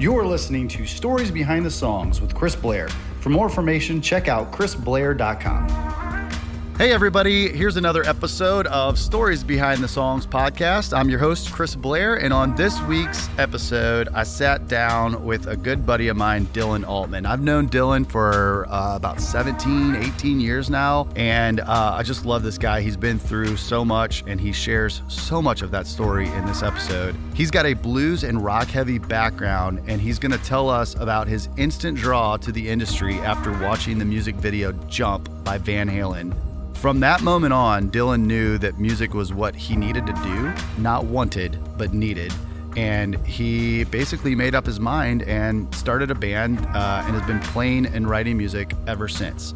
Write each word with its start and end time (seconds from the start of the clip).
You're 0.00 0.24
listening 0.24 0.68
to 0.68 0.86
Stories 0.86 1.32
Behind 1.32 1.66
the 1.66 1.70
Songs 1.72 2.20
with 2.20 2.32
Chris 2.32 2.54
Blair. 2.54 2.88
For 3.20 3.30
more 3.30 3.46
information, 3.48 4.00
check 4.00 4.28
out 4.28 4.52
chrisblair.com. 4.52 5.97
Hey, 6.78 6.92
everybody, 6.92 7.48
here's 7.48 7.76
another 7.76 8.04
episode 8.04 8.68
of 8.68 9.00
Stories 9.00 9.42
Behind 9.42 9.82
the 9.82 9.88
Songs 9.88 10.28
podcast. 10.28 10.96
I'm 10.96 11.10
your 11.10 11.18
host, 11.18 11.50
Chris 11.50 11.74
Blair, 11.74 12.14
and 12.14 12.32
on 12.32 12.54
this 12.54 12.80
week's 12.82 13.28
episode, 13.36 14.08
I 14.14 14.22
sat 14.22 14.68
down 14.68 15.24
with 15.24 15.48
a 15.48 15.56
good 15.56 15.84
buddy 15.84 16.06
of 16.06 16.16
mine, 16.16 16.46
Dylan 16.46 16.86
Altman. 16.86 17.26
I've 17.26 17.42
known 17.42 17.68
Dylan 17.68 18.08
for 18.08 18.64
uh, 18.68 18.94
about 18.94 19.20
17, 19.20 19.96
18 19.96 20.38
years 20.38 20.70
now, 20.70 21.08
and 21.16 21.58
uh, 21.58 21.96
I 21.96 22.04
just 22.04 22.24
love 22.24 22.44
this 22.44 22.58
guy. 22.58 22.80
He's 22.80 22.96
been 22.96 23.18
through 23.18 23.56
so 23.56 23.84
much, 23.84 24.22
and 24.28 24.40
he 24.40 24.52
shares 24.52 25.02
so 25.08 25.42
much 25.42 25.62
of 25.62 25.72
that 25.72 25.88
story 25.88 26.28
in 26.28 26.46
this 26.46 26.62
episode. 26.62 27.16
He's 27.34 27.50
got 27.50 27.66
a 27.66 27.74
blues 27.74 28.22
and 28.22 28.44
rock 28.44 28.68
heavy 28.68 29.00
background, 29.00 29.82
and 29.88 30.00
he's 30.00 30.20
going 30.20 30.30
to 30.30 30.44
tell 30.44 30.70
us 30.70 30.94
about 30.94 31.26
his 31.26 31.48
instant 31.56 31.98
draw 31.98 32.36
to 32.36 32.52
the 32.52 32.68
industry 32.68 33.18
after 33.18 33.50
watching 33.64 33.98
the 33.98 34.04
music 34.04 34.36
video 34.36 34.70
Jump 34.86 35.28
by 35.42 35.58
Van 35.58 35.90
Halen. 35.90 36.47
From 36.80 37.00
that 37.00 37.22
moment 37.22 37.52
on, 37.52 37.90
Dylan 37.90 38.20
knew 38.20 38.56
that 38.58 38.78
music 38.78 39.12
was 39.12 39.34
what 39.34 39.56
he 39.56 39.74
needed 39.74 40.06
to 40.06 40.12
do, 40.12 40.52
not 40.80 41.04
wanted, 41.06 41.58
but 41.76 41.92
needed. 41.92 42.32
And 42.76 43.16
he 43.26 43.82
basically 43.82 44.36
made 44.36 44.54
up 44.54 44.64
his 44.64 44.78
mind 44.78 45.22
and 45.24 45.74
started 45.74 46.12
a 46.12 46.14
band 46.14 46.60
uh, 46.66 47.02
and 47.04 47.16
has 47.16 47.26
been 47.26 47.40
playing 47.40 47.86
and 47.86 48.08
writing 48.08 48.38
music 48.38 48.74
ever 48.86 49.08
since. 49.08 49.54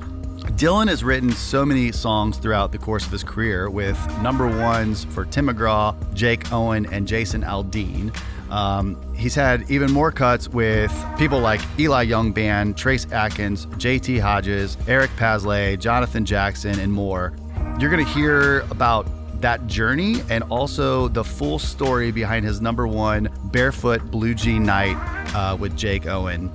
Dylan 0.58 0.88
has 0.88 1.04
written 1.04 1.30
so 1.30 1.64
many 1.64 1.92
songs 1.92 2.38
throughout 2.38 2.72
the 2.72 2.78
course 2.78 3.06
of 3.06 3.12
his 3.12 3.22
career 3.22 3.70
with 3.70 3.96
number 4.20 4.48
ones 4.48 5.04
for 5.04 5.24
Tim 5.24 5.46
McGraw, 5.46 5.94
Jake 6.14 6.52
Owen, 6.52 6.86
and 6.92 7.06
Jason 7.06 7.42
Aldean. 7.42 8.12
Um, 8.52 9.00
he's 9.14 9.34
had 9.34 9.70
even 9.70 9.90
more 9.90 10.12
cuts 10.12 10.46
with 10.46 10.92
people 11.16 11.40
like 11.40 11.62
Eli 11.80 12.02
Young 12.02 12.32
Band, 12.32 12.76
Trace 12.76 13.10
Adkins, 13.10 13.64
JT 13.64 14.20
Hodges, 14.20 14.76
Eric 14.86 15.10
Paslay, 15.12 15.80
Jonathan 15.80 16.26
Jackson, 16.26 16.78
and 16.78 16.92
more. 16.92 17.32
You're 17.78 17.90
going 17.90 18.04
to 18.04 18.12
hear 18.12 18.60
about 18.70 19.06
that 19.40 19.66
journey 19.66 20.22
and 20.28 20.44
also 20.44 21.08
the 21.08 21.24
full 21.24 21.58
story 21.58 22.12
behind 22.12 22.44
his 22.44 22.60
number 22.60 22.86
one 22.86 23.30
Barefoot 23.44 24.10
Blue 24.10 24.34
Jean 24.34 24.64
Night 24.64 24.96
uh, 25.34 25.56
with 25.56 25.74
Jake 25.74 26.06
Owen 26.06 26.52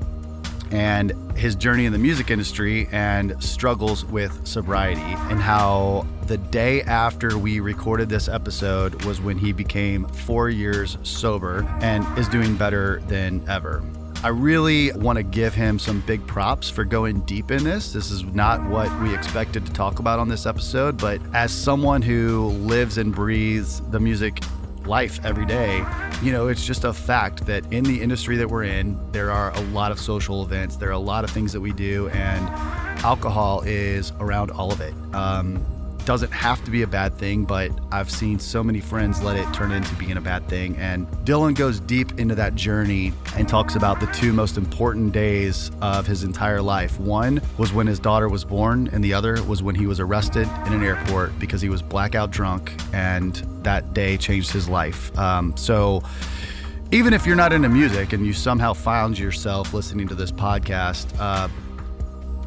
and 0.72 1.14
his 1.38 1.56
journey 1.56 1.86
in 1.86 1.94
the 1.94 2.00
music 2.00 2.32
industry 2.32 2.88
and 2.92 3.42
struggles 3.44 4.06
with 4.06 4.46
sobriety, 4.46 5.02
and 5.02 5.40
how 5.40 6.06
the 6.28 6.38
day 6.38 6.82
after 6.84 7.38
we 7.38 7.60
recorded 7.60 8.10
this 8.10 8.28
episode 8.28 9.06
was 9.06 9.22
when 9.22 9.38
he 9.38 9.54
became 9.54 10.06
four 10.08 10.50
years 10.50 10.98
sober 11.04 11.64
and 11.82 12.06
is 12.18 12.28
doing 12.28 12.56
better 12.56 13.02
than 13.08 13.48
ever. 13.48 13.84
I 14.24 14.30
really 14.30 14.92
want 14.94 15.18
to 15.18 15.24
give 15.24 15.54
him 15.54 15.78
some 15.78 16.02
big 16.02 16.26
props 16.26 16.72
for 16.72 16.84
going 16.84 17.22
deep 17.22 17.52
in 17.52 17.64
this. 17.64 17.94
This 17.94 18.10
is 18.10 18.24
not 18.24 18.64
what 18.68 18.92
we 19.00 19.14
expected 19.14 19.64
to 19.68 19.74
talk 19.74 20.00
about 20.00 20.18
on 20.18 20.28
this 20.28 20.48
episode, 20.48 20.98
but 20.98 21.22
as 21.36 21.52
someone 21.52 22.02
who 22.02 22.48
lives 22.48 22.98
and 22.98 23.14
breathes 23.14 23.80
the 23.92 24.00
music 24.00 24.42
life 24.88 25.20
every 25.24 25.46
day, 25.46 25.84
you 26.24 26.32
know, 26.32 26.48
it's 26.48 26.66
just 26.66 26.84
a 26.84 26.94
fact 26.94 27.46
that 27.46 27.72
in 27.72 27.84
the 27.84 28.02
industry 28.02 28.38
that 28.38 28.50
we're 28.50 28.64
in, 28.64 29.00
there 29.12 29.30
are 29.30 29.54
a 29.56 29.62
lot 29.62 29.92
of 29.92 30.00
social 30.00 30.44
events, 30.44 30.78
there 30.78 30.90
are 30.90 30.94
a 30.94 30.98
lot 30.98 31.24
of 31.24 31.30
things 31.30 31.54
that 31.54 31.62
we 31.62 31.72
do, 31.74 32.10
and 32.10 32.50
alcohol 33.04 33.62
is 33.66 34.12
around 34.20 34.52
all 34.52 34.72
of 34.72 34.82
it. 34.82 34.94
Um, 35.14 35.64
doesn't 36.08 36.32
have 36.32 36.64
to 36.64 36.72
be 36.72 36.84
a 36.84 36.88
bad 36.88 37.14
thing, 37.18 37.44
but 37.44 37.70
I've 37.92 38.10
seen 38.10 38.40
so 38.40 38.64
many 38.64 38.80
friends 38.80 39.22
let 39.22 39.36
it 39.36 39.54
turn 39.54 39.74
into 39.74 39.94
being 39.96 40.16
a 40.16 40.22
bad 40.22 40.48
thing. 40.48 40.78
And 40.78 41.06
Dylan 41.26 41.54
goes 41.54 41.82
deep 41.82 42.18
into 42.18 42.34
that 42.36 42.56
journey 42.56 43.12
and 43.36 43.46
talks 43.46 43.76
about 43.76 44.00
the 44.00 44.06
two 44.08 44.32
most 44.32 44.56
important 44.56 45.12
days 45.12 45.70
of 45.82 46.08
his 46.08 46.24
entire 46.24 46.62
life. 46.62 46.98
One 46.98 47.42
was 47.58 47.74
when 47.74 47.88
his 47.88 48.00
daughter 48.00 48.30
was 48.30 48.46
born, 48.46 48.88
and 48.94 49.04
the 49.04 49.14
other 49.14 49.44
was 49.44 49.62
when 49.62 49.76
he 49.76 49.86
was 49.86 50.00
arrested 50.00 50.48
in 50.66 50.72
an 50.72 50.82
airport 50.82 51.38
because 51.40 51.60
he 51.60 51.68
was 51.68 51.82
blackout 51.82 52.32
drunk, 52.32 52.72
and 52.94 53.36
that 53.64 53.94
day 53.94 54.16
changed 54.16 54.54
his 54.54 54.70
life. 54.70 55.16
Um, 55.20 55.58
so, 55.58 56.04
even 56.90 57.14
if 57.14 57.26
you're 57.26 57.36
not 57.36 57.52
into 57.52 57.68
music 57.68 58.14
and 58.14 58.26
you 58.26 58.32
somehow 58.32 58.72
found 58.72 59.20
yourself 59.20 59.74
listening 59.74 60.08
to 60.08 60.16
this 60.16 60.32
podcast, 60.32 61.08
uh, 61.20 61.50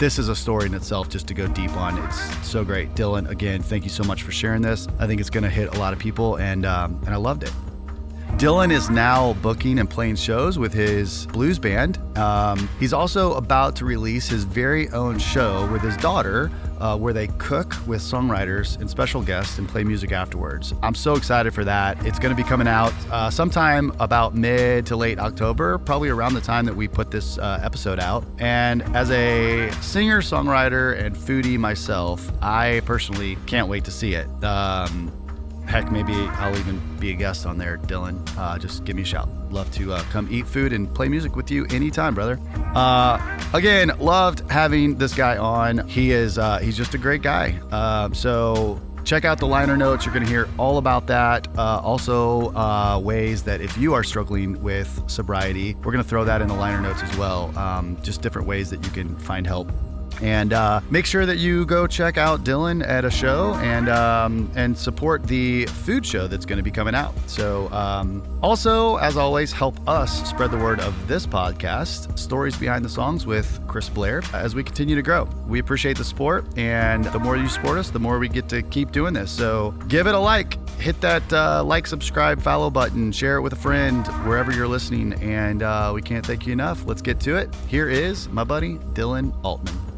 this 0.00 0.18
is 0.18 0.30
a 0.30 0.34
story 0.34 0.64
in 0.64 0.72
itself 0.72 1.10
just 1.10 1.28
to 1.28 1.34
go 1.34 1.46
deep 1.46 1.76
on. 1.76 2.02
It's 2.04 2.48
so 2.48 2.64
great. 2.64 2.94
Dylan, 2.94 3.28
again, 3.28 3.62
thank 3.62 3.84
you 3.84 3.90
so 3.90 4.02
much 4.02 4.22
for 4.22 4.32
sharing 4.32 4.62
this. 4.62 4.88
I 4.98 5.06
think 5.06 5.20
it's 5.20 5.28
going 5.28 5.44
to 5.44 5.50
hit 5.50 5.74
a 5.74 5.78
lot 5.78 5.92
of 5.92 5.98
people, 5.98 6.36
and, 6.36 6.64
um, 6.64 6.98
and 7.04 7.10
I 7.10 7.18
loved 7.18 7.42
it. 7.42 7.52
Dylan 8.38 8.72
is 8.72 8.88
now 8.88 9.34
booking 9.34 9.78
and 9.78 9.88
playing 9.88 10.16
shows 10.16 10.58
with 10.58 10.72
his 10.72 11.26
blues 11.26 11.58
band. 11.58 11.98
Um, 12.16 12.68
he's 12.78 12.92
also 12.92 13.34
about 13.34 13.76
to 13.76 13.84
release 13.84 14.28
his 14.28 14.44
very 14.44 14.88
own 14.91 15.18
show 15.18 15.70
with 15.70 15.82
his 15.82 15.96
daughter, 15.98 16.50
uh, 16.78 16.96
where 16.96 17.12
they 17.12 17.26
cook 17.26 17.74
with 17.86 18.00
songwriters 18.00 18.80
and 18.80 18.88
special 18.88 19.20
guests 19.22 19.58
and 19.58 19.68
play 19.68 19.84
music 19.84 20.12
afterwards. 20.12 20.72
I'm 20.82 20.94
so 20.94 21.14
excited 21.14 21.52
for 21.52 21.64
that. 21.64 22.04
It's 22.06 22.18
going 22.18 22.34
to 22.34 22.42
be 22.42 22.48
coming 22.48 22.66
out 22.66 22.94
uh, 23.10 23.28
sometime 23.28 23.92
about 24.00 24.34
mid 24.34 24.86
to 24.86 24.97
late 24.97 25.18
October, 25.18 25.76
probably 25.76 26.08
around 26.08 26.32
the 26.32 26.41
time 26.41 26.64
that 26.64 26.74
we 26.74 26.88
put 26.88 27.10
this 27.10 27.36
uh, 27.36 27.60
episode 27.62 28.00
out. 28.00 28.24
And 28.38 28.82
as 28.97 29.10
a 29.10 29.70
singer, 29.82 30.22
songwriter, 30.22 30.98
and 30.98 31.14
foodie 31.14 31.58
myself, 31.58 32.30
I 32.41 32.80
personally 32.86 33.36
can't 33.47 33.68
wait 33.68 33.84
to 33.84 33.91
see 33.91 34.14
it. 34.14 34.28
Um, 34.42 35.12
heck, 35.70 35.92
maybe 35.92 36.14
I'll 36.14 36.58
even 36.58 36.81
be 36.98 37.12
a 37.12 37.14
guest 37.14 37.47
on 37.47 37.56
there, 37.56 37.78
Dylan. 37.78 38.28
Uh, 38.36 38.58
just 38.58 38.84
give 38.84 38.97
me 38.97 39.03
a 39.03 39.04
shout. 39.04 39.28
Love 39.50 39.70
to 39.72 39.92
uh, 39.92 40.03
come 40.10 40.26
eat 40.31 40.47
food 40.47 40.72
and 40.72 40.92
play 40.92 41.08
music 41.08 41.36
with 41.36 41.50
you 41.50 41.64
anytime, 41.70 42.12
brother. 42.14 42.41
Uh, 42.75 43.41
again, 43.54 43.92
loved 44.00 44.50
having 44.50 44.97
this 44.97 45.14
guy 45.14 45.36
on. 45.36 45.86
He 45.86 46.10
is 46.10 46.38
uh, 46.38 46.59
he's 46.59 46.76
just 46.76 46.94
a 46.94 46.98
great 46.98 47.22
guy. 47.22 47.59
Um, 47.70 48.14
so 48.14 48.80
check 49.04 49.25
out 49.25 49.38
the 49.38 49.47
liner 49.47 49.76
notes. 49.76 50.04
You're 50.04 50.12
going 50.12 50.25
to 50.25 50.30
hear 50.30 50.48
all 50.59 50.78
about 50.78 51.06
that. 51.06 51.47
Uh, 51.56 51.80
also, 51.80 52.53
uh, 52.54 52.98
ways 52.98 53.44
that 53.44 53.60
if 53.60 53.78
you 53.78 53.94
are 53.94 54.03
struggling 54.03 54.60
with 54.62 55.03
sobriety, 55.06 55.75
we're 55.76 55.92
going 55.92 56.03
to 56.03 56.09
throw 56.09 56.25
that 56.25 56.42
in 56.42 56.48
the 56.48 56.54
liner 56.54 56.80
notes 56.80 57.03
as 57.03 57.16
well. 57.16 57.56
Um, 57.56 57.97
just 58.03 58.22
different 58.22 58.48
ways 58.48 58.70
that 58.70 58.84
you 58.84 58.91
can 58.91 59.16
find 59.19 59.47
help 59.47 59.70
and 60.22 60.53
uh, 60.53 60.81
make 60.91 61.06
sure 61.06 61.26
that 61.26 61.38
you 61.38 61.64
go 61.66 61.86
check 61.86 62.19
out 62.19 62.44
Dylan 62.44 62.86
at 62.86 63.04
a 63.04 63.10
show 63.10 63.54
and 63.54 63.88
um, 63.88 64.50
and 64.54 64.76
support 64.76 65.22
the 65.25 65.66
food 65.66 66.04
show 66.04 66.26
that's 66.26 66.47
going 66.47 66.58
to 66.58 66.62
be 66.62 66.70
coming 66.70 66.94
out. 66.94 67.14
So 67.28 67.70
um, 67.72 68.22
also, 68.42 68.97
as 68.97 69.16
always, 69.16 69.53
help 69.53 69.76
us 69.88 70.28
spread 70.28 70.50
the 70.50 70.59
word 70.59 70.80
of 70.80 71.09
this 71.09 71.26
podcast, 71.26 72.19
Stories 72.19 72.56
Behind 72.56 72.84
the 72.84 72.88
Songs 72.88 73.26
with 73.26 73.60
Chris 73.66 73.88
Blair, 73.88 74.22
as 74.32 74.54
we 74.54 74.62
continue 74.62 74.97
to 74.97 75.03
grow. 75.03 75.28
We 75.47 75.59
appreciate 75.59 75.97
the 75.98 76.04
support, 76.04 76.47
and 76.56 77.04
the 77.06 77.19
more 77.19 77.36
you 77.36 77.48
support 77.48 77.78
us, 77.78 77.91
the 77.91 77.98
more 77.98 78.19
we 78.19 78.28
get 78.28 78.48
to 78.50 78.62
keep 78.62 78.92
doing 78.92 79.14
this. 79.14 79.30
So 79.30 79.72
give 79.88 80.06
it 80.06 80.14
a 80.14 80.19
like, 80.19 80.56
hit 80.78 81.00
that 81.00 81.32
uh, 81.32 81.62
like, 81.64 81.86
subscribe, 81.86 82.41
follow 82.41 82.70
button, 82.70 83.12
share 83.12 83.36
it 83.36 83.42
with 83.42 83.53
a 83.53 83.56
friend 83.56 84.06
wherever 84.26 84.53
you're 84.53 84.69
listening, 84.69 85.14
and 85.14 85.62
uh, 85.62 85.92
we 85.94 86.03
can't 86.03 86.25
thank 86.25 86.47
you 86.47 86.53
enough. 86.53 86.84
Let's 86.86 87.03
get 87.03 87.20
to 87.20 87.36
it. 87.36 87.54
Here 87.69 87.88
is 87.88 88.28
my 88.28 88.44
buddy 88.44 88.76
Dylan 88.94 89.34
Altman. 89.44 89.89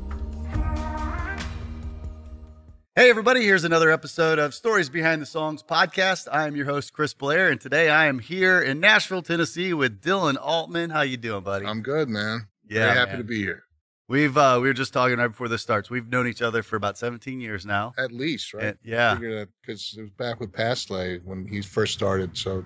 Hey, 2.95 3.09
everybody, 3.09 3.43
here's 3.43 3.65
another 3.65 3.91
episode 3.91 4.39
of 4.39 4.53
Stories 4.55 4.91
Behind 4.91 5.23
the 5.23 5.27
Songs 5.27 5.63
podcast. 5.63 6.29
I 6.31 6.47
am 6.47 6.55
your 6.55 6.67
host, 6.67 6.93
Chris 6.93 7.15
Blair, 7.15 7.49
and 7.51 7.59
today 7.59 7.89
I 7.89 8.05
am 8.07 8.19
here 8.19 8.61
in 8.61 8.81
Nashville, 8.81 9.23
Tennessee 9.23 9.73
with 9.73 10.03
Dylan 10.03 10.37
Altman. 10.39 10.91
How 10.91 11.01
you 11.01 11.17
doing, 11.17 11.43
buddy? 11.43 11.65
I'm 11.65 11.81
good, 11.81 12.11
man. 12.11 12.49
Yeah, 12.69 12.87
Very 12.87 12.99
happy 12.99 13.11
man. 13.13 13.19
to 13.19 13.25
be 13.25 13.39
here. 13.39 13.65
We've 14.09 14.37
uh, 14.37 14.59
we 14.61 14.69
were 14.69 14.75
just 14.75 14.93
talking 14.93 15.17
right 15.17 15.29
before 15.29 15.49
this 15.49 15.63
starts. 15.63 15.89
We've 15.89 16.07
known 16.07 16.27
each 16.27 16.43
other 16.43 16.63
for 16.63 16.77
about 16.77 16.99
17 16.99 17.41
years 17.41 17.65
now. 17.65 17.95
At 17.97 18.13
least, 18.13 18.53
right? 18.53 18.65
And- 18.65 18.79
yeah. 18.85 19.15
Because 19.15 19.95
it 19.97 20.03
was 20.03 20.11
back 20.11 20.39
with 20.39 20.53
Paslay 20.53 21.25
when 21.25 21.47
he 21.47 21.63
first 21.63 21.95
started. 21.95 22.37
So 22.37 22.63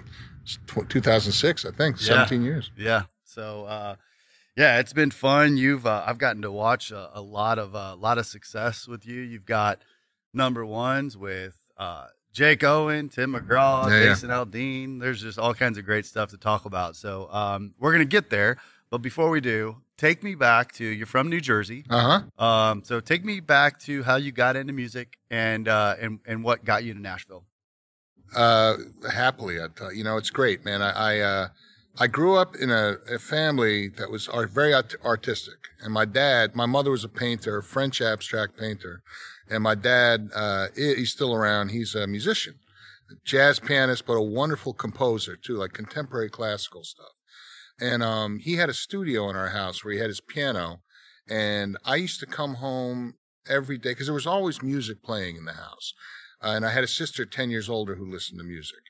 2006, 0.88 1.64
I 1.64 1.70
think. 1.70 2.00
Yeah. 2.00 2.06
17 2.26 2.42
years. 2.42 2.72
Yeah. 2.76 3.02
So 3.22 3.64
uh, 3.66 3.94
yeah, 4.56 4.80
it's 4.80 4.92
been 4.92 5.12
fun. 5.12 5.56
You've 5.56 5.86
uh, 5.86 6.02
I've 6.04 6.18
gotten 6.18 6.42
to 6.42 6.50
watch 6.50 6.90
a, 6.90 7.10
a 7.16 7.20
lot 7.20 7.60
of 7.60 7.74
a 7.76 7.94
lot 7.94 8.18
of 8.18 8.26
success 8.26 8.88
with 8.88 9.06
you. 9.06 9.20
You've 9.20 9.46
got 9.46 9.82
number 10.36 10.64
ones 10.64 11.16
with 11.16 11.56
uh, 11.78 12.06
Jake 12.32 12.62
Owen, 12.62 13.08
Tim 13.08 13.32
McGraw, 13.34 13.88
Yeah, 13.88 13.98
yeah. 13.98 14.04
Jason 14.10 14.30
Aldean. 14.30 15.00
There's 15.00 15.20
just 15.22 15.38
all 15.38 15.54
kinds 15.54 15.78
of 15.78 15.84
great 15.84 16.06
stuff 16.06 16.30
to 16.30 16.36
talk 16.36 16.64
about. 16.66 16.94
So 16.96 17.28
um, 17.32 17.74
we're 17.78 17.92
gonna 17.92 18.04
get 18.04 18.30
there, 18.30 18.58
but 18.90 18.98
before 18.98 19.30
we 19.30 19.40
do, 19.40 19.78
take 19.96 20.22
me 20.22 20.34
back 20.34 20.72
to 20.72 20.84
you're 20.84 21.06
from 21.06 21.28
New 21.30 21.40
Jersey. 21.40 21.84
Uh 21.88 22.20
huh. 22.38 22.44
Um, 22.44 22.84
so 22.84 23.00
take 23.00 23.24
me 23.24 23.40
back 23.40 23.80
to 23.80 24.02
how 24.02 24.16
you 24.16 24.30
got 24.32 24.54
into 24.56 24.72
music 24.72 25.16
and 25.30 25.66
uh, 25.66 25.96
and 26.00 26.20
and 26.26 26.44
what 26.44 26.64
got 26.64 26.84
you 26.84 26.92
to 26.94 27.00
Nashville. 27.00 27.44
Uh, 28.34 28.74
happily, 29.10 29.62
I 29.62 29.68
tell 29.74 29.92
you 29.92 30.04
know, 30.04 30.16
it's 30.16 30.30
great, 30.30 30.64
man. 30.64 30.82
I, 30.82 30.90
I, 30.90 31.20
uh, 31.20 31.48
I 31.98 32.06
grew 32.08 32.36
up 32.36 32.56
in 32.56 32.70
a, 32.70 32.96
a 33.10 33.18
family 33.18 33.88
that 33.90 34.10
was 34.10 34.28
art, 34.28 34.50
very 34.50 34.74
art- 34.74 34.96
artistic. 35.04 35.54
And 35.80 35.94
my 35.94 36.04
dad, 36.04 36.54
my 36.54 36.66
mother 36.66 36.90
was 36.90 37.04
a 37.04 37.08
painter, 37.08 37.58
a 37.58 37.62
French 37.62 38.02
abstract 38.02 38.58
painter. 38.58 39.02
And 39.48 39.62
my 39.62 39.74
dad, 39.74 40.30
uh, 40.34 40.68
he's 40.74 41.12
still 41.12 41.34
around. 41.34 41.70
He's 41.70 41.94
a 41.94 42.06
musician, 42.06 42.54
jazz 43.24 43.60
pianist, 43.60 44.06
but 44.06 44.14
a 44.14 44.22
wonderful 44.22 44.72
composer 44.72 45.36
too, 45.36 45.56
like 45.56 45.72
contemporary 45.72 46.30
classical 46.30 46.82
stuff. 46.82 47.12
And 47.80 48.02
um, 48.02 48.38
he 48.38 48.54
had 48.54 48.68
a 48.68 48.74
studio 48.74 49.28
in 49.30 49.36
our 49.36 49.50
house 49.50 49.84
where 49.84 49.94
he 49.94 50.00
had 50.00 50.08
his 50.08 50.20
piano. 50.20 50.80
And 51.28 51.76
I 51.84 51.96
used 51.96 52.20
to 52.20 52.26
come 52.26 52.54
home 52.54 53.14
every 53.48 53.78
day 53.78 53.90
because 53.90 54.06
there 54.06 54.14
was 54.14 54.26
always 54.26 54.62
music 54.62 55.02
playing 55.02 55.36
in 55.36 55.44
the 55.44 55.52
house. 55.52 55.92
Uh, 56.42 56.52
and 56.56 56.66
I 56.66 56.70
had 56.70 56.84
a 56.84 56.88
sister 56.88 57.24
10 57.24 57.50
years 57.50 57.68
older 57.68 57.96
who 57.96 58.10
listened 58.10 58.38
to 58.38 58.44
music. 58.44 58.80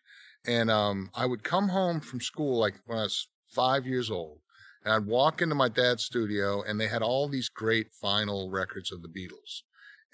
And 0.47 0.71
um, 0.71 1.11
I 1.15 1.27
would 1.27 1.43
come 1.43 1.69
home 1.69 2.01
from 2.01 2.21
school 2.21 2.59
like 2.59 2.75
when 2.87 2.99
I 2.99 3.03
was 3.03 3.29
five 3.49 3.87
years 3.87 4.11
old. 4.11 4.39
And 4.85 4.95
I'd 4.95 5.07
walk 5.07 5.43
into 5.43 5.57
my 5.57 5.69
dad's 5.69 6.05
studio, 6.05 6.63
and 6.63 6.79
they 6.79 6.87
had 6.87 7.03
all 7.03 7.29
these 7.29 7.49
great 7.49 7.89
vinyl 8.01 8.53
records 8.53 8.93
of 8.93 9.03
the 9.03 9.09
Beatles. 9.09 9.63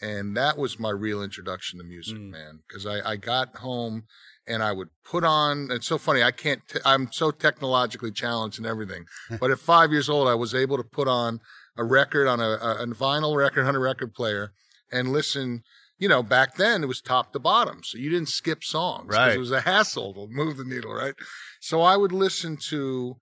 And 0.02 0.37
that 0.37 0.58
was 0.58 0.78
my 0.81 0.90
real 0.90 1.22
introduction 1.22 1.78
to 1.78 1.84
music, 1.84 2.16
Mm. 2.19 2.31
man. 2.31 2.60
Because 2.66 2.84
I, 2.87 3.12
I 3.12 3.16
got 3.16 3.56
home 3.58 4.02
and 4.49 4.62
I 4.62 4.72
would 4.72 4.88
put 5.04 5.22
on. 5.25 5.69
It's 5.70 5.87
so 5.87 5.96
funny. 5.96 6.22
I 6.22 6.32
can't. 6.32 6.60
T- 6.69 6.81
I'm 6.84 7.08
so 7.12 7.31
technologically 7.31 8.10
challenged 8.10 8.58
and 8.58 8.66
everything. 8.66 9.04
but 9.40 9.50
at 9.52 9.60
five 9.60 9.93
years 9.93 10.08
old, 10.10 10.26
I 10.28 10.34
was 10.34 10.54
able 10.54 10.76
to 10.76 10.82
put 10.84 11.06
on 11.06 11.38
a 11.78 11.84
record 11.84 12.26
on 12.26 12.40
a, 12.40 12.49
a, 12.50 12.82
a 12.82 12.87
vinyl 12.88 13.37
record 13.37 13.64
on 13.64 13.76
a 13.76 13.81
record 13.81 14.12
player 14.12 14.52
and 14.90 15.12
listen. 15.12 15.62
You 15.99 16.08
know, 16.08 16.25
back 16.25 16.56
then 16.56 16.82
it 16.82 16.88
was 16.88 17.00
top 17.00 17.32
to 17.32 17.38
bottom, 17.38 17.82
so 17.84 17.96
you 17.96 18.10
didn't 18.10 18.28
skip 18.31 18.64
songs. 18.64 19.14
Right. 19.14 19.34
It 19.34 19.38
was 19.38 19.52
a 19.52 19.60
hassle 19.60 20.12
to 20.14 20.26
move 20.28 20.56
the 20.56 20.64
needle, 20.64 20.93
right? 20.93 21.14
So 21.60 21.81
I 21.81 21.96
would 21.96 22.10
listen 22.10 22.56
to 22.70 23.19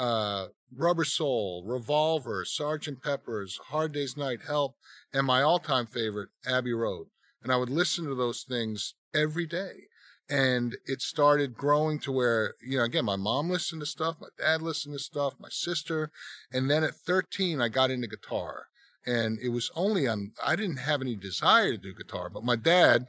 uh, 0.00 0.46
Rubber 0.74 1.04
Soul, 1.04 1.62
Revolver, 1.66 2.44
Sergeant 2.44 3.02
Pepper's, 3.02 3.58
Hard 3.68 3.92
Day's 3.92 4.16
Night, 4.16 4.40
Help, 4.46 4.76
and 5.12 5.26
my 5.26 5.42
all-time 5.42 5.86
favorite, 5.86 6.30
Abbey 6.46 6.72
Road. 6.72 7.08
And 7.42 7.52
I 7.52 7.56
would 7.56 7.70
listen 7.70 8.06
to 8.06 8.14
those 8.14 8.42
things 8.42 8.94
every 9.14 9.46
day. 9.46 9.88
And 10.28 10.76
it 10.86 11.02
started 11.02 11.56
growing 11.56 11.98
to 12.00 12.12
where, 12.12 12.54
you 12.64 12.78
know, 12.78 12.84
again, 12.84 13.04
my 13.04 13.16
mom 13.16 13.50
listened 13.50 13.82
to 13.82 13.86
stuff, 13.86 14.16
my 14.20 14.28
dad 14.38 14.62
listened 14.62 14.94
to 14.94 15.00
stuff, 15.00 15.34
my 15.38 15.48
sister. 15.50 16.10
And 16.52 16.70
then 16.70 16.84
at 16.84 16.94
13, 16.94 17.60
I 17.60 17.68
got 17.68 17.90
into 17.90 18.06
guitar. 18.06 18.66
And 19.04 19.38
it 19.40 19.48
was 19.48 19.70
only 19.74 20.06
on, 20.06 20.32
I 20.44 20.56
didn't 20.56 20.78
have 20.78 21.02
any 21.02 21.16
desire 21.16 21.72
to 21.72 21.78
do 21.78 21.94
guitar, 21.94 22.30
but 22.30 22.44
my 22.44 22.56
dad 22.56 23.06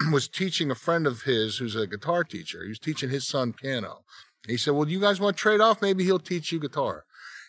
was 0.12 0.28
teaching 0.28 0.70
a 0.70 0.74
friend 0.74 1.06
of 1.06 1.22
his 1.22 1.58
who's 1.58 1.76
a 1.76 1.86
guitar 1.86 2.24
teacher. 2.24 2.62
He 2.62 2.70
was 2.70 2.78
teaching 2.78 3.10
his 3.10 3.28
son 3.28 3.52
piano. 3.52 4.04
He 4.46 4.56
said, 4.56 4.74
Well, 4.74 4.88
you 4.88 5.00
guys 5.00 5.20
want 5.20 5.36
to 5.36 5.40
trade 5.40 5.60
off? 5.60 5.82
Maybe 5.82 6.04
he'll 6.04 6.18
teach 6.18 6.52
you 6.52 6.58
guitar. 6.58 7.04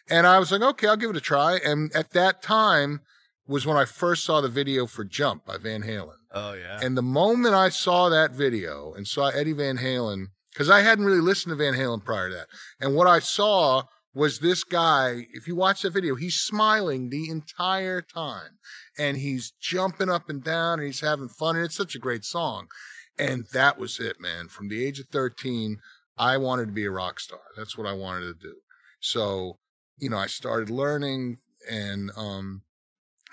And 0.09 0.27
I 0.27 0.39
was 0.39 0.51
like, 0.51 0.61
Okay, 0.61 0.87
I'll 0.87 0.97
give 0.97 1.09
it 1.09 1.17
a 1.17 1.21
try. 1.21 1.57
And 1.57 1.91
at 1.93 2.11
that 2.11 2.41
time 2.41 3.01
was 3.47 3.65
when 3.65 3.77
I 3.77 3.85
first 3.85 4.23
saw 4.23 4.41
the 4.41 4.49
video 4.49 4.85
for 4.85 5.03
Jump 5.03 5.45
by 5.45 5.57
Van 5.57 5.83
Halen. 5.83 6.17
Oh 6.31 6.53
yeah. 6.53 6.79
And 6.81 6.97
the 6.97 7.01
moment 7.01 7.55
I 7.55 7.69
saw 7.69 8.09
that 8.09 8.31
video 8.31 8.93
and 8.93 9.07
saw 9.07 9.29
Eddie 9.29 9.53
Van 9.53 9.77
Halen, 9.77 10.27
because 10.51 10.69
I 10.69 10.81
hadn't 10.81 11.05
really 11.05 11.19
listened 11.21 11.51
to 11.51 11.63
Van 11.63 11.73
Halen 11.73 12.03
prior 12.03 12.29
to 12.29 12.35
that, 12.35 12.47
and 12.79 12.95
what 12.95 13.07
I 13.07 13.19
saw 13.19 13.83
was 14.13 14.39
this 14.39 14.63
guy, 14.63 15.27
if 15.33 15.47
you 15.47 15.55
watch 15.55 15.81
that 15.81 15.93
video, 15.93 16.15
he's 16.15 16.35
smiling 16.35 17.09
the 17.09 17.29
entire 17.29 18.01
time 18.01 18.59
and 18.97 19.17
he's 19.17 19.53
jumping 19.59 20.09
up 20.09 20.29
and 20.29 20.43
down 20.43 20.79
and 20.79 20.85
he's 20.85 21.01
having 21.01 21.27
fun. 21.27 21.55
And 21.55 21.65
it's 21.65 21.75
such 21.75 21.95
a 21.95 21.99
great 21.99 22.23
song. 22.23 22.67
And 23.17 23.45
that 23.53 23.79
was 23.79 23.99
it, 23.99 24.19
man. 24.19 24.47
From 24.47 24.69
the 24.69 24.85
age 24.85 24.99
of 24.99 25.07
13, 25.07 25.77
I 26.17 26.37
wanted 26.37 26.67
to 26.67 26.71
be 26.71 26.85
a 26.85 26.91
rock 26.91 27.19
star. 27.19 27.39
That's 27.57 27.77
what 27.77 27.87
I 27.87 27.93
wanted 27.93 28.25
to 28.27 28.47
do. 28.47 28.55
So, 28.99 29.57
you 29.97 30.09
know, 30.09 30.17
I 30.17 30.27
started 30.27 30.69
learning 30.69 31.37
and 31.69 32.11
um, 32.15 32.61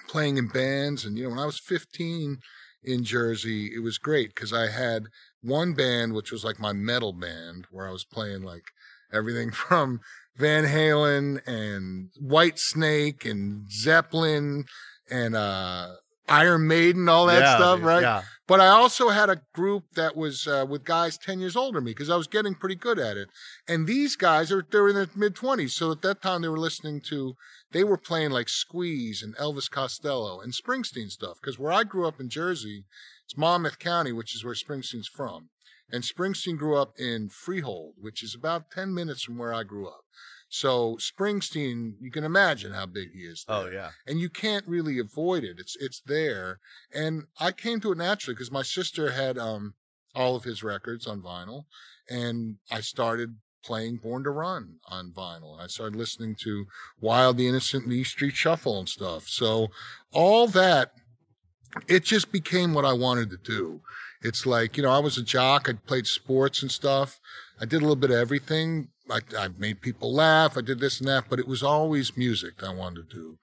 playing 0.09 0.37
in 0.37 0.49
bands. 0.49 1.05
And, 1.05 1.17
you 1.17 1.25
know, 1.25 1.31
when 1.31 1.39
I 1.39 1.47
was 1.47 1.59
15 1.59 2.39
in 2.83 3.05
Jersey, 3.05 3.71
it 3.75 3.81
was 3.81 3.99
great 3.99 4.35
because 4.35 4.53
I 4.53 4.69
had 4.69 5.05
one 5.43 5.75
band, 5.75 6.15
which 6.15 6.33
was 6.33 6.45
like 6.45 6.59
my 6.59 6.73
metal 6.73 7.13
band, 7.13 7.67
where 7.71 7.89
I 7.89 7.93
was 7.93 8.05
playing 8.05 8.43
like 8.43 8.65
everything 9.13 9.51
from 9.53 10.01
Van 10.37 10.65
Halen 10.65 11.41
and 11.47 12.11
Whitesnake 12.23 13.29
and 13.31 13.71
Zeppelin 13.71 14.65
and 15.11 15.35
uh, 15.35 15.89
Iron 16.31 16.67
Maiden, 16.67 17.09
all 17.09 17.27
that 17.27 17.43
Yeah, 17.43 17.57
stuff, 17.57 17.83
right? 17.83 18.03
Yeah. 18.03 18.23
But 18.47 18.61
I 18.61 18.67
also 18.67 19.11
had 19.11 19.31
a 19.31 19.43
group 19.55 19.85
that 19.95 20.17
was 20.17 20.47
uh, 20.47 20.67
with 20.69 20.85
guys 20.85 21.17
10 21.17 21.39
years 21.39 21.55
older 21.55 21.79
than 21.79 21.85
me 21.85 21.91
because 21.93 22.11
I 22.11 22.17
was 22.17 22.27
getting 22.27 22.55
pretty 22.55 22.75
good 22.75 22.99
at 22.99 23.17
it. 23.17 23.29
And 23.69 23.87
these 23.87 24.17
guys 24.17 24.51
are 24.51 24.65
they're 24.69 24.89
in 24.89 24.95
their 24.97 25.09
mid 25.15 25.35
20s. 25.37 25.71
So 25.71 25.93
at 25.93 26.03
that 26.03 26.21
time 26.23 26.43
they 26.43 26.49
were 26.49 26.59
listening 26.59 27.01
to 27.11 27.35
they 27.71 27.85
were 27.85 27.97
playing 27.97 28.31
like 28.31 28.49
Squeeze 28.49 29.23
and 29.23 29.37
Elvis 29.37 29.71
Costello 29.71 30.41
and 30.41 30.53
Springsteen 30.53 31.11
stuff 31.11 31.39
because 31.41 31.59
where 31.59 31.73
I 31.73 31.85
grew 31.85 32.09
up 32.09 32.19
in 32.19 32.29
Jersey, 32.29 32.85
it's 33.25 33.37
Monmouth 33.37 33.79
County, 33.79 34.13
which 34.13 34.35
is 34.35 34.45
where 34.45 34.55
Springsteen's 34.55 35.09
from. 35.09 35.51
And 35.93 36.03
Springsteen 36.03 36.57
grew 36.59 36.77
up 36.77 36.95
in 36.99 37.29
Freehold, 37.29 37.95
which 37.99 38.23
is 38.23 38.35
about 38.35 38.71
10 38.73 38.95
minutes 38.95 39.23
from 39.23 39.39
where 39.39 39.55
I 39.55 39.63
grew 39.63 39.87
up. 39.89 40.03
So 40.53 40.97
Springsteen, 40.97 41.95
you 42.01 42.11
can 42.11 42.25
imagine 42.25 42.73
how 42.73 42.85
big 42.85 43.13
he 43.13 43.21
is. 43.21 43.45
There 43.47 43.57
Oh 43.57 43.71
yeah. 43.71 43.91
and 44.07 44.19
you 44.21 44.29
can't 44.29 44.67
really 44.67 44.99
avoid 44.99 45.45
it. 45.45 45.57
It's 45.59 45.77
it's 45.77 46.01
there, 46.05 46.59
and 46.93 47.25
I 47.39 47.53
came 47.53 47.81
to 47.81 47.93
it 47.93 47.99
naturally 47.99 48.35
because 48.35 48.51
my 48.51 48.63
sister 48.63 49.13
had 49.13 49.39
um 49.39 49.75
all 50.15 50.35
of 50.35 50.43
his 50.43 50.65
records 50.65 51.07
on 51.07 51.23
vinyl, 51.23 51.65
and 52.09 52.57
I 52.69 52.81
started 52.81 53.37
playing 53.65 53.99
Born 53.99 54.25
to 54.25 54.31
Run 54.31 54.79
on 54.89 55.13
vinyl. 55.13 55.61
I 55.61 55.69
started 55.69 55.97
listening 55.97 56.35
to 56.43 56.67
Wild 57.01 57.37
the 57.37 57.47
Innocent 57.47 57.85
and 57.85 57.93
the 57.93 57.99
East 57.99 58.13
Street 58.13 58.35
Shuffle 58.35 58.79
and 58.79 58.89
stuff. 58.89 59.29
So 59.29 59.69
all 60.13 60.49
that, 60.49 60.93
it 61.87 62.03
just 62.03 62.33
became 62.33 62.75
what 62.75 62.85
I 62.85 62.93
wanted 62.95 63.31
to 63.31 63.37
do. 63.37 63.83
It's 64.23 64.47
like 64.47 64.77
you 64.77 64.83
know 64.83 64.91
I 64.91 64.99
was 64.99 65.17
a 65.17 65.23
jock. 65.23 65.69
I 65.69 65.75
played 65.75 66.09
sports 66.09 66.61
and 66.61 66.73
stuff. 66.73 67.21
I 67.61 67.67
did 67.67 67.77
a 67.77 67.81
little 67.81 67.95
bit 67.95 68.11
of 68.11 68.17
everything. 68.17 68.89
I, 69.11 69.21
I 69.39 69.49
made 69.59 69.81
people 69.81 70.13
laugh. 70.15 70.57
I 70.57 70.61
did 70.61 70.79
this 70.81 71.01
and 71.01 71.09
that, 71.09 71.25
but 71.29 71.39
it 71.39 71.49
was 71.49 71.63
always 71.63 72.17
music 72.17 72.59
that 72.59 72.69
I 72.71 72.75
wanted 72.75 73.09
to 73.11 73.15
do. 73.17 73.39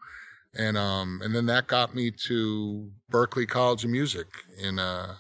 And 0.56 0.78
um 0.78 1.22
and 1.24 1.36
then 1.36 1.46
that 1.48 1.68
got 1.68 1.94
me 1.94 2.10
to 2.28 2.90
Berklee 3.12 3.48
College 3.48 3.84
of 3.84 3.90
Music 3.92 4.28
in 4.58 4.80
uh 4.80 5.16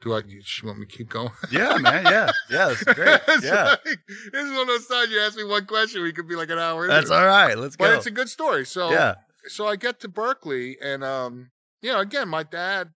do 0.00 0.14
I 0.14 0.18
you 0.26 0.40
you 0.62 0.66
want 0.68 0.78
me 0.78 0.86
to 0.86 0.96
keep 0.96 1.08
going? 1.08 1.30
Yeah, 1.50 1.76
man. 1.78 2.04
Yeah. 2.04 2.30
Yeah. 2.48 2.68
That's 2.68 2.84
great. 2.94 3.20
It's 3.28 3.44
Yeah. 3.44 3.64
like- 3.64 3.82
this 3.84 4.44
is 4.44 4.50
one 4.52 4.60
of 4.62 4.66
those 4.68 4.86
times 4.86 5.10
you 5.10 5.20
ask 5.20 5.36
me 5.36 5.44
one 5.44 5.66
question, 5.66 6.02
we 6.02 6.12
could 6.12 6.28
be 6.28 6.36
like 6.36 6.50
an 6.50 6.58
hour. 6.58 6.86
That's 6.86 7.10
all 7.10 7.26
right. 7.26 7.58
Let's 7.58 7.76
But 7.76 7.84
go. 7.84 7.90
But 7.90 7.96
it's 7.98 8.06
a 8.06 8.10
good 8.12 8.28
story. 8.28 8.64
So 8.64 8.90
Yeah. 8.92 9.14
so 9.48 9.66
I 9.66 9.76
get 9.76 10.00
to 10.00 10.08
Berklee 10.08 10.76
and 10.80 11.02
um 11.04 11.50
you 11.82 11.90
know 11.92 11.98
again 12.00 12.28
my 12.28 12.42
dad 12.44 12.90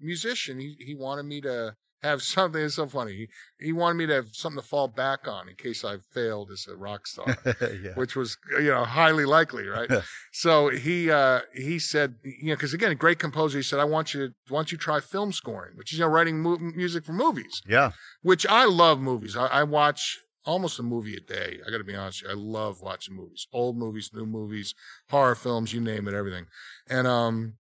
musician 0.00 0.58
he 0.60 0.76
he 0.78 0.94
wanted 0.94 1.24
me 1.24 1.40
to 1.42 1.74
have 2.02 2.22
something 2.22 2.62
it's 2.62 2.74
so 2.76 2.86
funny 2.86 3.12
he, 3.58 3.66
he 3.66 3.72
wanted 3.72 3.94
me 3.94 4.06
to 4.06 4.12
have 4.14 4.28
something 4.32 4.60
to 4.60 4.66
fall 4.68 4.86
back 4.86 5.26
on 5.26 5.48
in 5.48 5.54
case 5.56 5.84
I 5.84 5.96
failed 6.12 6.50
as 6.50 6.66
a 6.70 6.76
rock 6.76 7.06
star 7.06 7.36
yeah. 7.82 7.94
which 7.94 8.14
was 8.14 8.36
you 8.60 8.70
know 8.70 8.84
highly 8.84 9.24
likely 9.24 9.66
right 9.66 9.90
so 10.32 10.68
he 10.68 11.10
uh 11.10 11.40
he 11.54 11.78
said 11.78 12.16
you 12.22 12.48
know 12.48 12.54
because 12.54 12.74
again 12.74 12.92
a 12.92 12.94
great 12.94 13.18
composer 13.18 13.58
he 13.58 13.62
said 13.62 13.80
I 13.80 13.84
want 13.84 14.14
you 14.14 14.28
to 14.28 14.34
why 14.48 14.58
don't 14.58 14.70
you 14.72 14.78
try 14.78 15.00
film 15.00 15.32
scoring 15.32 15.72
which 15.76 15.92
is 15.92 15.98
you 15.98 16.04
know 16.04 16.10
writing 16.10 16.40
mu- 16.40 16.58
music 16.58 17.04
for 17.04 17.12
movies 17.12 17.62
Yeah. 17.66 17.92
which 18.22 18.46
I 18.46 18.64
love 18.66 19.00
movies. 19.00 19.36
I, 19.36 19.46
I 19.46 19.62
watch 19.64 20.18
almost 20.44 20.78
a 20.78 20.82
movie 20.84 21.16
a 21.16 21.20
day. 21.20 21.58
I 21.66 21.70
got 21.72 21.78
to 21.78 21.84
be 21.84 21.96
honest 21.96 22.22
with 22.22 22.30
you. 22.32 22.38
I 22.38 22.40
love 22.40 22.80
watching 22.80 23.16
movies, 23.16 23.48
old 23.52 23.76
movies, 23.76 24.10
new 24.14 24.26
movies, 24.26 24.74
horror 25.10 25.34
films, 25.34 25.72
you 25.72 25.80
name 25.80 26.06
it, 26.06 26.14
everything. 26.14 26.46
And 26.88 27.06
um, 27.08 27.54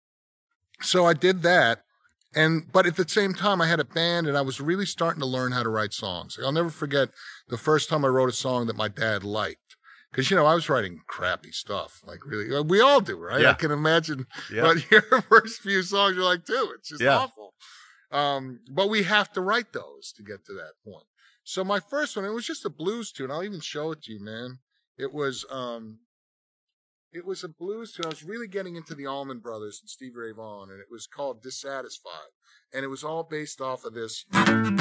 so 0.82 1.06
I 1.06 1.14
did 1.14 1.42
that. 1.42 1.82
And 2.36 2.72
but 2.72 2.86
at 2.86 2.98
the 2.98 3.08
same 3.08 3.34
time, 3.34 3.62
I 3.62 3.68
had 3.68 3.80
a 3.80 3.86
band, 3.86 4.28
and 4.28 4.38
I 4.38 4.42
was 4.42 4.60
really 4.60 4.86
starting 4.86 5.22
to 5.22 5.26
learn 5.26 5.54
how 5.54 5.64
to 5.64 5.70
write 5.70 5.94
songs. 5.94 6.38
I'll 6.44 6.52
never 6.52 6.70
forget 6.70 7.10
the 7.48 7.58
first 7.58 7.90
time 7.90 8.04
I 8.04 8.10
wrote 8.10 8.30
a 8.30 8.34
song 8.34 8.68
that 8.68 8.76
my 8.76 8.90
dad 8.90 9.24
liked. 9.24 9.60
Because 10.12 10.30
you 10.32 10.38
know 10.38 10.46
I 10.46 10.54
was 10.56 10.70
writing 10.70 11.02
crappy 11.08 11.52
stuff, 11.52 12.02
like 12.06 12.26
really. 12.26 12.62
We 12.64 12.80
all 12.82 13.02
do, 13.02 13.18
right? 13.18 13.42
Yeah. 13.42 13.52
I 13.52 13.54
can 13.54 13.72
imagine 13.72 14.28
Yeah. 14.52 14.62
but 14.62 14.90
your 14.92 15.02
first 15.24 15.62
few 15.62 15.82
songs, 15.84 16.16
you're 16.16 16.24
like, 16.26 16.46
dude, 16.46 16.70
it's 16.76 16.90
just 16.90 17.02
Yeah. 17.02 17.18
awful. 17.18 17.54
Um, 18.12 18.60
but 18.72 18.88
we 18.90 19.04
have 19.04 19.32
to 19.34 19.42
write 19.42 19.74
those 19.74 20.14
to 20.16 20.24
get 20.24 20.46
to 20.46 20.54
that 20.54 20.74
point. 20.86 21.06
So 21.44 21.64
my 21.66 21.80
first 21.82 22.16
one, 22.16 22.24
it 22.26 22.30
was 22.30 22.46
just 22.46 22.64
a 22.66 22.70
blues 22.70 23.12
tune. 23.12 23.30
I'll 23.30 23.44
even 23.44 23.60
show 23.60 23.92
it 23.92 24.04
to 24.04 24.14
you, 24.14 24.24
man. 24.24 24.60
It 24.98 25.14
was, 25.14 25.46
um, 25.50 26.00
it 27.16 27.26
was 27.26 27.44
a 27.46 27.48
blues 27.48 27.94
tune. 27.94 28.06
I 28.06 28.10
was 28.10 28.24
really 28.26 28.48
getting 28.48 28.76
into 28.76 28.94
the 28.94 29.08
Allman 29.08 29.40
Brothers 29.40 29.80
and 29.82 29.90
Stevie 29.90 30.18
Ray 30.18 30.32
Vaughan, 30.34 30.70
and 30.70 30.82
it 30.82 30.88
was 30.92 31.08
called 31.08 31.42
Dissatisfied. 31.42 32.12
And 32.74 32.84
it 32.84 32.90
was 32.90 33.06
all 33.06 33.24
based 33.24 33.62
off 33.62 33.86
of 33.86 33.94
this. 33.94 34.26
It 34.34 34.38
ain't 34.50 34.80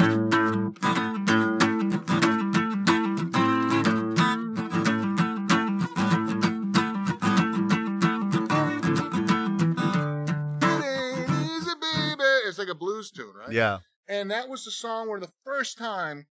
easy, 11.29 11.71
baby. 11.79 12.23
It's 12.47 12.59
like 12.59 12.67
a 12.67 12.75
blues 12.75 13.11
tune, 13.11 13.31
right? 13.33 13.51
Yeah. 13.51 13.77
And 14.09 14.29
that 14.31 14.49
was 14.49 14.65
the 14.65 14.71
song 14.71 15.07
where 15.07 15.21
the 15.21 15.31
first 15.45 15.77
time 15.77 16.25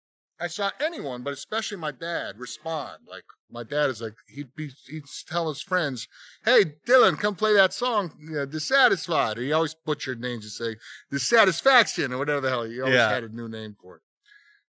I 0.44 0.48
saw 0.48 0.72
anyone, 0.82 1.24
but 1.24 1.32
especially 1.34 1.78
my 1.78 1.92
dad, 1.92 2.38
respond. 2.38 3.04
Like 3.10 3.24
my 3.50 3.64
dad 3.64 3.90
is 3.90 4.02
like 4.02 4.16
he'd 4.28 4.54
be 4.56 4.72
he'd 4.90 5.06
tell 5.28 5.48
his 5.48 5.62
friends, 5.62 6.08
"Hey, 6.44 6.66
Dylan, 6.88 7.18
come 7.18 7.36
play 7.36 7.54
that 7.54 7.72
song, 7.74 8.12
you 8.20 8.32
know, 8.32 8.46
Dissatisfied." 8.46 9.38
Or 9.38 9.42
he 9.42 9.54
always 9.54 9.74
butchered 9.74 10.20
names 10.20 10.44
and 10.44 10.52
say 10.52 10.76
Dissatisfaction 11.12 12.12
or 12.12 12.18
whatever 12.18 12.42
the 12.42 12.50
hell. 12.50 12.64
He 12.64 12.82
always 12.82 12.96
Yeah. 12.96 13.10
had 13.10 13.24
a 13.24 13.30
new 13.30 13.48
name 13.48 13.76
for 13.82 13.96
it. 13.98 14.02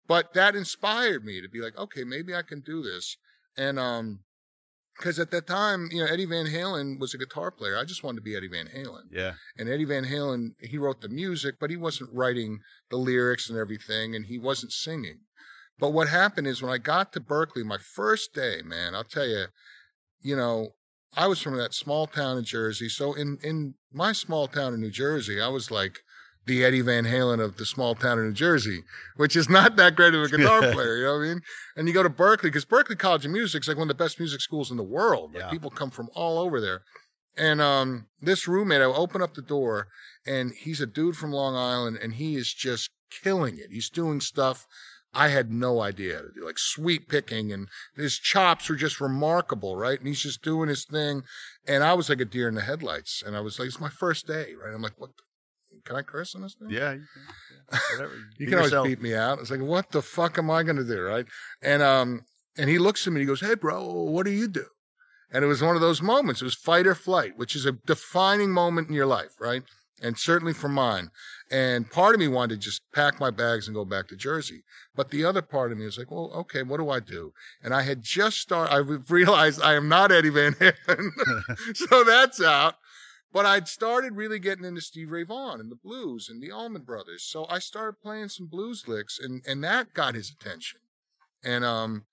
But 0.06 0.32
that 0.34 0.54
inspired 0.54 1.24
me 1.24 1.40
to 1.40 1.48
be 1.48 1.60
like, 1.60 1.76
okay, 1.78 2.04
maybe 2.04 2.34
I 2.34 2.42
can 2.42 2.60
do 2.60 2.82
this. 2.82 3.16
And 3.56 3.78
um, 3.78 4.20
because 4.96 5.18
at 5.18 5.30
that 5.32 5.46
time, 5.46 5.88
you 5.90 5.98
know, 6.04 6.06
Eddie 6.12 6.26
Van 6.26 6.46
Halen 6.46 7.00
was 7.00 7.14
a 7.14 7.18
guitar 7.18 7.50
player. 7.50 7.76
I 7.76 7.84
just 7.84 8.04
wanted 8.04 8.16
to 8.16 8.22
be 8.22 8.36
Eddie 8.36 8.48
Van 8.48 8.68
Halen. 8.68 9.04
Yeah. 9.10 9.32
And 9.58 9.68
Eddie 9.68 9.86
Van 9.86 10.04
Halen, 10.04 10.50
he 10.60 10.78
wrote 10.78 11.00
the 11.00 11.08
music, 11.08 11.56
but 11.58 11.70
he 11.70 11.76
wasn't 11.76 12.10
writing 12.12 12.60
the 12.90 12.96
lyrics 12.96 13.48
and 13.48 13.58
everything, 13.58 14.14
and 14.14 14.26
he 14.26 14.38
wasn't 14.38 14.72
singing. 14.72 15.20
But 15.78 15.92
what 15.92 16.08
happened 16.08 16.46
is 16.46 16.62
when 16.62 16.72
I 16.72 16.78
got 16.78 17.12
to 17.12 17.20
Berklee, 17.20 17.64
my 17.64 17.78
first 17.78 18.32
day, 18.32 18.60
man, 18.64 18.94
I'll 18.94 19.04
tell 19.04 19.26
you, 19.26 19.46
you 20.22 20.36
know, 20.36 20.70
I 21.16 21.26
was 21.26 21.40
from 21.40 21.56
that 21.56 21.74
small 21.74 22.06
town 22.06 22.38
in 22.38 22.44
Jersey. 22.44 22.88
So 22.88 23.12
in, 23.14 23.38
in 23.42 23.74
my 23.92 24.12
small 24.12 24.46
town 24.48 24.74
in 24.74 24.80
New 24.80 24.90
Jersey, 24.90 25.40
I 25.40 25.48
was 25.48 25.70
like 25.70 25.98
the 26.46 26.64
Eddie 26.64 26.80
Van 26.80 27.04
Halen 27.04 27.40
of 27.42 27.56
the 27.56 27.64
small 27.66 27.94
town 27.94 28.18
in 28.18 28.26
New 28.26 28.32
Jersey, 28.32 28.82
which 29.16 29.34
is 29.36 29.48
not 29.48 29.76
that 29.76 29.96
great 29.96 30.14
of 30.14 30.22
a 30.22 30.28
guitar 30.36 30.60
player. 30.72 30.96
You 30.96 31.04
know 31.04 31.18
what 31.18 31.24
I 31.24 31.28
mean? 31.28 31.40
And 31.76 31.88
you 31.88 31.94
go 31.94 32.02
to 32.02 32.10
Berklee 32.10 32.42
because 32.44 32.64
Berklee 32.64 32.98
College 32.98 33.24
of 33.24 33.30
Music 33.32 33.62
is 33.62 33.68
like 33.68 33.76
one 33.76 33.90
of 33.90 33.96
the 33.96 34.02
best 34.02 34.18
music 34.18 34.40
schools 34.40 34.70
in 34.70 34.76
the 34.76 34.82
world. 34.82 35.34
Like 35.34 35.44
Yeah. 35.44 35.50
people 35.50 35.70
come 35.70 35.90
from 35.90 36.08
all 36.14 36.38
over 36.38 36.60
there. 36.60 36.82
And 37.36 37.60
um, 37.60 38.06
this 38.20 38.46
roommate, 38.46 38.80
I 38.80 38.84
open 38.84 39.20
up 39.20 39.34
the 39.34 39.42
door, 39.42 39.88
and 40.24 40.52
he's 40.52 40.80
a 40.80 40.86
dude 40.86 41.16
from 41.16 41.32
Long 41.32 41.56
Island, 41.56 41.98
and 42.00 42.14
he 42.14 42.36
is 42.36 42.52
just 42.54 42.90
killing 43.10 43.58
it. 43.58 43.70
He's 43.72 43.90
doing 43.90 44.20
stuff 44.20 44.66
I 45.14 45.28
had 45.28 45.50
no 45.52 45.80
idea 45.80 46.16
how 46.16 46.22
to 46.22 46.32
do, 46.34 46.44
like 46.44 46.58
sweep 46.58 47.08
picking, 47.08 47.52
and 47.52 47.68
his 47.96 48.18
chops 48.18 48.68
are 48.70 48.76
just 48.76 49.00
remarkable, 49.00 49.76
right? 49.76 49.98
And 49.98 50.08
he's 50.08 50.22
just 50.22 50.42
doing 50.42 50.68
his 50.68 50.84
thing. 50.84 51.22
And 51.66 51.82
I 51.84 51.94
was 51.94 52.08
like 52.08 52.20
a 52.20 52.24
deer 52.24 52.48
in 52.48 52.54
the 52.54 52.62
headlights, 52.62 53.22
and 53.24 53.36
I 53.36 53.40
was 53.40 53.58
like, 53.58 53.68
it's 53.68 53.80
my 53.80 53.88
first 53.88 54.26
day, 54.26 54.54
right? 54.62 54.74
I'm 54.74 54.82
like, 54.82 54.98
what? 54.98 55.10
the- 55.16 55.80
Can 55.84 55.96
I 55.96 56.02
curse 56.02 56.34
on 56.34 56.42
this 56.42 56.54
thing? 56.54 56.70
Yeah. 56.70 56.92
You 56.92 57.00
can, 57.12 58.00
yeah. 58.00 58.06
You 58.38 58.46
can 58.48 58.54
always 58.58 58.70
beat 58.84 59.02
me 59.02 59.14
out. 59.14 59.38
It's 59.38 59.50
like, 59.50 59.60
what 59.60 59.90
the 59.92 60.02
fuck 60.02 60.38
am 60.38 60.50
I 60.50 60.62
going 60.62 60.76
to 60.76 60.84
do, 60.84 61.00
right? 61.02 61.26
And 61.62 61.82
um, 61.82 62.22
and 62.56 62.68
he 62.70 62.78
looks 62.78 63.06
at 63.06 63.12
me 63.12 63.20
and 63.20 63.28
he 63.28 63.32
goes, 63.32 63.40
"Hey, 63.40 63.54
bro, 63.54 63.84
what 63.84 64.24
do 64.26 64.30
you 64.32 64.48
do?" 64.48 64.66
And 65.32 65.44
it 65.44 65.48
was 65.48 65.62
one 65.62 65.74
of 65.74 65.80
those 65.80 66.00
moments. 66.00 66.40
It 66.40 66.44
was 66.44 66.54
fight 66.54 66.86
or 66.86 66.94
flight, 66.94 67.32
which 67.36 67.56
is 67.56 67.66
a 67.66 67.72
defining 67.72 68.50
moment 68.52 68.88
in 68.88 68.94
your 68.94 69.06
life, 69.06 69.32
right? 69.40 69.62
And 70.02 70.16
certainly 70.18 70.52
for 70.52 70.68
mine. 70.68 71.10
And 71.54 71.88
part 71.88 72.16
of 72.16 72.18
me 72.18 72.26
wanted 72.26 72.60
to 72.60 72.64
just 72.64 72.82
pack 72.92 73.20
my 73.20 73.30
bags 73.30 73.68
and 73.68 73.76
go 73.76 73.84
back 73.84 74.08
to 74.08 74.16
Jersey, 74.16 74.64
but 74.96 75.10
the 75.10 75.24
other 75.24 75.40
part 75.40 75.70
of 75.70 75.78
me 75.78 75.84
was 75.84 75.96
like, 75.96 76.10
"Well, 76.10 76.32
okay, 76.34 76.64
what 76.64 76.78
do 76.78 76.90
I 76.90 76.98
do?" 76.98 77.32
And 77.62 77.72
I 77.72 77.82
had 77.82 78.02
just 78.02 78.38
started. 78.38 78.72
I 78.74 78.78
realized 78.78 79.62
I 79.62 79.74
am 79.74 79.88
not 79.88 80.10
Eddie 80.10 80.30
Van 80.30 80.54
Halen, 80.54 81.10
so 81.76 82.02
that's 82.02 82.42
out. 82.42 82.74
But 83.32 83.46
I'd 83.46 83.68
started 83.68 84.16
really 84.16 84.40
getting 84.40 84.64
into 84.64 84.80
Steve 84.80 85.12
Ray 85.12 85.22
Vaughan 85.22 85.60
and 85.60 85.70
the 85.70 85.76
blues 85.76 86.28
and 86.28 86.42
the 86.42 86.50
Allman 86.50 86.82
Brothers. 86.82 87.22
So 87.22 87.46
I 87.48 87.60
started 87.60 88.02
playing 88.02 88.30
some 88.30 88.46
blues 88.46 88.88
licks 88.88 89.20
and, 89.20 89.42
and 89.46 89.62
that 89.62 89.94
got 89.94 90.16
his 90.16 90.30
attention. 90.30 90.80
And 91.44 91.64
um 91.64 92.04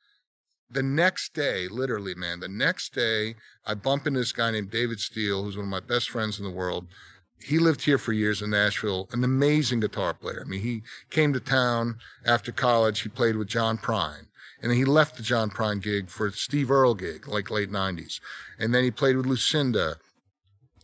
the 0.70 0.82
next 0.82 1.34
day, 1.34 1.68
literally, 1.68 2.16
man, 2.16 2.40
the 2.40 2.48
next 2.48 2.94
day, 2.94 3.36
I 3.66 3.74
bump 3.74 4.08
into 4.08 4.20
this 4.20 4.32
guy 4.32 4.52
named 4.52 4.72
David 4.72 5.00
Steele, 5.00 5.44
who's 5.44 5.58
one 5.58 5.66
of 5.66 5.70
my 5.70 5.82
best 5.82 6.10
friends 6.10 6.40
in 6.40 6.46
the 6.46 6.52
world. 6.52 6.88
He 7.44 7.60
lived 7.60 7.84
here 7.84 7.98
for 7.98 8.14
years 8.14 8.42
in 8.42 8.50
Nashville, 8.52 9.08
an 9.12 9.24
amazing 9.24 9.80
guitar 9.80 10.14
player. 10.14 10.44
I 10.46 10.50
mean, 10.50 10.62
he 10.62 10.84
came 11.10 11.34
to 11.34 11.40
town 11.40 11.98
after 12.26 12.52
college. 12.52 13.02
He 13.02 13.10
played 13.10 13.36
with 13.36 13.48
John 13.48 13.78
Prine. 13.78 14.28
And 14.62 14.70
then 14.70 14.78
he 14.78 14.86
left 14.86 15.18
the 15.18 15.24
John 15.24 15.50
Prine 15.50 15.82
gig 15.82 16.10
for 16.10 16.30
Steve 16.32 16.70
Earle 16.70 16.94
gig, 16.94 17.28
like 17.28 17.50
late 17.50 17.72
90s. 17.72 18.20
And 18.60 18.74
then 18.76 18.84
he 18.84 18.92
played 18.92 19.18
with 19.18 19.26
Lucinda. 19.26 19.96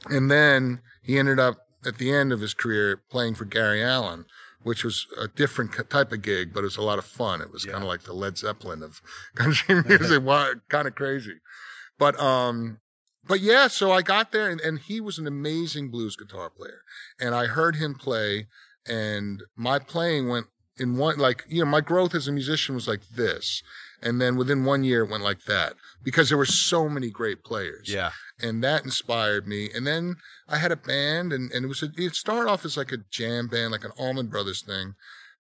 And 0.10 0.32
then 0.32 0.82
he 1.04 1.20
ended 1.20 1.40
up 1.40 1.58
at 1.86 2.00
the 2.00 2.12
end 2.12 2.34
of 2.34 2.42
his 2.42 2.54
career 2.56 3.02
playing 3.12 3.36
for 3.36 3.46
Gary 3.46 3.84
Allan, 3.84 4.26
which 4.64 4.84
was 4.84 5.06
a 5.20 5.28
different 5.28 5.74
type 5.92 6.12
of 6.12 6.24
gig, 6.24 6.54
but 6.54 6.62
it 6.62 6.64
was 6.64 6.78
a 6.78 6.82
lot 6.82 6.98
of 6.98 7.06
fun. 7.06 7.40
It 7.42 7.52
was 7.52 7.66
Yeah. 7.66 7.74
kind 7.74 7.84
of 7.84 7.88
like 7.88 8.04
the 8.04 8.14
Led 8.14 8.38
Zeppelin 8.38 8.82
of 8.82 9.02
country 9.36 9.76
music, 9.84 10.24
kind 10.70 10.88
of 10.88 10.96
crazy. 10.96 11.36
But, 12.00 12.20
um, 12.20 12.80
but 13.28 13.40
yeah, 13.40 13.68
so 13.68 13.92
I 13.92 14.02
got 14.02 14.32
there 14.32 14.50
and, 14.50 14.60
and 14.62 14.80
he 14.80 15.00
was 15.02 15.18
an 15.18 15.28
amazing 15.28 15.90
blues 15.90 16.16
guitar 16.16 16.50
player. 16.50 16.82
And 17.20 17.34
I 17.36 17.46
heard 17.48 17.76
him 17.76 17.96
play 17.96 18.48
and 18.88 19.44
my 19.56 19.80
playing 19.80 20.30
went 20.30 20.48
in 20.80 20.98
one, 20.98 21.18
like, 21.18 21.44
you 21.48 21.64
know, 21.64 21.70
my 21.70 21.82
growth 21.82 22.14
as 22.14 22.28
a 22.28 22.32
musician 22.32 22.76
was 22.76 22.88
like 22.88 23.02
this. 23.16 23.64
And 24.02 24.22
then 24.22 24.36
within 24.38 24.64
one 24.64 24.84
year, 24.84 25.04
it 25.04 25.10
went 25.10 25.24
like 25.24 25.46
that 25.46 25.74
because 26.04 26.30
there 26.30 26.38
were 26.38 26.46
so 26.46 26.88
many 26.88 27.10
great 27.10 27.44
players 27.44 27.90
Yeah. 27.90 28.12
and 28.40 28.64
that 28.64 28.84
inspired 28.84 29.48
me. 29.48 29.70
And 29.74 29.88
then 29.88 30.18
I 30.48 30.58
had 30.58 30.72
a 30.72 30.76
band, 30.76 31.34
and, 31.34 31.52
and 31.52 31.66
it 31.66 31.68
was 31.68 31.82
a, 31.82 31.90
it 31.98 32.14
started 32.14 32.48
off 32.50 32.64
as 32.64 32.78
like 32.78 32.92
a 32.92 32.98
jam 33.12 33.48
band, 33.48 33.72
like 33.72 33.84
an 33.84 33.92
Allman 33.98 34.28
Brothers 34.28 34.62
thing, 34.62 34.94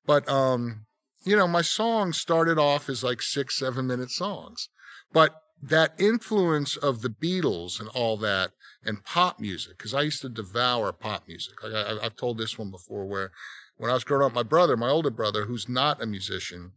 but 0.08 0.28
um, 0.28 0.88
you 1.24 1.36
know, 1.36 1.48
my 1.48 1.62
songs 1.62 2.18
started 2.20 2.58
off 2.58 2.90
as 2.90 3.04
like 3.04 3.22
six, 3.22 3.60
seven 3.60 3.86
minute 3.86 4.10
songs, 4.10 4.70
but 5.14 5.36
that 5.62 5.94
influence 5.98 6.78
of 6.78 7.02
the 7.02 7.10
Beatles 7.10 7.80
and 7.80 7.90
all 7.90 8.18
that, 8.18 8.52
and 8.84 9.04
pop 9.04 9.40
music, 9.40 9.78
because 9.78 9.94
I 9.94 10.02
used 10.02 10.22
to 10.22 10.30
devour 10.30 10.94
pop 10.94 11.28
music. 11.28 11.64
Like 11.64 11.74
I, 11.74 11.98
I've 12.06 12.16
told 12.16 12.38
this 12.38 12.58
one 12.58 12.72
before, 12.72 13.06
where 13.06 13.32
when 13.78 13.92
I 13.92 13.94
was 13.94 14.04
growing 14.04 14.26
up, 14.26 14.34
my 14.34 14.44
brother, 14.44 14.78
my 14.78 14.90
older 14.90 15.10
brother, 15.10 15.46
who's 15.46 15.68
not 15.68 16.02
a 16.02 16.06
musician, 16.06 16.74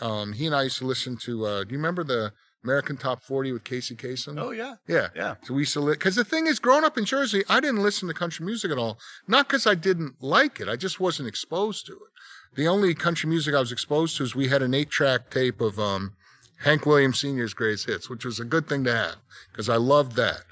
um, 0.00 0.34
he 0.34 0.46
and 0.46 0.54
I 0.54 0.64
used 0.64 0.78
to 0.78 0.86
listen 0.86 1.16
to. 1.18 1.46
Uh, 1.46 1.64
do 1.64 1.72
you 1.72 1.78
remember 1.78 2.04
the 2.04 2.32
American 2.62 2.96
Top 2.96 3.22
40 3.22 3.52
with 3.52 3.64
Casey 3.64 3.96
Kasem? 3.96 4.40
Oh 4.40 4.50
yeah. 4.50 4.76
yeah. 4.86 5.08
Yeah. 5.14 5.34
So 5.42 5.54
we 5.54 5.62
used 5.62 5.74
to 5.74 5.86
because 5.86 6.16
the 6.16 6.24
thing 6.24 6.46
is, 6.46 6.58
growing 6.58 6.84
up 6.84 6.98
in 6.98 7.04
Jersey, 7.04 7.44
I 7.48 7.60
didn't 7.60 7.82
listen 7.82 8.08
to 8.08 8.14
country 8.14 8.44
music 8.44 8.70
at 8.70 8.78
all. 8.78 8.98
Not 9.26 9.48
because 9.48 9.66
I 9.66 9.74
didn't 9.74 10.22
like 10.22 10.60
it, 10.60 10.68
I 10.68 10.76
just 10.76 11.00
wasn't 11.00 11.28
exposed 11.28 11.86
to 11.86 11.92
it. 11.92 12.56
The 12.56 12.66
only 12.68 12.94
country 12.94 13.28
music 13.28 13.54
I 13.54 13.60
was 13.60 13.72
exposed 13.72 14.16
to 14.16 14.24
is 14.24 14.34
we 14.34 14.48
had 14.48 14.62
an 14.62 14.74
eight-track 14.74 15.30
tape 15.30 15.60
of 15.60 15.78
um, 15.78 16.14
Hank 16.58 16.86
Williams 16.86 17.20
Sr.'s 17.20 17.54
greatest 17.54 17.86
hits, 17.86 18.10
which 18.10 18.24
was 18.24 18.40
a 18.40 18.44
good 18.44 18.68
thing 18.68 18.84
to 18.84 18.94
have 18.94 19.16
because 19.52 19.68
I 19.68 19.76
loved 19.76 20.16
that. 20.16 20.42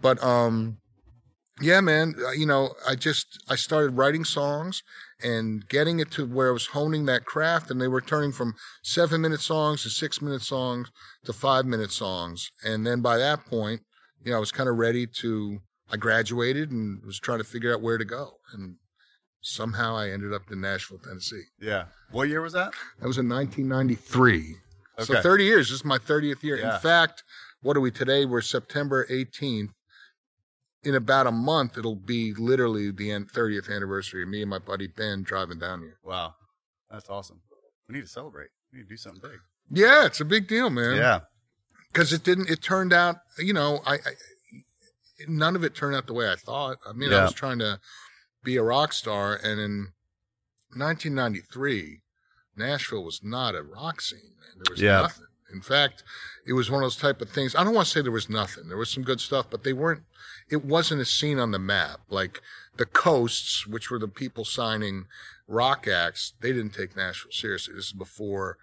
But 0.00 0.22
um, 0.22 0.78
yeah, 1.60 1.80
man, 1.80 2.14
uh, 2.26 2.30
you 2.30 2.46
know, 2.46 2.74
I 2.88 2.94
just 2.94 3.42
I 3.48 3.56
started 3.56 3.96
writing 3.96 4.24
songs 4.24 4.82
and 5.22 5.68
getting 5.68 6.00
it 6.00 6.10
to 6.12 6.26
where 6.26 6.48
I 6.48 6.52
was 6.52 6.68
honing 6.68 7.04
that 7.06 7.26
craft, 7.26 7.70
and 7.70 7.80
they 7.80 7.88
were 7.88 8.00
turning 8.00 8.32
from 8.32 8.54
seven-minute 8.82 9.40
songs 9.40 9.82
to 9.82 9.90
six-minute 9.90 10.40
songs 10.40 10.90
to 11.24 11.34
five-minute 11.34 11.90
songs, 11.90 12.50
and 12.64 12.86
then 12.86 13.02
by 13.02 13.18
that 13.18 13.44
point 13.44 13.82
you 14.24 14.30
know, 14.30 14.36
I 14.36 14.40
was 14.40 14.52
kind 14.52 14.68
of 14.68 14.76
ready 14.76 15.06
to, 15.06 15.60
I 15.90 15.96
graduated 15.96 16.70
and 16.70 17.04
was 17.04 17.18
trying 17.18 17.38
to 17.38 17.44
figure 17.44 17.72
out 17.72 17.80
where 17.80 17.98
to 17.98 18.04
go. 18.04 18.34
And 18.52 18.76
somehow 19.40 19.96
I 19.96 20.10
ended 20.10 20.32
up 20.32 20.50
in 20.50 20.60
Nashville, 20.60 20.98
Tennessee. 20.98 21.44
Yeah. 21.60 21.84
What 22.10 22.28
year 22.28 22.42
was 22.42 22.52
that? 22.52 22.72
That 23.00 23.06
was 23.06 23.18
in 23.18 23.28
1993. 23.28 24.56
So 25.04 25.20
30 25.20 25.44
years. 25.44 25.68
This 25.68 25.76
is 25.80 25.84
my 25.84 25.98
30th 25.98 26.42
year. 26.42 26.58
Yeah. 26.58 26.74
In 26.74 26.80
fact, 26.80 27.22
what 27.62 27.76
are 27.76 27.80
we 27.80 27.90
today? 27.90 28.24
We're 28.24 28.40
September 28.40 29.06
18th. 29.10 29.70
In 30.82 30.94
about 30.94 31.26
a 31.26 31.32
month, 31.32 31.76
it'll 31.76 31.94
be 31.94 32.32
literally 32.32 32.90
the 32.90 33.10
30th 33.10 33.68
anniversary 33.74 34.22
of 34.22 34.28
me 34.30 34.40
and 34.40 34.48
my 34.48 34.58
buddy 34.58 34.86
Ben 34.86 35.22
driving 35.22 35.58
down 35.58 35.80
here. 35.82 35.98
Wow. 36.02 36.34
That's 36.90 37.10
awesome. 37.10 37.40
We 37.88 37.96
need 37.96 38.02
to 38.02 38.06
celebrate. 38.08 38.48
We 38.72 38.78
need 38.78 38.84
to 38.84 38.88
do 38.90 38.96
something 38.96 39.20
big. 39.20 39.40
Yeah, 39.70 40.06
it's 40.06 40.20
a 40.20 40.24
big 40.24 40.48
deal, 40.48 40.70
man. 40.70 40.96
Yeah. 40.96 41.20
because 41.92 42.12
it 42.12 42.22
didn't 42.24 42.48
it 42.48 42.62
turned 42.62 42.92
out 42.92 43.16
you 43.38 43.52
know 43.52 43.80
I, 43.86 43.94
I 43.94 43.98
none 45.28 45.54
of 45.56 45.64
it 45.64 45.74
turned 45.74 45.94
out 45.96 46.06
the 46.06 46.12
way 46.14 46.30
i 46.30 46.36
thought 46.36 46.78
i 46.88 46.92
mean 46.92 47.12
i 47.12 47.22
was 47.24 47.32
trying 47.34 47.58
to 47.58 47.80
be 48.44 48.56
a 48.56 48.62
rock 48.62 48.92
star 48.92 49.34
and 49.34 49.60
in 49.60 49.88
1993 50.76 52.00
nashville 52.60 53.02
was 53.04 53.20
not 53.24 53.54
a 53.54 53.62
rock 53.62 54.00
scene 54.00 54.20
man. 54.40 54.62
there 54.64 54.72
was 54.72 54.80
Yeah. 54.80 55.00
nothing 55.02 55.26
in 55.52 55.60
fact 55.60 56.04
it 56.46 56.52
was 56.52 56.70
one 56.70 56.82
of 56.82 56.84
those 56.86 56.96
type 56.96 57.20
of 57.20 57.28
things 57.30 57.54
i 57.56 57.64
don't 57.64 57.74
want 57.74 57.86
to 57.86 57.92
say 57.92 58.00
there 58.02 58.12
was 58.12 58.30
nothing 58.30 58.68
there 58.68 58.76
was 58.78 58.90
some 58.90 59.02
good 59.02 59.20
stuff 59.20 59.46
but 59.50 59.64
they 59.64 59.72
weren't 59.72 60.02
it 60.48 60.64
wasn't 60.64 61.00
a 61.00 61.04
scene 61.04 61.38
on 61.38 61.50
the 61.50 61.58
map 61.58 62.00
like 62.08 62.40
the 62.76 62.86
coasts 62.86 63.66
which 63.66 63.90
were 63.90 63.98
the 63.98 64.08
people 64.08 64.44
signing 64.44 65.06
rock 65.48 65.88
acts 65.88 66.34
they 66.40 66.52
didn't 66.52 66.72
take 66.74 66.96
nashville 66.96 67.32
seriously 67.32 67.74
this 67.74 67.86
is 67.86 67.92
before 67.92 68.56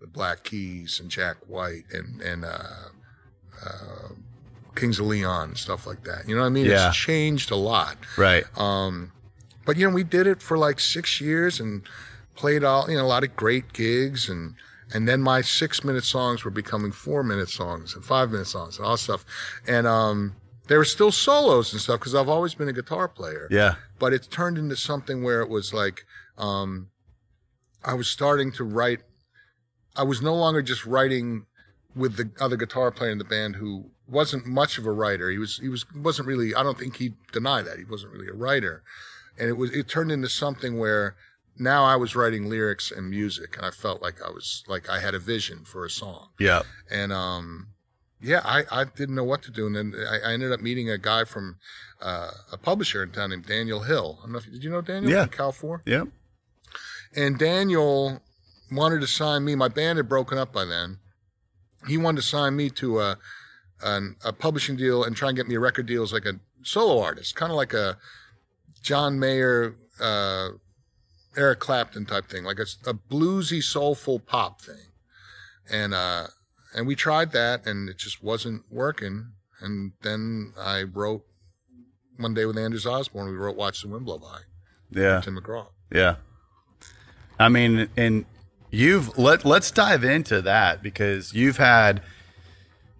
the 0.00 0.06
Black 0.06 0.44
Keys 0.44 0.98
and 0.98 1.10
Jack 1.10 1.36
White 1.46 1.84
and 1.92 2.22
and 2.22 2.42
uh, 2.42 2.88
uh, 3.62 4.08
Kings 4.74 4.98
of 4.98 5.04
Leon 5.06 5.48
and 5.50 5.58
stuff 5.58 5.86
like 5.86 6.04
that. 6.04 6.26
You 6.26 6.34
know 6.34 6.40
what 6.40 6.46
I 6.46 6.50
mean? 6.50 6.64
Yeah. 6.64 6.88
It's 6.88 6.96
changed 6.96 7.50
a 7.50 7.56
lot. 7.56 7.98
Right. 8.16 8.44
Um, 8.58 9.12
but 9.66 9.76
you 9.76 9.86
know, 9.86 9.94
we 9.94 10.04
did 10.04 10.26
it 10.26 10.40
for 10.40 10.56
like 10.56 10.80
six 10.80 11.20
years 11.20 11.60
and 11.60 11.82
played 12.40 12.64
all 12.64 12.90
you 12.90 12.96
know 12.96 13.04
a 13.04 13.12
lot 13.16 13.22
of 13.24 13.36
great 13.36 13.72
gigs 13.72 14.28
and 14.28 14.54
and 14.94 15.06
then 15.08 15.20
my 15.22 15.40
six 15.42 15.84
minute 15.84 16.04
songs 16.04 16.44
were 16.44 16.50
becoming 16.50 16.90
four 16.90 17.22
minute 17.22 17.48
songs 17.48 17.94
and 17.94 18.04
five 18.04 18.30
minute 18.32 18.46
songs 18.48 18.76
and 18.78 18.86
all 18.86 18.96
stuff. 18.96 19.24
And 19.68 19.86
um, 19.86 20.34
there 20.66 20.78
were 20.78 20.84
still 20.96 21.12
solos 21.12 21.72
and 21.72 21.80
stuff 21.80 22.00
because 22.00 22.14
I've 22.14 22.28
always 22.28 22.54
been 22.54 22.68
a 22.68 22.72
guitar 22.72 23.06
player 23.06 23.46
Yeah. 23.50 23.74
but 24.00 24.12
it 24.12 24.28
turned 24.30 24.58
into 24.58 24.74
something 24.76 25.22
where 25.22 25.42
it 25.42 25.48
was 25.48 25.72
like 25.72 26.04
um, 26.38 26.88
I 27.84 27.94
was 27.94 28.08
starting 28.08 28.50
to 28.52 28.64
write. 28.64 29.00
I 29.96 30.02
was 30.02 30.20
no 30.22 30.34
longer 30.34 30.62
just 30.62 30.84
writing 30.86 31.46
with 31.94 32.16
the 32.16 32.30
other 32.44 32.56
guitar 32.56 32.90
player 32.90 33.10
in 33.12 33.18
the 33.18 33.24
band 33.36 33.56
who 33.56 33.90
wasn't 34.08 34.46
much 34.46 34.78
of 34.78 34.86
a 34.86 34.92
writer. 34.92 35.30
He 35.30 35.38
was 35.38 35.58
he 35.58 35.68
was 35.68 35.84
wasn't 35.94 36.26
really. 36.28 36.54
I 36.54 36.62
don't 36.62 36.78
think 36.78 36.96
he 36.96 37.14
denied 37.32 37.66
that 37.66 37.78
he 37.78 37.84
wasn't 37.84 38.12
really 38.12 38.28
a 38.28 38.34
writer, 38.34 38.82
and 39.38 39.48
it 39.48 39.56
was 39.56 39.70
it 39.72 39.86
turned 39.88 40.10
into 40.10 40.28
something 40.28 40.78
where 40.78 41.14
now 41.58 41.84
I 41.84 41.96
was 41.96 42.16
writing 42.16 42.48
lyrics 42.48 42.90
and 42.90 43.10
music, 43.10 43.56
and 43.56 43.66
I 43.66 43.70
felt 43.70 44.02
like 44.02 44.22
I 44.22 44.30
was 44.30 44.64
like 44.66 44.88
I 44.88 45.00
had 45.00 45.14
a 45.14 45.18
vision 45.18 45.64
for 45.64 45.84
a 45.84 45.90
song. 45.90 46.28
Yeah. 46.38 46.62
And 46.90 47.12
um, 47.12 47.68
yeah, 48.20 48.42
I, 48.44 48.64
I 48.70 48.84
didn't 48.84 49.14
know 49.14 49.24
what 49.24 49.42
to 49.42 49.50
do, 49.50 49.66
and 49.66 49.76
then 49.76 49.94
I, 50.08 50.30
I 50.30 50.32
ended 50.32 50.52
up 50.52 50.60
meeting 50.60 50.90
a 50.90 50.98
guy 50.98 51.24
from 51.24 51.56
uh, 52.00 52.30
a 52.52 52.56
publisher 52.56 53.02
in 53.02 53.10
town 53.12 53.30
named 53.30 53.46
Daniel 53.46 53.80
Hill. 53.80 54.18
I 54.20 54.22
don't 54.24 54.32
know 54.32 54.38
if 54.38 54.50
did 54.50 54.64
you 54.64 54.70
know 54.70 54.80
Daniel? 54.80 55.10
Yeah. 55.10 55.24
From 55.24 55.32
Cal 55.32 55.52
Four. 55.52 55.82
Yeah. 55.86 56.04
And 57.14 57.38
Daniel 57.38 58.20
wanted 58.70 59.00
to 59.00 59.06
sign 59.06 59.44
me. 59.44 59.54
My 59.54 59.68
band 59.68 59.96
had 59.96 60.08
broken 60.08 60.38
up 60.38 60.52
by 60.52 60.64
then. 60.64 60.98
He 61.88 61.96
wanted 61.96 62.20
to 62.20 62.26
sign 62.26 62.56
me 62.56 62.70
to 62.70 63.00
a 63.00 63.18
an, 63.82 64.16
a 64.24 64.32
publishing 64.32 64.76
deal 64.76 65.02
and 65.02 65.16
try 65.16 65.28
and 65.28 65.36
get 65.36 65.48
me 65.48 65.54
a 65.54 65.60
record 65.60 65.86
deal 65.86 66.02
as 66.02 66.12
like 66.12 66.26
a 66.26 66.34
solo 66.62 67.02
artist, 67.02 67.34
kind 67.34 67.50
of 67.50 67.56
like 67.56 67.72
a 67.72 67.96
John 68.82 69.18
Mayer, 69.18 69.74
uh, 70.00 70.48
Eric 71.36 71.60
Clapton 71.60 72.06
type 72.06 72.28
thing, 72.28 72.44
like 72.44 72.58
a, 72.58 72.66
a 72.88 72.94
bluesy, 72.94 73.62
soulful 73.62 74.18
pop 74.18 74.60
thing. 74.60 74.86
And 75.70 75.94
uh, 75.94 76.28
and 76.74 76.86
we 76.86 76.94
tried 76.96 77.32
that, 77.32 77.66
and 77.66 77.88
it 77.88 77.98
just 77.98 78.22
wasn't 78.22 78.62
working. 78.70 79.32
And 79.60 79.92
then 80.02 80.52
I 80.58 80.82
wrote 80.82 81.24
one 82.16 82.34
day 82.34 82.44
with 82.46 82.58
Anders 82.58 82.86
Osborne. 82.86 83.28
We 83.30 83.36
wrote 83.36 83.56
"Watch 83.56 83.82
the 83.82 83.88
Wind 83.88 84.06
Blow 84.06 84.18
By." 84.18 84.40
Yeah. 84.90 85.20
Tim 85.20 85.36
McGraw. 85.38 85.66
Yeah. 85.92 86.16
I 87.38 87.48
mean, 87.48 87.88
and 87.96 88.24
you've 88.70 89.16
let 89.16 89.44
let's 89.44 89.70
dive 89.70 90.02
into 90.04 90.42
that 90.42 90.82
because 90.82 91.32
you've 91.32 91.56
had, 91.58 92.02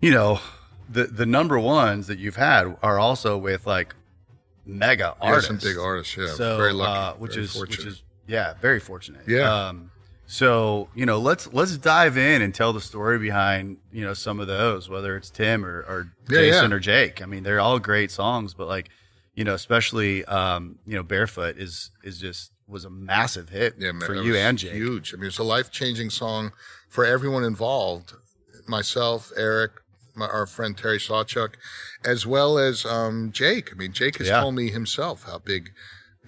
you 0.01 0.13
know, 0.13 0.41
the 0.89 1.05
the 1.05 1.27
number 1.27 1.59
ones 1.59 2.07
that 2.07 2.19
you've 2.19 2.37
had 2.37 2.77
are 2.83 2.99
also 2.99 3.37
with 3.37 3.67
like 3.67 3.95
mega 4.65 5.15
Yeah, 5.21 5.29
artists. 5.29 5.49
some 5.49 5.59
big 5.59 5.79
artists. 5.79 6.17
Yeah, 6.17 6.29
so 6.29 6.57
very 6.57 6.73
lucky. 6.73 6.91
uh, 6.99 7.13
which 7.15 7.33
very 7.33 7.45
is 7.45 7.53
fortunate. 7.55 7.79
which 7.79 7.87
is 7.87 8.03
yeah, 8.31 8.55
very 8.61 8.81
fortunate. 8.81 9.23
Yeah. 9.27 9.69
Um, 9.69 9.91
so 10.27 10.89
you 10.95 11.07
know, 11.07 11.19
let's 11.19 11.53
let's 11.53 11.77
dive 11.77 12.17
in 12.17 12.41
and 12.43 12.55
tell 12.55 12.73
the 12.73 12.81
story 12.81 13.19
behind 13.19 13.79
you 13.93 14.05
know 14.05 14.15
some 14.15 14.39
of 14.39 14.47
those, 14.47 14.89
whether 14.89 15.17
it's 15.17 15.29
Tim 15.31 15.67
or, 15.67 15.81
or 15.81 16.13
Yeah, 16.31 16.39
Jason 16.39 16.71
yeah. 16.71 16.77
or 16.77 16.81
Jake. 16.81 17.21
I 17.23 17.27
mean, 17.27 17.43
they're 17.43 17.61
all 17.61 17.79
great 17.81 18.11
songs, 18.11 18.55
but 18.55 18.69
like 18.69 18.89
you 19.35 19.45
know, 19.45 19.55
especially 19.55 20.25
um, 20.27 20.79
you 20.87 20.95
know, 20.97 21.03
Barefoot 21.03 21.57
is 21.59 21.91
is 22.05 22.19
just 22.21 22.53
was 22.69 22.85
a 22.85 22.91
massive 22.91 23.49
hit 23.49 23.75
Yeah, 23.79 23.91
man, 23.91 24.07
for 24.07 24.15
you 24.15 24.37
and 24.37 24.57
Jake. 24.57 24.73
Huge. 24.75 25.13
I 25.13 25.17
mean, 25.17 25.27
it's 25.27 25.39
a 25.39 25.43
life 25.43 25.73
changing 25.73 26.11
song 26.11 26.53
for 26.89 27.05
everyone 27.05 27.43
involved. 27.43 28.13
Myself, 28.69 29.33
Eric, 29.37 29.73
my, 30.15 30.27
our 30.27 30.47
friend 30.47 30.77
Terry 30.79 30.99
Sawchuk, 30.99 31.55
as 32.05 32.25
well 32.25 32.59
as 32.59 32.87
um, 32.87 33.33
Jake. 33.33 33.73
I 33.73 33.75
mean, 33.75 33.93
Jake 33.93 34.19
has 34.19 34.29
Yeah. 34.29 34.41
told 34.41 34.55
me 34.55 34.71
himself 34.71 35.25
how 35.25 35.39
big, 35.39 35.71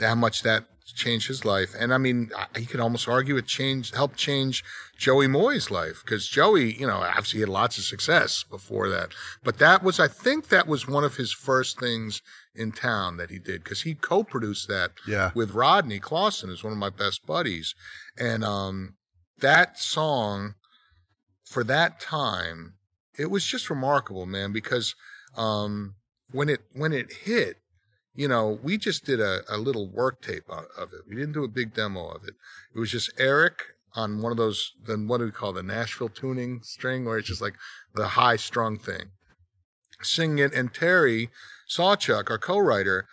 how 0.00 0.16
much 0.16 0.42
that 0.42 0.64
changed 0.92 1.28
his 1.28 1.44
life. 1.44 1.74
And 1.78 1.92
I 1.92 1.98
mean, 1.98 2.30
he 2.56 2.66
could 2.66 2.80
almost 2.80 3.08
argue 3.08 3.36
it 3.36 3.46
changed, 3.46 3.94
helped 3.94 4.16
change 4.16 4.62
Joey 4.96 5.26
Moi's 5.26 5.70
life 5.70 6.02
because 6.04 6.28
Joey, 6.28 6.74
you 6.78 6.86
know, 6.86 6.96
obviously 6.98 7.40
had 7.40 7.48
lots 7.48 7.78
of 7.78 7.84
success 7.84 8.44
before 8.44 8.88
that. 8.88 9.10
But 9.42 9.58
that 9.58 9.82
was, 9.82 9.98
I 9.98 10.08
think, 10.08 10.48
that 10.48 10.66
was 10.66 10.86
one 10.86 11.04
of 11.04 11.16
his 11.16 11.32
first 11.32 11.78
things 11.80 12.22
in 12.54 12.72
town 12.72 13.16
that 13.16 13.30
he 13.30 13.38
did 13.38 13.64
because 13.64 13.82
he 13.82 13.94
co-produced 13.94 14.68
that 14.68 14.92
Yeah. 15.06 15.30
with 15.34 15.52
Rodney 15.54 15.98
Clawson, 15.98 16.50
who's 16.50 16.62
one 16.64 16.72
of 16.72 16.78
my 16.78 16.90
best 16.90 17.26
buddies. 17.26 17.74
And 18.18 18.44
um, 18.44 18.96
that 19.40 19.78
song, 19.78 20.54
for 21.44 21.64
that 21.64 22.00
time, 22.00 22.74
it 23.18 23.30
was 23.30 23.44
just 23.44 23.68
remarkable, 23.70 24.26
man, 24.26 24.52
because 24.52 24.94
um, 25.36 25.94
when 26.30 26.48
it 26.48 26.60
when 26.72 26.92
it 26.92 27.12
hit, 27.24 27.56
you 28.14 28.28
know, 28.28 28.58
we 28.62 28.76
just 28.78 29.04
did 29.04 29.20
a, 29.20 29.42
a 29.48 29.56
little 29.56 29.88
work 29.88 30.20
tape 30.22 30.44
of 30.48 30.92
it. 30.92 31.00
We 31.08 31.14
didn't 31.14 31.32
do 31.32 31.44
a 31.44 31.48
big 31.48 31.74
demo 31.74 32.08
of 32.08 32.24
it. 32.24 32.34
It 32.74 32.78
was 32.78 32.90
just 32.90 33.10
Eric 33.18 33.62
on 33.94 34.22
one 34.22 34.32
of 34.32 34.38
those, 34.38 34.72
then 34.86 35.06
what 35.06 35.18
do 35.18 35.24
we 35.24 35.30
call 35.30 35.52
the 35.52 35.62
Nashville 35.62 36.08
tuning 36.08 36.60
string, 36.62 37.04
where 37.04 37.18
it's 37.18 37.28
just 37.28 37.42
like 37.42 37.54
the 37.94 38.08
high 38.08 38.36
strung 38.36 38.78
thing, 38.78 39.10
singing 40.02 40.38
it, 40.38 40.54
and 40.54 40.72
Terry 40.72 41.30
Sawchuk, 41.68 42.30
our 42.30 42.38
co-writer, 42.38 43.06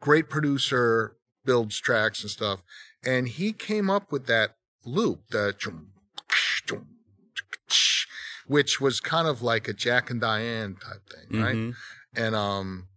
great 0.00 0.28
producer, 0.28 1.16
builds 1.44 1.78
tracks 1.78 2.22
and 2.22 2.30
stuff. 2.30 2.62
And 3.04 3.28
he 3.28 3.52
came 3.52 3.88
up 3.88 4.10
with 4.10 4.26
that 4.26 4.56
loop, 4.84 5.28
the 5.30 5.54
chum, 5.56 5.88
chum, 6.66 6.86
which 8.46 8.80
was 8.80 9.00
kind 9.00 9.28
of 9.28 9.42
like 9.42 9.68
a 9.68 9.72
Jack 9.72 10.10
and 10.10 10.20
Diane 10.20 10.76
type 10.76 11.02
thing, 11.08 11.40
right? 11.40 11.56
Mhm. 11.56 11.74
And 12.14 12.34
um 12.34 12.88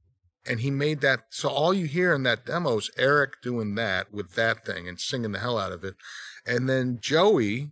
and 0.49 0.61
he 0.61 0.71
made 0.71 1.01
that 1.01 1.25
so 1.29 1.47
all 1.47 1.75
you 1.75 1.85
hear 1.85 2.11
in 2.11 2.23
that 2.23 2.47
demo 2.47 2.79
is 2.79 2.89
Eric 2.97 3.33
doing 3.43 3.75
that 3.75 4.11
with 4.11 4.33
that 4.33 4.65
thing 4.65 4.87
and 4.87 4.99
singing 4.99 5.31
the 5.31 5.39
hell 5.39 5.59
out 5.59 5.71
of 5.71 5.83
it. 5.83 5.95
And 6.43 6.67
then 6.67 6.97
Joey 6.99 7.69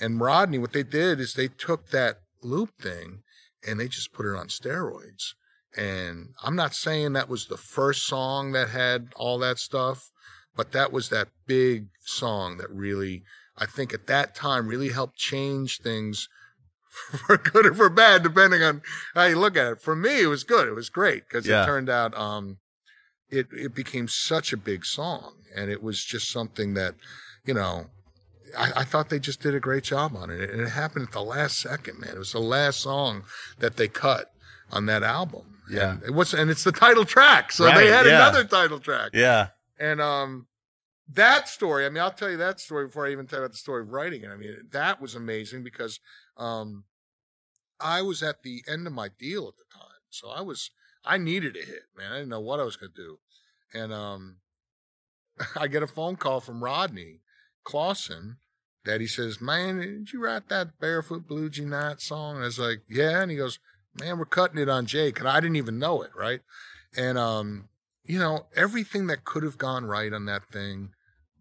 and 0.00 0.20
Rodney, 0.20 0.58
what 0.58 0.72
they 0.72 0.84
did 0.84 1.18
is 1.18 1.34
they 1.34 1.48
took 1.48 1.90
that 1.90 2.20
loop 2.40 2.78
thing 2.80 3.24
and 3.66 3.80
they 3.80 3.88
just 3.88 4.12
put 4.12 4.26
it 4.26 4.38
on 4.38 4.46
steroids. 4.46 5.32
And 5.76 6.28
I'm 6.40 6.54
not 6.54 6.72
saying 6.72 7.14
that 7.14 7.28
was 7.28 7.46
the 7.46 7.56
first 7.56 8.06
song 8.06 8.52
that 8.52 8.68
had 8.68 9.08
all 9.16 9.40
that 9.40 9.58
stuff, 9.58 10.12
but 10.54 10.70
that 10.70 10.92
was 10.92 11.08
that 11.08 11.30
big 11.48 11.88
song 12.04 12.58
that 12.58 12.70
really, 12.70 13.24
I 13.58 13.66
think 13.66 13.92
at 13.92 14.06
that 14.06 14.36
time 14.36 14.68
really 14.68 14.90
helped 14.90 15.16
change 15.16 15.80
things 15.80 16.28
for 17.26 17.36
good 17.36 17.66
or 17.66 17.74
for 17.74 17.88
bad, 17.90 18.22
depending 18.22 18.62
on 18.62 18.82
how 19.14 19.24
you 19.24 19.38
look 19.38 19.56
at 19.56 19.72
it. 19.72 19.80
For 19.80 19.96
me, 19.96 20.22
it 20.22 20.26
was 20.26 20.44
good. 20.44 20.68
It 20.68 20.74
was 20.74 20.88
great 20.88 21.28
because 21.28 21.46
Yeah. 21.46 21.62
it 21.62 21.66
turned 21.66 21.88
out, 21.88 22.16
um, 22.16 22.58
it, 23.30 23.48
it 23.52 23.74
became 23.74 24.06
such 24.08 24.52
a 24.52 24.56
big 24.56 24.84
song 24.84 25.34
and 25.56 25.70
it 25.70 25.82
was 25.82 26.04
just 26.04 26.30
something 26.30 26.74
that, 26.74 26.94
you 27.44 27.54
know, 27.54 27.86
I, 28.56 28.72
I 28.76 28.84
thought 28.84 29.08
they 29.08 29.18
just 29.18 29.40
did 29.40 29.54
a 29.54 29.60
great 29.60 29.82
job 29.84 30.14
on 30.14 30.30
it. 30.30 30.50
And 30.50 30.60
it 30.60 30.68
happened 30.68 31.06
at 31.08 31.12
the 31.12 31.22
last 31.22 31.58
second, 31.58 31.98
man. 32.00 32.10
It 32.14 32.18
was 32.18 32.32
the 32.32 32.38
last 32.40 32.80
song 32.80 33.24
that 33.58 33.76
they 33.76 33.88
cut 33.88 34.30
on 34.70 34.86
that 34.86 35.02
album. 35.02 35.58
Yeah. 35.68 35.92
And 35.92 36.02
it 36.04 36.14
was, 36.14 36.32
and 36.34 36.50
it's 36.50 36.62
the 36.64 36.70
title 36.72 37.04
track. 37.04 37.50
So 37.50 37.64
Right, 37.64 37.76
they 37.76 37.86
had 37.88 38.06
yeah. 38.06 38.16
another 38.28 38.44
title 38.44 38.78
track. 38.78 39.10
Yeah. 39.14 39.48
And 39.80 40.00
um, 40.00 40.46
that 41.12 41.48
story, 41.48 41.84
I 41.84 41.88
mean, 41.88 42.02
I'll 42.02 42.10
tell 42.12 42.30
you 42.30 42.36
that 42.36 42.60
story 42.60 42.86
before 42.86 43.06
I 43.06 43.10
even 43.12 43.26
tell 43.26 43.40
you 43.40 43.44
about 43.44 43.52
the 43.52 43.58
story 43.58 43.82
of 43.82 43.88
writing 43.90 44.22
it. 44.22 44.30
I 44.30 44.36
mean, 44.36 44.54
that 44.70 45.00
was 45.00 45.14
amazing 45.14 45.64
because 45.64 45.98
um, 46.36 46.84
I 47.80 48.02
was 48.02 48.22
at 48.22 48.42
the 48.42 48.62
end 48.68 48.86
of 48.86 48.92
my 48.92 49.08
deal 49.08 49.48
at 49.48 49.56
the 49.56 49.64
time. 49.72 49.88
So 50.10 50.30
I 50.30 50.40
was, 50.40 50.70
I 51.04 51.18
needed 51.18 51.56
a 51.56 51.64
hit, 51.64 51.82
man. 51.96 52.12
I 52.12 52.16
didn't 52.16 52.30
know 52.30 52.40
what 52.40 52.60
I 52.60 52.64
was 52.64 52.76
going 52.76 52.92
to 52.94 53.02
do. 53.02 53.18
And 53.72 53.92
um, 53.92 54.36
I 55.56 55.66
get 55.66 55.82
a 55.82 55.88
phone 55.88 56.16
call 56.16 56.40
from 56.40 56.62
Rodney 56.62 57.20
Clawson 57.64 58.36
that 58.84 59.00
he 59.00 59.06
says, 59.06 59.40
Man, 59.40 59.78
did 59.78 60.12
you 60.12 60.22
write 60.22 60.48
that 60.48 60.78
Barefoot 60.78 61.26
Blue 61.26 61.48
Jean 61.48 61.70
Night 61.70 62.00
song? 62.00 62.36
And 62.36 62.44
I 62.44 62.46
was 62.46 62.58
like, 62.58 62.82
Yeah. 62.88 63.22
And 63.22 63.30
he 63.30 63.36
goes, 63.36 63.58
Man, 63.98 64.18
we're 64.18 64.26
cutting 64.26 64.58
it 64.58 64.68
on 64.68 64.86
Jake. 64.86 65.18
And 65.18 65.28
I 65.28 65.40
didn't 65.40 65.56
even 65.56 65.78
know 65.78 66.02
it, 66.02 66.10
right? 66.16 66.40
And 66.96 67.18
um, 67.18 67.68
you 68.04 68.18
know, 68.18 68.46
everything 68.54 69.06
that 69.06 69.24
could 69.24 69.42
have 69.42 69.58
gone 69.58 69.86
right 69.86 70.12
on 70.12 70.26
that 70.26 70.46
thing 70.46 70.90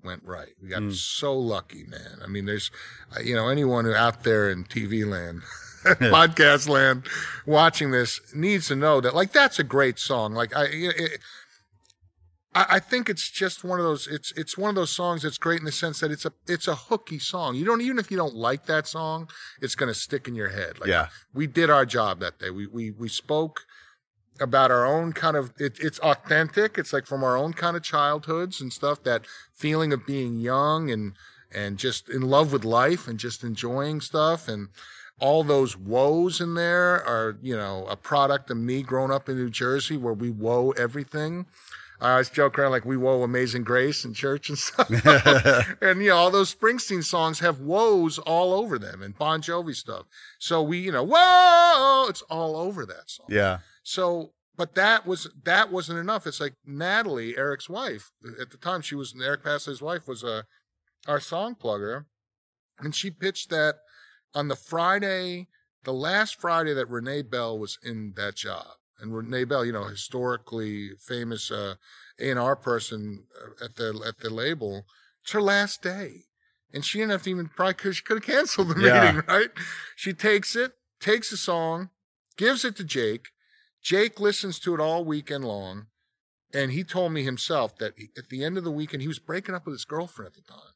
went 0.03 0.23
right. 0.25 0.49
We 0.61 0.69
got 0.69 0.81
Mm. 0.81 0.93
so 0.93 1.33
lucky, 1.37 1.83
man. 1.85 2.19
I 2.23 2.27
mean, 2.27 2.45
there's, 2.45 2.71
uh, 3.15 3.21
you 3.21 3.35
know, 3.35 3.47
anyone 3.49 3.85
who 3.85 3.93
out 3.93 4.23
there 4.23 4.49
in 4.49 4.63
TV 4.65 5.05
land, 5.05 5.41
podcast 5.83 6.67
land, 6.69 7.07
watching 7.45 7.91
this 7.91 8.19
needs 8.33 8.67
to 8.67 8.75
know 8.75 9.01
that, 9.01 9.15
like, 9.15 9.31
that's 9.33 9.59
a 9.59 9.63
great 9.63 9.99
song. 9.99 10.33
Like, 10.33 10.55
I, 10.55 10.65
it, 10.71 11.19
I, 12.55 12.65
I 12.71 12.79
think 12.79 13.09
it's 13.09 13.29
just 13.29 13.63
one 13.63 13.79
of 13.79 13.85
those. 13.85 14.07
It's 14.07 14.31
it's 14.33 14.57
one 14.57 14.69
of 14.69 14.75
those 14.75 14.91
songs 14.91 15.23
that's 15.23 15.37
great 15.37 15.59
in 15.59 15.65
the 15.65 15.71
sense 15.71 15.99
that 16.01 16.11
it's 16.11 16.25
a 16.25 16.33
it's 16.47 16.67
a 16.67 16.75
hooky 16.75 17.19
song. 17.19 17.55
You 17.55 17.65
don't 17.65 17.81
even 17.81 17.97
if 17.99 18.11
you 18.11 18.17
don't 18.17 18.35
like 18.35 18.65
that 18.67 18.87
song, 18.87 19.29
it's 19.61 19.75
gonna 19.75 19.93
stick 19.93 20.27
in 20.27 20.35
your 20.35 20.49
head. 20.49 20.79
Like, 20.79 20.89
Yeah. 20.89 21.07
we 21.33 21.47
did 21.47 21.69
our 21.69 21.85
job 21.85 22.19
that 22.19 22.39
day. 22.39 22.49
We 22.49 22.67
we 22.67 22.91
we 22.91 23.09
spoke 23.09 23.61
about 24.39 24.71
our 24.71 24.85
own 24.85 25.13
kind 25.13 25.37
of 25.37 25.53
it, 25.59 25.77
it's 25.79 25.99
authentic. 25.99 26.77
It's 26.77 26.93
like 26.93 27.05
from 27.05 27.23
our 27.23 27.37
own 27.37 27.53
kind 27.53 27.77
of 27.77 27.83
childhoods 27.83 28.61
and 28.61 28.71
stuff. 28.71 29.03
That 29.03 29.25
feeling 29.53 29.93
of 29.93 30.05
being 30.05 30.39
young 30.39 30.89
and 30.91 31.13
and 31.51 31.77
just 31.77 32.09
in 32.09 32.21
love 32.21 32.51
with 32.51 32.65
life 32.65 33.07
and 33.07 33.19
just 33.19 33.43
enjoying 33.43 34.01
stuff 34.01 34.47
and 34.47 34.69
all 35.19 35.43
those 35.43 35.77
woes 35.77 36.41
in 36.41 36.55
there 36.55 37.03
are 37.05 37.37
you 37.41 37.55
know 37.55 37.85
a 37.87 37.95
product 37.95 38.49
of 38.49 38.57
me 38.57 38.81
growing 38.81 39.11
up 39.11 39.29
in 39.29 39.37
New 39.37 39.49
Jersey 39.49 39.97
where 39.97 40.13
we 40.13 40.29
woe 40.29 40.71
everything. 40.71 41.45
I 42.01 42.11
always 42.11 42.29
joke 42.29 42.59
around 42.59 42.71
like 42.71 42.83
we 42.83 42.97
woe 42.97 43.23
Amazing 43.23 43.63
Grace 43.63 44.03
in 44.03 44.13
church 44.13 44.49
and 44.49 44.57
stuff. 44.57 44.89
and 45.81 46.01
you 46.03 46.09
know, 46.09 46.17
all 46.17 46.31
those 46.31 46.53
Springsteen 46.53 47.01
songs 47.01 47.39
have 47.39 47.61
woes 47.61 48.19
all 48.19 48.53
over 48.53 48.77
them 48.77 49.01
and 49.01 49.17
Bon 49.17 49.41
Jovi 49.41 49.73
stuff. 49.73 50.05
So 50.37 50.61
we, 50.61 50.79
you 50.79 50.91
know, 50.91 51.03
whoa, 51.03 52.07
it's 52.09 52.21
all 52.23 52.57
over 52.57 52.85
that 52.85 53.09
song. 53.09 53.27
Yeah. 53.29 53.59
So, 53.83 54.33
but 54.55 54.75
that 54.75 55.05
was 55.05 55.29
that 55.43 55.71
wasn't 55.71 55.99
enough. 55.99 56.25
It's 56.25 56.39
like 56.39 56.53
Natalie, 56.65 57.37
Eric's 57.37 57.69
wife, 57.69 58.11
at 58.39 58.49
the 58.51 58.57
time 58.57 58.81
she 58.81 58.95
was 58.95 59.13
Eric 59.21 59.43
Paslay's 59.43 59.81
wife 59.81 60.07
was 60.07 60.23
a 60.23 60.45
our 61.07 61.19
song 61.19 61.55
plugger, 61.55 62.05
and 62.79 62.95
she 62.95 63.11
pitched 63.11 63.49
that 63.49 63.75
on 64.33 64.47
the 64.47 64.55
Friday, 64.55 65.47
the 65.83 65.93
last 65.93 66.39
Friday 66.39 66.73
that 66.73 66.89
Renee 66.89 67.23
Bell 67.23 67.59
was 67.59 67.77
in 67.83 68.13
that 68.15 68.35
job. 68.35 68.65
And 68.99 69.13
Renee 69.13 69.43
Bell, 69.43 69.65
you 69.65 69.73
know, 69.73 69.83
historically 69.85 70.91
famous 70.97 71.51
uh, 71.51 71.75
A&R 72.19 72.55
person 72.55 73.25
uh, 73.41 73.65
at 73.65 73.75
the 73.75 74.01
at 74.07 74.19
the 74.19 74.29
label, 74.29 74.85
It's 75.23 75.33
her 75.33 75.41
last 75.41 75.81
day. 75.81 76.25
And 76.73 76.83
she 76.85 76.97
didn't 76.99 77.11
have 77.11 77.23
to 77.23 77.29
even 77.29 77.49
probably 77.49 77.73
because 77.73 77.97
she 77.97 78.03
could 78.03 78.17
have 78.17 78.23
canceled 78.35 78.69
the 78.69 78.75
Yeah. 78.81 79.11
meeting, 79.11 79.23
right? 79.27 79.49
She 79.95 80.13
takes 80.13 80.55
it, 80.55 80.71
takes 80.99 81.29
the 81.29 81.37
song, 81.37 81.89
gives 82.37 82.63
it 82.65 82.75
to 82.77 82.83
Jake. 82.83 83.27
Jake 83.83 84.19
listens 84.19 84.57
to 84.59 84.73
it 84.73 84.79
all 84.79 85.03
weekend 85.03 85.45
long. 85.45 85.87
And 86.55 86.71
he 86.71 86.83
told 86.83 87.11
me 87.11 87.23
himself 87.23 87.75
that 87.79 87.93
at 88.15 88.29
the 88.29 88.43
end 88.43 88.57
of 88.57 88.63
the 88.63 88.71
weekend, 88.71 89.01
he 89.01 89.07
was 89.07 89.17
breaking 89.17 89.55
up 89.55 89.65
with 89.65 89.73
his 89.73 89.85
girlfriend 89.85 90.27
at 90.27 90.35
the 90.35 90.41
time. 90.41 90.73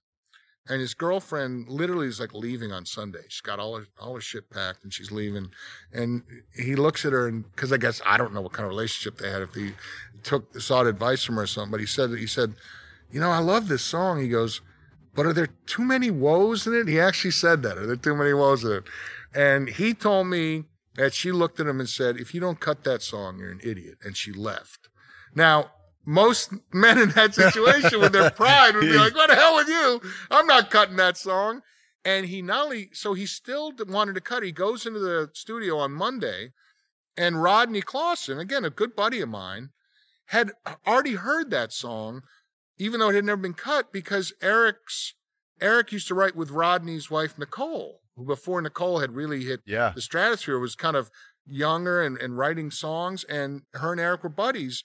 And 0.67 0.81
his 0.81 0.95
girlfriend 0.95 1.69
literally 1.69 2.07
is 2.07 2.19
like 2.19 2.33
leaving 2.33 2.73
on 2.73 2.85
Sunday. 2.85 3.21
She's 3.29 3.41
got 3.41 3.59
all 3.59 3.77
her, 3.77 3.85
all 4.01 4.15
her 4.15 4.21
shit 4.21 4.49
packed 4.49 4.83
and 4.83 4.91
she's 4.91 5.11
leaving. 5.11 5.51
And 5.93 6.23
he 6.53 6.75
looks 6.75 7.05
at 7.05 7.13
her 7.13 7.27
and, 7.27 7.45
cause 7.55 7.71
I 7.71 7.77
guess 7.77 8.01
I 8.05 8.17
don't 8.17 8.33
know 8.33 8.41
what 8.41 8.53
kind 8.53 8.65
of 8.65 8.71
relationship 8.71 9.19
they 9.19 9.29
had 9.29 9.43
if 9.43 9.53
he 9.53 9.73
took, 10.23 10.59
sought 10.59 10.87
advice 10.87 11.23
from 11.23 11.35
her 11.35 11.43
or 11.43 11.47
something, 11.47 11.71
but 11.71 11.79
he 11.79 11.85
said, 11.85 12.09
he 12.17 12.27
said, 12.27 12.55
you 13.11 13.19
know, 13.19 13.29
I 13.29 13.39
love 13.39 13.69
this 13.69 13.83
song. 13.83 14.19
He 14.19 14.27
goes, 14.27 14.61
but 15.13 15.25
are 15.25 15.33
there 15.33 15.49
too 15.67 15.83
many 15.83 16.11
woes 16.11 16.67
in 16.67 16.73
it? 16.73 16.87
He 16.87 16.99
actually 16.99 17.31
said 17.31 17.63
that. 17.63 17.77
Are 17.77 17.85
there 17.85 17.95
too 17.95 18.15
many 18.15 18.33
woes 18.33 18.65
in 18.65 18.71
it? 18.71 18.83
And 19.33 19.69
he 19.69 19.93
told 19.93 20.27
me 20.27 20.65
that 20.97 21.13
she 21.13 21.31
looked 21.31 21.59
at 21.59 21.67
him 21.67 21.79
and 21.79 21.87
said, 21.87 22.17
if 22.17 22.33
you 22.33 22.41
don't 22.41 22.59
cut 22.59 22.83
that 22.83 23.01
song, 23.01 23.37
you're 23.39 23.51
an 23.51 23.61
idiot. 23.63 23.99
And 24.03 24.17
she 24.17 24.33
left. 24.33 24.89
Now, 25.33 25.71
most 26.05 26.51
men 26.73 26.97
in 26.97 27.11
that 27.11 27.35
situation 27.35 28.01
with 28.01 28.11
their 28.11 28.31
pride 28.31 28.75
would 28.75 28.81
be 28.81 28.93
like, 28.97 29.15
what 29.15 29.29
the 29.29 29.35
hell 29.35 29.55
with 29.55 29.69
you? 29.69 30.01
I'm 30.29 30.47
not 30.47 30.71
cutting 30.71 30.97
that 30.97 31.17
song. 31.17 31.61
And 32.03 32.25
he 32.25 32.41
not 32.41 32.65
only, 32.65 32.89
so 32.93 33.13
he 33.13 33.25
still 33.25 33.71
wanted 33.87 34.15
to 34.15 34.21
cut. 34.21 34.43
He 34.43 34.51
goes 34.51 34.85
into 34.85 34.99
the 34.99 35.29
studio 35.33 35.77
on 35.77 35.91
Monday 35.91 36.51
and 37.17 37.41
Rodney 37.41 37.81
Clawson, 37.81 38.39
again, 38.39 38.63
a 38.63 38.69
good 38.69 38.95
buddy 38.95 39.21
of 39.21 39.29
mine, 39.29 39.71
had 40.27 40.51
already 40.85 41.15
heard 41.15 41.49
that 41.49 41.73
song, 41.73 42.21
even 42.77 42.99
though 42.99 43.09
it 43.09 43.15
had 43.15 43.25
never 43.25 43.41
been 43.41 43.53
cut 43.53 43.91
because 43.91 44.33
Eric's, 44.41 45.13
Eric 45.59 45.91
used 45.91 46.07
to 46.09 46.15
write 46.15 46.35
with 46.35 46.51
Rodney's 46.51 47.09
wife, 47.09 47.37
Nicole, 47.37 48.01
who 48.17 48.25
before 48.25 48.61
Nicole 48.61 48.99
had 48.99 49.15
really 49.15 49.45
hit 49.45 49.61
Yeah. 49.65 49.93
the 49.95 50.01
stratosphere 50.01 50.59
was 50.59 50.75
kind 50.75 50.97
of 50.97 51.09
younger 51.45 52.01
and, 52.01 52.17
and 52.17 52.37
writing 52.37 52.71
songs 52.71 53.23
and 53.25 53.61
her 53.73 53.93
and 53.93 54.01
Eric 54.01 54.23
were 54.23 54.29
buddies. 54.29 54.83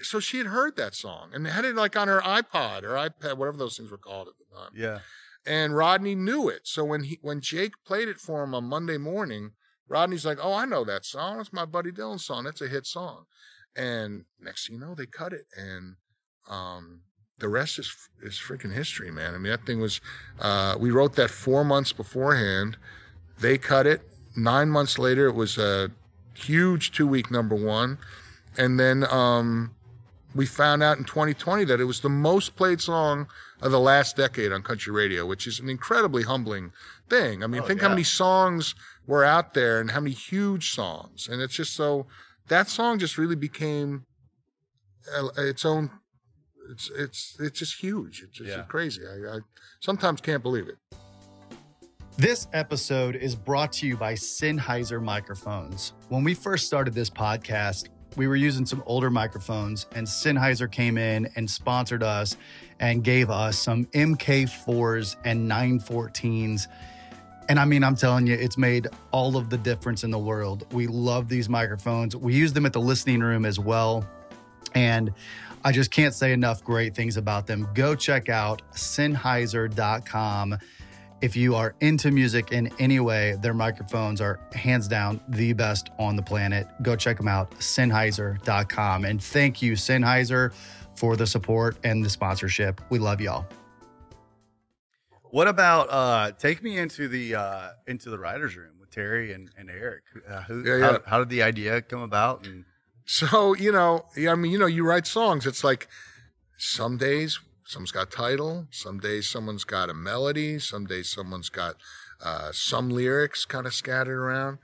So 0.00 0.20
she 0.20 0.38
had 0.38 0.46
heard 0.46 0.76
that 0.76 0.94
song 0.94 1.30
and 1.34 1.46
had 1.46 1.64
it 1.66 1.74
like 1.74 1.96
on 1.96 2.08
her 2.08 2.20
iPod 2.20 2.84
or 2.84 2.90
iPad, 2.90 3.36
whatever 3.36 3.58
those 3.58 3.76
things 3.76 3.90
were 3.90 3.98
called 3.98 4.28
at 4.28 4.34
the 4.38 4.56
time. 4.56 4.70
Yeah. 4.74 5.00
And 5.44 5.76
Rodney 5.76 6.14
knew 6.14 6.48
it. 6.48 6.60
So 6.64 6.84
when 6.84 7.04
he, 7.04 7.18
when 7.20 7.40
Jake 7.40 7.72
played 7.84 8.08
it 8.08 8.18
for 8.20 8.42
him 8.44 8.54
on 8.54 8.64
Monday 8.64 8.96
morning, 8.96 9.52
Rodney's 9.88 10.24
like, 10.24 10.38
Oh, 10.40 10.54
I 10.54 10.66
know 10.66 10.84
that 10.84 11.04
song. 11.04 11.40
It's 11.40 11.52
my 11.52 11.64
buddy 11.64 11.90
Dylan 11.90 12.20
song. 12.20 12.44
That's 12.44 12.60
a 12.60 12.68
hit 12.68 12.86
song. 12.86 13.24
And 13.74 14.24
next 14.40 14.66
thing 14.68 14.74
you 14.76 14.80
know, 14.80 14.94
they 14.94 15.06
cut 15.06 15.32
it. 15.32 15.46
And, 15.56 15.96
um, 16.48 17.02
the 17.38 17.48
rest 17.48 17.78
is 17.78 17.94
is 18.22 18.34
freaking 18.34 18.72
history, 18.72 19.10
man. 19.10 19.34
I 19.34 19.38
mean, 19.38 19.50
that 19.50 19.64
thing 19.66 19.80
was. 19.80 20.00
Uh, 20.40 20.76
we 20.78 20.90
wrote 20.90 21.14
that 21.16 21.30
four 21.30 21.64
months 21.64 21.92
beforehand. 21.92 22.76
They 23.40 23.58
cut 23.58 23.86
it. 23.86 24.02
Nine 24.36 24.68
months 24.68 24.98
later, 24.98 25.26
it 25.26 25.34
was 25.34 25.58
a 25.58 25.90
huge 26.34 26.92
two 26.92 27.06
week 27.06 27.30
number 27.30 27.54
one, 27.54 27.98
and 28.56 28.78
then 28.78 29.04
um, 29.10 29.74
we 30.34 30.46
found 30.46 30.82
out 30.82 30.98
in 30.98 31.04
2020 31.04 31.64
that 31.64 31.80
it 31.80 31.84
was 31.84 32.00
the 32.00 32.08
most 32.08 32.54
played 32.56 32.80
song 32.80 33.26
of 33.60 33.72
the 33.72 33.80
last 33.80 34.16
decade 34.16 34.52
on 34.52 34.62
country 34.62 34.92
radio, 34.92 35.26
which 35.26 35.46
is 35.46 35.58
an 35.58 35.68
incredibly 35.68 36.22
humbling 36.22 36.72
thing. 37.08 37.42
I 37.42 37.46
mean, 37.48 37.62
Oh, 37.62 37.66
think 37.66 37.80
yeah. 37.80 37.88
how 37.88 37.90
many 37.94 38.04
songs 38.04 38.74
were 39.06 39.24
out 39.24 39.54
there 39.54 39.80
and 39.80 39.90
how 39.92 40.00
many 40.00 40.14
huge 40.14 40.70
songs, 40.72 41.28
and 41.28 41.40
it's 41.40 41.54
just 41.54 41.74
so 41.74 42.06
that 42.48 42.68
song 42.68 42.98
just 42.98 43.18
really 43.18 43.36
became 43.36 44.04
uh, 45.16 45.28
its 45.36 45.64
own 45.64 45.90
it's 46.70 46.90
it's 46.90 47.36
it's 47.40 47.58
just 47.58 47.80
huge. 47.82 48.22
It's 48.22 48.38
just 48.38 48.50
Yeah. 48.50 48.62
crazy. 48.62 49.02
I, 49.06 49.36
I 49.36 49.38
sometimes 49.80 50.20
can't 50.20 50.42
believe 50.42 50.68
it. 50.68 50.76
This 52.16 52.48
episode 52.52 53.14
is 53.14 53.36
brought 53.36 53.72
to 53.74 53.86
you 53.86 53.96
by 53.96 54.14
Sennheiser 54.14 55.00
microphones. 55.02 55.92
When 56.08 56.24
we 56.24 56.34
first 56.34 56.66
started 56.66 56.92
this 56.92 57.08
podcast, 57.08 57.88
we 58.16 58.26
were 58.26 58.34
using 58.34 58.66
some 58.66 58.82
older 58.86 59.08
microphones, 59.08 59.86
and 59.94 60.04
Sennheiser 60.04 60.70
came 60.70 60.98
in 60.98 61.28
and 61.36 61.48
sponsored 61.48 62.02
us 62.02 62.36
and 62.80 63.04
gave 63.04 63.30
us 63.30 63.56
some 63.56 63.84
MK4s 63.86 65.16
and 65.24 65.48
914s. 65.48 66.66
And 67.48 67.60
I 67.60 67.64
mean, 67.64 67.84
I'm 67.84 67.94
telling 67.94 68.26
you, 68.26 68.34
it's 68.34 68.58
made 68.58 68.88
all 69.12 69.36
of 69.36 69.48
the 69.48 69.56
difference 69.56 70.02
in 70.02 70.10
the 70.10 70.18
world. 70.18 70.66
We 70.72 70.86
love 70.88 71.28
these 71.28 71.48
microphones. 71.48 72.16
We 72.16 72.34
use 72.34 72.52
them 72.52 72.66
at 72.66 72.72
the 72.72 72.80
listening 72.80 73.20
room 73.20 73.46
as 73.46 73.60
well. 73.60 74.04
And 74.74 75.12
I 75.64 75.72
just 75.72 75.90
can't 75.90 76.14
say 76.14 76.32
enough 76.32 76.62
great 76.64 76.94
things 76.94 77.16
about 77.16 77.46
them. 77.46 77.68
Go 77.74 77.94
check 77.94 78.28
out 78.28 78.62
Sennheiser.com. 78.72 80.58
If 81.20 81.34
you 81.34 81.56
are 81.56 81.74
into 81.80 82.12
music 82.12 82.52
in 82.52 82.70
any 82.78 83.00
way, 83.00 83.36
their 83.42 83.54
microphones 83.54 84.20
are 84.20 84.38
hands 84.54 84.86
down 84.86 85.20
the 85.28 85.52
best 85.52 85.90
on 85.98 86.14
the 86.14 86.22
planet. 86.22 86.68
Go 86.82 86.94
check 86.94 87.16
them 87.16 87.26
out, 87.26 87.50
Sennheiser.com. 87.58 89.04
And 89.04 89.20
thank 89.20 89.60
you, 89.60 89.72
Sennheiser, 89.72 90.52
for 90.94 91.16
the 91.16 91.26
support 91.26 91.76
and 91.82 92.04
the 92.04 92.10
sponsorship. 92.10 92.80
We 92.90 93.00
love 93.00 93.20
y'all. 93.20 93.46
What 95.30 95.48
about 95.48 95.88
uh 95.90 96.32
take 96.32 96.62
me 96.62 96.78
into 96.78 97.06
the 97.08 97.34
uh 97.34 97.70
into 97.86 98.08
the 98.08 98.18
writers 98.18 98.56
room 98.56 98.76
with 98.80 98.90
Terry 98.90 99.32
and, 99.34 99.50
and 99.58 99.68
Eric? 99.68 100.04
Uh, 100.26 100.40
who 100.42 100.62
Yeah, 100.64 100.78
How, 100.78 100.92
yeah. 100.92 100.98
how 101.04 101.18
did 101.18 101.28
the 101.28 101.42
idea 101.42 101.82
come 101.82 102.00
about? 102.00 102.46
And 102.46 102.64
So 103.10 103.54
you 103.54 103.72
know, 103.72 104.04
I 104.16 104.34
mean, 104.34 104.52
you 104.52 104.58
know, 104.58 104.66
you 104.66 104.84
write 104.84 105.06
songs. 105.06 105.46
It's 105.46 105.64
like 105.64 105.88
some 106.58 106.98
days 106.98 107.40
someone's 107.64 107.90
got 107.90 108.10
title, 108.10 108.66
some 108.70 109.00
days 109.00 109.28
someone's 109.28 109.64
got 109.64 109.88
a 109.88 109.94
melody, 109.94 110.58
some 110.58 110.84
days 110.84 111.10
someone's 111.10 111.48
got 111.48 111.76
uh, 112.22 112.50
some 112.52 112.90
lyrics 112.90 113.46
kind 113.46 113.66
of 113.66 113.72
scattered 113.72 114.18
around. 114.18 114.58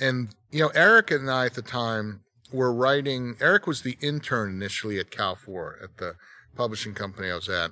And 0.00 0.30
you 0.50 0.60
know, 0.60 0.72
Eric 0.74 1.12
and 1.12 1.30
I 1.30 1.46
at 1.46 1.54
the 1.54 1.62
time 1.62 2.22
were 2.52 2.72
writing. 2.72 3.36
Eric 3.40 3.68
was 3.68 3.82
the 3.82 3.96
intern 4.00 4.50
initially 4.50 4.98
at 4.98 5.12
Cal 5.12 5.36
Four 5.36 5.78
at 5.80 5.98
the 5.98 6.16
publishing 6.56 6.92
company 6.92 7.30
I 7.30 7.36
was 7.36 7.48
at, 7.48 7.70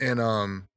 and 0.00 0.20
um, 0.22 0.68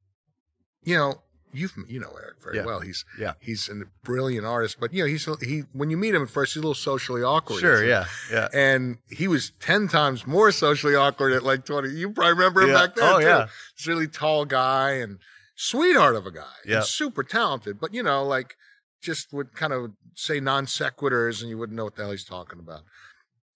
you 0.82 0.94
know, 0.94 1.22
you've 1.52 1.72
you 1.88 2.00
know 2.00 2.10
Eric 2.20 2.36
very 2.42 2.56
Yeah. 2.56 2.64
well. 2.64 2.80
He's 2.80 3.04
Yeah. 3.18 3.32
he's 3.40 3.68
a 3.68 3.82
brilliant 4.04 4.46
artist, 4.46 4.78
but 4.80 4.92
you 4.94 5.02
know, 5.02 5.08
he's 5.08 5.26
he 5.42 5.60
when 5.72 5.90
you 5.90 5.96
meet 5.96 6.14
him 6.14 6.22
at 6.22 6.30
first, 6.30 6.54
he's 6.54 6.58
a 6.58 6.62
little 6.62 6.74
socially 6.74 7.22
awkward. 7.22 7.60
sure, 7.60 7.84
yeah, 7.84 8.06
yeah. 8.30 8.48
and 8.52 8.98
he 9.08 9.28
was 9.28 9.52
10 9.60 9.88
times 9.88 10.26
more 10.26 10.52
socially 10.52 10.94
awkward 10.94 11.32
at 11.32 11.42
like 11.42 11.64
20. 11.64 11.90
You 11.90 12.10
probably 12.10 12.32
remember 12.34 12.62
him 12.62 12.68
Yeah. 12.70 12.86
back 12.86 12.94
then. 12.96 13.12
Oh, 13.14 13.18
too. 13.20 13.26
yeah. 13.26 13.48
This 13.76 13.86
really 13.86 14.06
tall 14.08 14.44
guy 14.44 14.90
and 14.92 15.18
sweetheart 15.56 16.16
of 16.16 16.26
a 16.26 16.30
guy. 16.30 16.52
Yeah. 16.64 16.80
super 16.82 17.22
talented, 17.22 17.80
but 17.80 17.92
you 17.94 18.02
know, 18.02 18.24
like 18.24 18.56
just 19.02 19.32
would 19.32 19.54
kind 19.54 19.72
of 19.72 19.92
say 20.14 20.40
non 20.40 20.66
sequiturs 20.66 21.40
and 21.40 21.48
you 21.50 21.56
wouldn't 21.58 21.76
know 21.76 21.84
what 21.84 21.96
the 21.96 22.02
hell 22.02 22.10
he's 22.10 22.24
talking 22.24 22.58
about. 22.58 22.82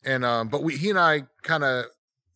And, 0.02 0.24
um, 0.24 0.48
but 0.48 0.62
we, 0.62 0.76
he 0.76 0.90
and 0.90 0.98
I 0.98 1.24
kind 1.42 1.64
of 1.64 1.86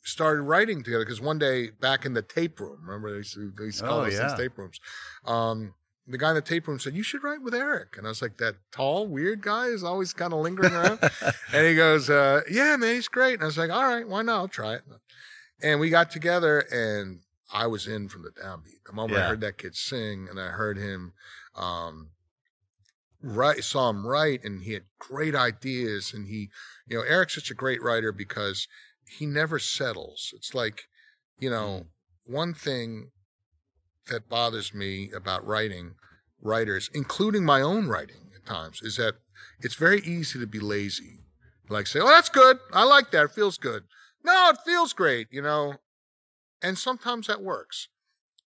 started 0.02 0.42
writing 0.42 0.82
together 0.82 1.04
because 1.04 1.20
one 1.20 1.38
day 1.38 1.70
back 1.70 2.04
in 2.06 2.14
the 2.14 2.22
tape 2.22 2.60
room, 2.60 2.78
remember 2.82 3.10
they 3.10 3.18
used 3.18 3.34
to, 3.34 3.52
they 3.58 3.64
used 3.64 3.78
to 3.80 3.84
call 3.84 4.00
Oh, 4.00 4.04
those 4.04 4.14
yeah. 4.14 4.28
things 4.28 4.38
tape 4.38 4.56
rooms. 4.58 4.80
Um, 5.26 5.74
the 6.06 6.16
guy 6.16 6.30
in 6.30 6.34
the 6.36 6.40
tape 6.40 6.66
room 6.66 6.78
said, 6.78 6.94
You 6.94 7.02
should 7.02 7.22
write 7.22 7.42
with 7.42 7.54
Eric. 7.54 7.96
And 7.98 8.06
I 8.06 8.08
was 8.08 8.22
like, 8.22 8.38
That 8.38 8.56
tall, 8.72 9.06
weird 9.06 9.42
guy 9.42 9.66
is 9.66 9.84
always 9.84 10.12
kind 10.12 10.32
of 10.32 10.40
lingering 10.40 10.72
around. 10.72 11.00
and 11.52 11.66
he 11.66 11.74
goes, 11.74 12.08
uh, 12.08 12.40
Yeah, 12.50 12.76
man, 12.76 12.94
he's 12.94 13.08
great. 13.08 13.34
And 13.34 13.42
I 13.42 13.46
was 13.46 13.58
like, 13.58 13.70
All 13.70 13.84
right, 13.84 14.08
why 14.08 14.22
not? 14.22 14.36
I'll 14.38 14.48
try 14.48 14.74
it. 14.74 14.82
And 15.62 15.80
we 15.80 15.90
got 15.90 16.10
together 16.10 16.60
and 16.60 17.20
I 17.52 17.66
was 17.66 17.86
in 17.86 18.08
from 18.08 18.22
the 18.22 18.30
downbeat. 18.30 18.84
The 18.86 18.92
moment 18.92 19.20
I 19.22 19.26
heard 19.28 19.40
that 19.42 19.58
kid 19.58 19.74
sing 19.74 20.28
and 20.30 20.40
I 20.40 20.48
heard 20.48 20.78
him, 20.78 21.12
um, 21.56 22.10
write, 23.22 23.64
saw 23.64 23.90
him 23.90 24.06
write 24.06 24.44
and 24.44 24.62
he 24.62 24.72
had 24.74 24.84
great 24.98 25.34
ideas. 25.34 26.12
And 26.14 26.28
he, 26.28 26.48
you 26.86 26.96
know, 26.98 27.02
Eric's 27.02 27.34
such 27.34 27.50
a 27.50 27.54
great 27.54 27.82
writer 27.82 28.12
because 28.12 28.68
he 29.08 29.26
never 29.26 29.58
settles. 29.58 30.32
It's 30.36 30.54
like, 30.54 30.82
you 31.38 31.50
know, 31.50 31.86
mm-hmm. 32.26 32.34
one 32.34 32.54
thing 32.54 33.10
that 34.08 34.28
bothers 34.28 34.74
me 34.74 35.10
about 35.14 35.46
writing 35.46 35.94
writers, 36.40 36.90
including 36.94 37.44
my 37.44 37.60
own 37.60 37.88
writing 37.88 38.30
at 38.34 38.46
times, 38.46 38.80
is 38.82 38.96
that 38.96 39.14
it's 39.60 39.74
very 39.74 40.00
easy 40.00 40.38
to 40.38 40.46
be 40.46 40.60
lazy. 40.60 41.20
Like 41.68 41.86
say, 41.86 42.00
oh, 42.00 42.08
that's 42.08 42.30
good. 42.30 42.58
I 42.72 42.84
like 42.84 43.10
that. 43.10 43.26
It 43.26 43.30
feels 43.32 43.58
good. 43.58 43.84
No, 44.24 44.50
it 44.50 44.58
feels 44.64 44.92
great, 44.92 45.28
you 45.30 45.42
know. 45.42 45.74
And 46.62 46.78
sometimes 46.78 47.26
that 47.26 47.42
works, 47.42 47.88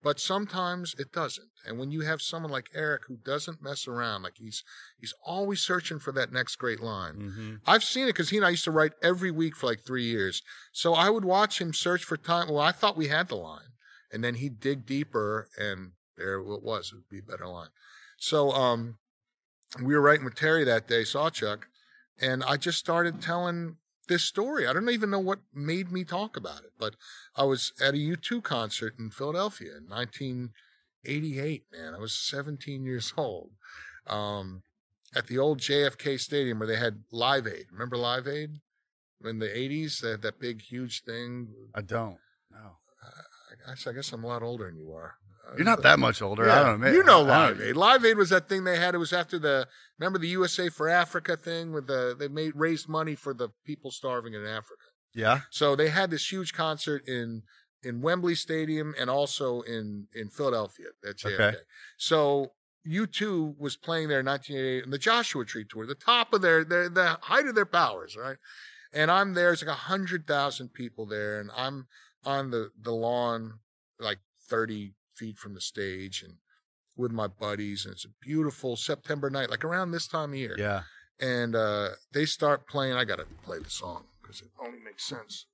but 0.03 0.21
sometimes 0.21 0.95
it 0.99 1.13
doesn't. 1.13 1.49
And 1.67 1.79
when 1.79 1.91
you 1.91 2.03
have 2.03 2.23
someone 2.23 2.53
like 2.53 2.71
Eric 2.75 3.03
who 3.09 3.17
doesn't 3.17 3.63
mess 3.63 3.89
around, 3.89 4.23
like 4.23 4.37
he's 4.37 4.63
he's 4.99 5.15
always 5.25 5.61
searching 5.61 5.99
for 5.99 6.13
that 6.13 6.33
next 6.33 6.57
great 6.57 6.81
line. 6.81 7.15
Mm-hmm. 7.15 7.55
I've 7.67 7.85
seen 7.85 8.05
it 8.05 8.15
because 8.15 8.31
he 8.31 8.37
and 8.37 8.47
I 8.47 8.51
used 8.51 8.65
to 8.65 8.71
write 8.71 8.93
every 9.03 9.31
week 9.31 9.57
for 9.57 9.67
like 9.67 9.85
three 9.85 10.05
years. 10.05 10.43
So 10.73 10.95
I 10.95 11.11
would 11.11 11.25
watch 11.25 11.61
him 11.61 11.73
search 11.73 12.05
for 12.05 12.17
time. 12.17 12.49
Well, 12.49 12.61
I 12.61 12.73
thought 12.73 12.97
we 12.97 13.09
had 13.09 13.29
the 13.29 13.37
line, 13.37 13.73
and 14.13 14.23
then 14.23 14.37
he'd 14.37 14.61
dig 14.61 14.87
deeper, 14.87 15.49
and 15.59 15.93
there 16.17 16.37
it 16.37 16.63
was. 16.63 16.93
It 16.93 16.97
would 16.97 17.09
be 17.11 17.19
a 17.19 17.31
better 17.31 17.49
line. 17.49 17.71
So 18.19 18.51
um, 18.53 18.99
we 19.83 19.95
were 19.95 20.01
writing 20.01 20.25
with 20.25 20.35
Terry 20.35 20.65
that 20.65 20.89
day, 20.89 21.03
Sawchuk, 21.03 21.63
and 22.21 22.45
I 22.45 22.57
just 22.57 22.79
started 22.79 23.21
telling 23.21 23.77
this 24.09 24.25
story. 24.25 24.67
I 24.67 24.73
don't 24.73 24.89
even 24.91 25.11
know 25.11 25.19
what 25.19 25.41
made 25.55 25.93
me 25.93 26.05
talk 26.05 26.37
about 26.37 26.65
it, 26.65 26.73
but 26.79 26.97
I 27.37 27.45
was 27.45 27.73
at 27.81 27.95
a 27.95 27.99
U2 27.99 28.43
concert 28.43 28.95
in 28.99 29.11
Philadelphia 29.11 29.77
in 29.77 29.89
1988, 29.89 31.65
man. 31.73 31.95
I 31.95 31.99
was 31.99 32.15
17 32.15 32.85
years 32.85 33.13
old. 33.17 33.51
Um, 34.07 34.63
at 35.15 35.27
the 35.27 35.39
old 35.39 35.61
JFK 35.61 36.21
Stadium 36.21 36.59
where 36.59 36.69
they 36.69 36.77
had 36.77 37.05
Live 37.11 37.47
Aid. 37.47 37.67
Remember 37.73 37.97
Live 37.97 38.27
Aid? 38.27 38.61
In 39.25 39.39
the 39.39 39.49
80s, 39.49 40.01
they 40.01 40.11
had 40.11 40.23
that 40.23 40.39
big, 40.39 40.63
huge 40.63 41.03
thing. 41.03 41.49
I 41.75 41.81
don't. 41.81 42.19
No. 42.51 42.77
I 43.67 43.71
guess, 43.73 43.87
I 43.87 43.93
guess 43.93 44.13
I'm 44.13 44.25
a 44.25 44.27
lot 44.27 44.43
older 44.43 44.67
than 44.67 44.77
you 44.77 44.93
are. 44.93 45.15
You're 45.57 45.65
not 45.65 45.83
that 45.83 45.99
much 45.99 46.21
older. 46.23 46.51
I 46.51 46.63
don't 46.63 46.81
know. 46.81 46.91
You 46.91 47.03
know 47.03 47.23
Live 47.23 47.61
Aid. 47.61 47.77
Live 47.77 48.05
Aid 48.05 48.17
was 48.17 48.31
that 48.31 48.49
thing 48.49 48.65
they 48.65 48.79
had. 48.79 48.95
It 48.95 48.99
was 48.99 49.13
after 49.13 49.39
the 49.39 49.67
remember 49.99 50.19
the 50.19 50.29
USA 50.29 50.69
for 50.69 50.89
Africa 50.89 51.37
thing 51.37 51.73
with 51.73 51.87
the 51.87 52.15
they 52.19 52.29
made 52.29 52.53
raised 52.55 52.89
money 52.89 53.15
for 53.15 53.35
the 53.35 53.49
people 53.65 53.91
starving 53.91 54.35
in 54.35 54.45
Africa. 54.45 54.85
Yeah. 55.15 55.41
So 55.51 55.75
they 55.77 55.89
had 55.89 56.11
this 56.11 56.31
huge 56.31 56.53
concert 56.53 57.07
in 57.07 57.43
in 57.83 58.01
Wembley 58.01 58.35
Stadium 58.35 58.95
and 58.99 59.09
also 59.09 59.63
in 59.63 60.07
in 60.15 60.29
Philadelphia 60.29 60.89
at 61.09 61.17
JFK. 61.17 61.41
Okay. 61.41 61.57
So 61.97 62.53
U2 62.87 63.59
was 63.59 63.77
playing 63.77 64.09
there 64.09 64.21
in 64.21 64.27
1988 64.27 64.85
in 64.85 64.91
the 64.91 64.99
Joshua 64.99 65.45
Tree 65.45 65.65
tour, 65.69 65.87
the 65.87 65.95
top 65.95 66.33
of 66.33 66.43
their, 66.43 66.65
their 66.65 66.89
the 66.89 67.19
height 67.23 67.47
of 67.47 67.55
their 67.55 67.67
powers, 67.67 68.17
right? 68.17 68.37
And 68.93 69.11
I'm 69.11 69.35
there. 69.35 69.53
It's 69.53 69.63
like 69.63 69.71
a 69.71 69.79
hundred 69.79 70.27
thousand 70.27 70.73
people 70.73 71.05
there, 71.07 71.41
and 71.41 71.51
I'm 71.57 71.87
on 72.25 72.51
the 72.51 72.71
the 72.81 72.93
lawn, 72.93 73.61
like 73.99 74.19
30 74.49 74.95
feet 75.19 75.39
from 75.39 75.55
the 75.55 75.61
stage, 75.61 76.23
and 76.23 76.35
with 76.97 77.13
my 77.13 77.27
buddies, 77.27 77.85
and 77.85 77.95
it's 77.95 78.05
a 78.05 78.09
beautiful 78.21 78.77
September 78.77 79.31
night, 79.31 79.51
like 79.51 79.65
around 79.65 79.91
this 79.91 80.07
time 80.07 80.31
of 80.31 80.37
year. 80.37 80.57
Yeah. 80.59 80.83
And 81.21 81.55
uh, 81.57 81.91
they 82.13 82.25
start 82.27 82.69
playing. 82.69 82.95
I 82.95 83.05
gotta 83.05 83.27
play 83.45 83.59
the 83.59 83.71
song 83.71 84.05
because 84.21 84.41
it 84.41 84.49
only 84.65 84.79
makes 84.79 85.05
sense. 85.05 85.47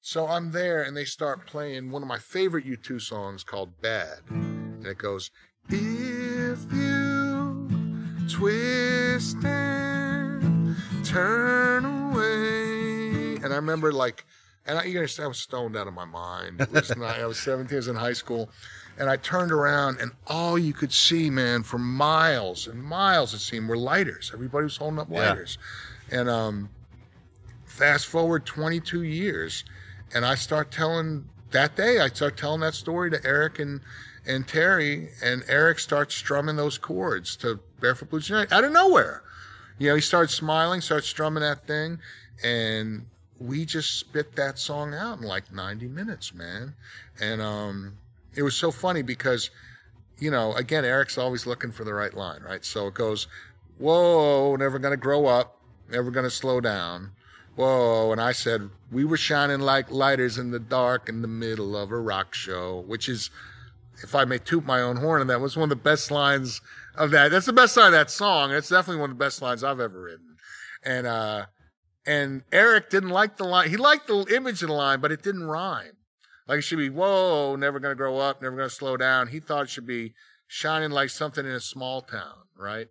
So 0.00 0.26
I'm 0.26 0.52
there, 0.52 0.82
and 0.82 0.96
they 0.96 1.04
start 1.04 1.46
playing 1.46 1.90
one 1.90 2.02
of 2.02 2.08
my 2.08 2.18
favorite 2.18 2.64
U2 2.64 3.00
songs 3.00 3.42
called 3.44 3.80
"Bad," 3.80 4.20
and 4.30 4.86
it 4.86 4.98
goes, 4.98 5.30
"If 5.68 6.72
you 6.72 7.68
twist 8.30 9.44
and 9.44 10.76
turn 11.04 11.84
away," 11.84 13.36
and 13.42 13.52
I 13.52 13.56
remember 13.56 13.92
like, 13.92 14.24
and 14.68 14.78
I, 14.78 14.84
you 14.84 14.98
understand, 14.98 15.24
I 15.24 15.28
was 15.28 15.38
stoned 15.38 15.76
out 15.76 15.88
of 15.88 15.94
my 15.94 16.04
mind. 16.04 16.60
It 16.60 16.70
was 16.70 16.96
not, 16.96 17.18
I 17.18 17.26
was 17.26 17.38
17, 17.40 17.74
I 17.74 17.76
was 17.76 17.88
in 17.88 17.96
high 17.96 18.12
school, 18.12 18.50
and 18.98 19.08
I 19.10 19.16
turned 19.16 19.50
around, 19.50 19.98
and 20.00 20.12
all 20.28 20.56
you 20.58 20.72
could 20.72 20.92
see, 20.92 21.30
man, 21.30 21.62
for 21.64 21.78
miles 21.78 22.66
and 22.68 22.82
miles, 22.82 23.34
it 23.34 23.38
seemed, 23.40 23.68
were 23.68 23.76
lighters. 23.78 24.30
Everybody 24.32 24.64
was 24.64 24.76
holding 24.76 24.98
up 25.00 25.08
Yeah. 25.10 25.30
lighters, 25.30 25.58
and 26.10 26.28
um, 26.28 26.68
fast 27.64 28.06
forward 28.06 28.44
22 28.46 29.02
years 29.02 29.64
and 30.14 30.24
I 30.24 30.34
start 30.36 30.70
telling 30.70 31.26
that 31.50 31.76
day 31.76 32.00
I 32.00 32.08
start 32.08 32.36
telling 32.36 32.60
that 32.62 32.74
story 32.74 33.10
to 33.10 33.20
Eric 33.24 33.58
and 33.58 33.80
and 34.26 34.48
Terry 34.48 35.10
and 35.22 35.44
Eric 35.48 35.78
starts 35.78 36.14
strumming 36.14 36.56
those 36.56 36.76
chords 36.78 37.36
to 37.36 37.60
Barefoot 37.80 38.10
Blue 38.10 38.20
Jean 38.20 38.36
Night 38.38 38.52
out 38.52 38.64
of 38.64 38.72
nowhere. 38.72 39.22
You 39.78 39.88
know, 39.90 39.94
he 39.94 40.00
starts 40.00 40.34
smiling, 40.34 40.80
starts 40.80 41.06
strumming 41.06 41.42
that 41.42 41.66
thing, 41.66 41.98
and 42.42 43.06
we 43.40 43.64
just 43.64 43.98
spit 43.98 44.36
that 44.36 44.58
song 44.58 44.94
out 44.94 45.18
in 45.18 45.24
like 45.24 45.52
90 45.52 45.86
minutes, 45.88 46.34
man. 46.34 46.74
And 47.20 47.40
um 47.40 47.98
it 48.34 48.42
was 48.42 48.54
so 48.54 48.70
funny 48.70 49.02
because 49.02 49.50
you 50.18 50.30
know, 50.30 50.52
again, 50.54 50.84
Eric's 50.84 51.16
always 51.16 51.46
looking 51.46 51.70
for 51.70 51.84
the 51.84 51.94
right 51.94 52.12
line, 52.12 52.42
right? 52.42 52.64
So 52.64 52.88
it 52.88 52.94
goes, 52.94 53.28
Whoa, 53.78 54.56
never 54.56 54.78
gonna 54.78 54.96
grow 54.96 55.26
up, 55.26 55.58
never 55.88 56.10
gonna 56.10 56.30
slow 56.30 56.60
down. 56.60 57.12
Whoa, 57.58 58.12
and 58.12 58.20
I 58.20 58.30
said, 58.30 58.70
we 58.92 59.04
were 59.04 59.16
shining 59.16 59.58
like 59.58 59.90
lighters 59.90 60.38
in 60.38 60.52
the 60.52 60.60
dark 60.60 61.08
in 61.08 61.22
the 61.22 61.28
middle 61.28 61.76
of 61.76 61.90
a 61.90 61.98
rock 61.98 62.32
show, 62.32 62.84
which 62.86 63.08
is, 63.08 63.30
if 64.00 64.14
I 64.14 64.24
may 64.24 64.38
toot 64.38 64.64
my 64.64 64.80
own 64.80 64.98
horn, 64.98 65.20
and 65.20 65.28
that 65.28 65.40
was 65.40 65.56
one 65.56 65.64
of 65.64 65.70
the 65.70 65.74
best 65.74 66.12
lines 66.12 66.60
of 66.94 67.10
that. 67.10 67.32
That's 67.32 67.46
the 67.46 67.52
best 67.52 67.76
line 67.76 67.86
of 67.86 67.92
that 67.94 68.12
song. 68.12 68.52
It's 68.52 68.68
definitely 68.68 69.00
one 69.00 69.10
of 69.10 69.18
the 69.18 69.24
best 69.24 69.42
lines 69.42 69.64
I've 69.64 69.80
ever 69.80 70.00
written. 70.00 70.36
And, 70.84 71.08
uh, 71.08 71.46
and 72.08 72.42
Eric 72.50 72.88
didn't 72.88 73.10
like 73.10 73.36
the 73.36 73.44
line. 73.44 73.68
He 73.68 73.76
liked 73.76 74.06
the 74.06 74.24
image 74.34 74.62
of 74.62 74.68
the 74.68 74.74
line, 74.74 74.98
but 75.00 75.12
it 75.12 75.22
didn't 75.22 75.44
rhyme. 75.44 75.98
Like 76.48 76.60
it 76.60 76.62
should 76.62 76.78
be, 76.78 76.88
whoa, 76.88 77.54
never 77.54 77.78
gonna 77.78 77.94
grow 77.94 78.16
up, 78.18 78.40
never 78.40 78.56
gonna 78.56 78.70
slow 78.70 78.96
down. 78.96 79.28
He 79.28 79.40
thought 79.40 79.64
it 79.64 79.70
should 79.70 79.86
be 79.86 80.14
shining 80.46 80.90
like 80.90 81.10
something 81.10 81.44
in 81.44 81.52
a 81.52 81.60
small 81.60 82.00
town, 82.00 82.46
right? 82.56 82.88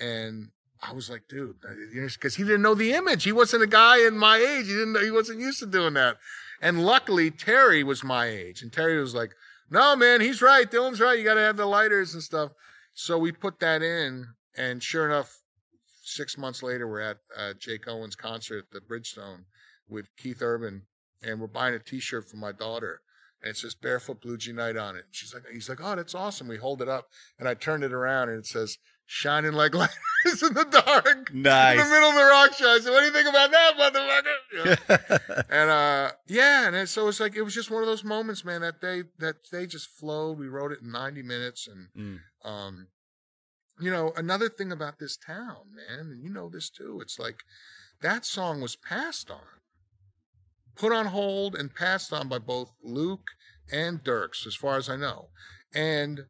And 0.00 0.48
I 0.82 0.94
was 0.94 1.10
like, 1.10 1.28
dude, 1.28 1.56
because 1.92 2.36
he 2.36 2.42
didn't 2.42 2.62
know 2.62 2.74
the 2.74 2.94
image. 2.94 3.24
He 3.24 3.32
wasn't 3.32 3.62
a 3.62 3.66
guy 3.66 4.06
in 4.06 4.16
my 4.16 4.38
age. 4.38 4.66
He 4.66 4.72
didn't 4.72 4.94
know, 4.94 5.04
he 5.04 5.10
wasn't 5.10 5.40
used 5.40 5.58
to 5.58 5.66
doing 5.66 5.92
that. 5.94 6.16
And 6.62 6.84
luckily, 6.84 7.30
Terry 7.30 7.84
was 7.84 8.02
my 8.02 8.26
age. 8.26 8.62
And 8.62 8.72
Terry 8.72 8.98
was 8.98 9.14
like, 9.14 9.32
no, 9.70 9.94
man, 9.94 10.22
he's 10.22 10.40
right. 10.40 10.70
Dylan's 10.70 11.00
right. 11.00 11.18
You 11.18 11.24
got 11.24 11.34
to 11.34 11.40
have 11.40 11.58
the 11.58 11.66
lighters 11.66 12.14
and 12.14 12.22
stuff. 12.22 12.52
So 12.94 13.18
we 13.18 13.30
put 13.30 13.60
that 13.60 13.82
in. 13.82 14.28
And 14.56 14.82
sure 14.82 15.04
enough, 15.06 15.42
six 16.14 16.38
months 16.38 16.62
later, 16.62 16.86
we're 16.88 17.00
at 17.00 17.18
uh, 17.36 17.52
Jake 17.58 17.86
Owen's 17.88 18.16
concert 18.16 18.64
at 18.66 18.70
the 18.70 18.80
Bridgestone 18.80 19.44
with 19.88 20.06
Keith 20.16 20.40
Urban. 20.42 20.82
And 21.22 21.40
we're 21.40 21.46
buying 21.46 21.74
a 21.74 21.78
t 21.78 22.00
shirt 22.00 22.28
for 22.28 22.36
my 22.36 22.52
daughter. 22.52 23.00
And 23.42 23.50
it 23.50 23.56
says 23.56 23.74
Barefoot 23.74 24.20
Blue 24.22 24.36
Jean 24.38 24.56
Night 24.56 24.76
on 24.76 24.96
it. 24.96 25.04
And 25.06 25.12
She's 25.14 25.34
like, 25.34 25.42
he's 25.52 25.68
like, 25.68 25.80
oh, 25.82 25.96
that's 25.96 26.14
awesome. 26.14 26.48
We 26.48 26.56
hold 26.56 26.80
it 26.82 26.88
up. 26.88 27.08
And 27.38 27.46
I 27.48 27.54
turned 27.54 27.84
it 27.84 27.92
around 27.92 28.28
and 28.30 28.38
it 28.38 28.46
says, 28.46 28.78
shining 29.06 29.52
like 29.52 29.74
lighters 29.74 30.42
in 30.42 30.54
the 30.54 30.64
dark. 30.64 31.30
In 31.76 31.78
the 31.78 31.84
middle 31.90 32.08
of 32.10 32.14
the 32.14 32.24
rock 32.24 32.54
show. 32.54 32.70
I 32.74 32.78
said, 32.80 32.90
what 32.90 33.00
do 33.00 33.06
you 33.06 33.12
think 33.12 33.28
about 33.28 33.50
that, 33.50 33.76
motherfucker? 33.78 35.44
And 35.50 35.70
uh, 35.70 36.12
yeah, 36.26 36.68
and 36.68 36.88
so 36.88 37.08
it's 37.08 37.20
like 37.20 37.36
it 37.36 37.42
was 37.42 37.54
just 37.54 37.70
one 37.70 37.82
of 37.82 37.86
those 37.86 38.04
moments, 38.04 38.44
man. 38.44 38.62
That 38.62 38.80
day, 38.80 39.02
that 39.18 39.36
day 39.50 39.66
just 39.66 39.88
flowed. 39.88 40.38
We 40.38 40.48
wrote 40.48 40.72
it 40.72 40.80
in 40.82 40.90
ninety 40.90 41.22
minutes, 41.22 41.68
and 41.68 41.88
Mm. 41.96 42.48
um, 42.48 42.86
you 43.80 43.90
know, 43.90 44.12
another 44.16 44.48
thing 44.48 44.72
about 44.72 44.98
this 44.98 45.16
town, 45.16 45.56
man, 45.74 46.10
and 46.10 46.22
you 46.22 46.30
know 46.30 46.48
this 46.48 46.70
too. 46.70 47.00
It's 47.00 47.18
like 47.18 47.42
that 48.00 48.24
song 48.24 48.60
was 48.60 48.76
passed 48.76 49.30
on, 49.30 49.60
put 50.76 50.92
on 50.92 51.06
hold, 51.06 51.54
and 51.54 51.74
passed 51.74 52.12
on 52.12 52.28
by 52.28 52.38
both 52.38 52.72
Luke 52.82 53.30
and 53.72 54.02
Dierks, 54.02 54.46
as 54.46 54.54
far 54.54 54.76
as 54.76 54.88
I 54.88 54.96
know, 54.96 55.28
and. 55.74 56.26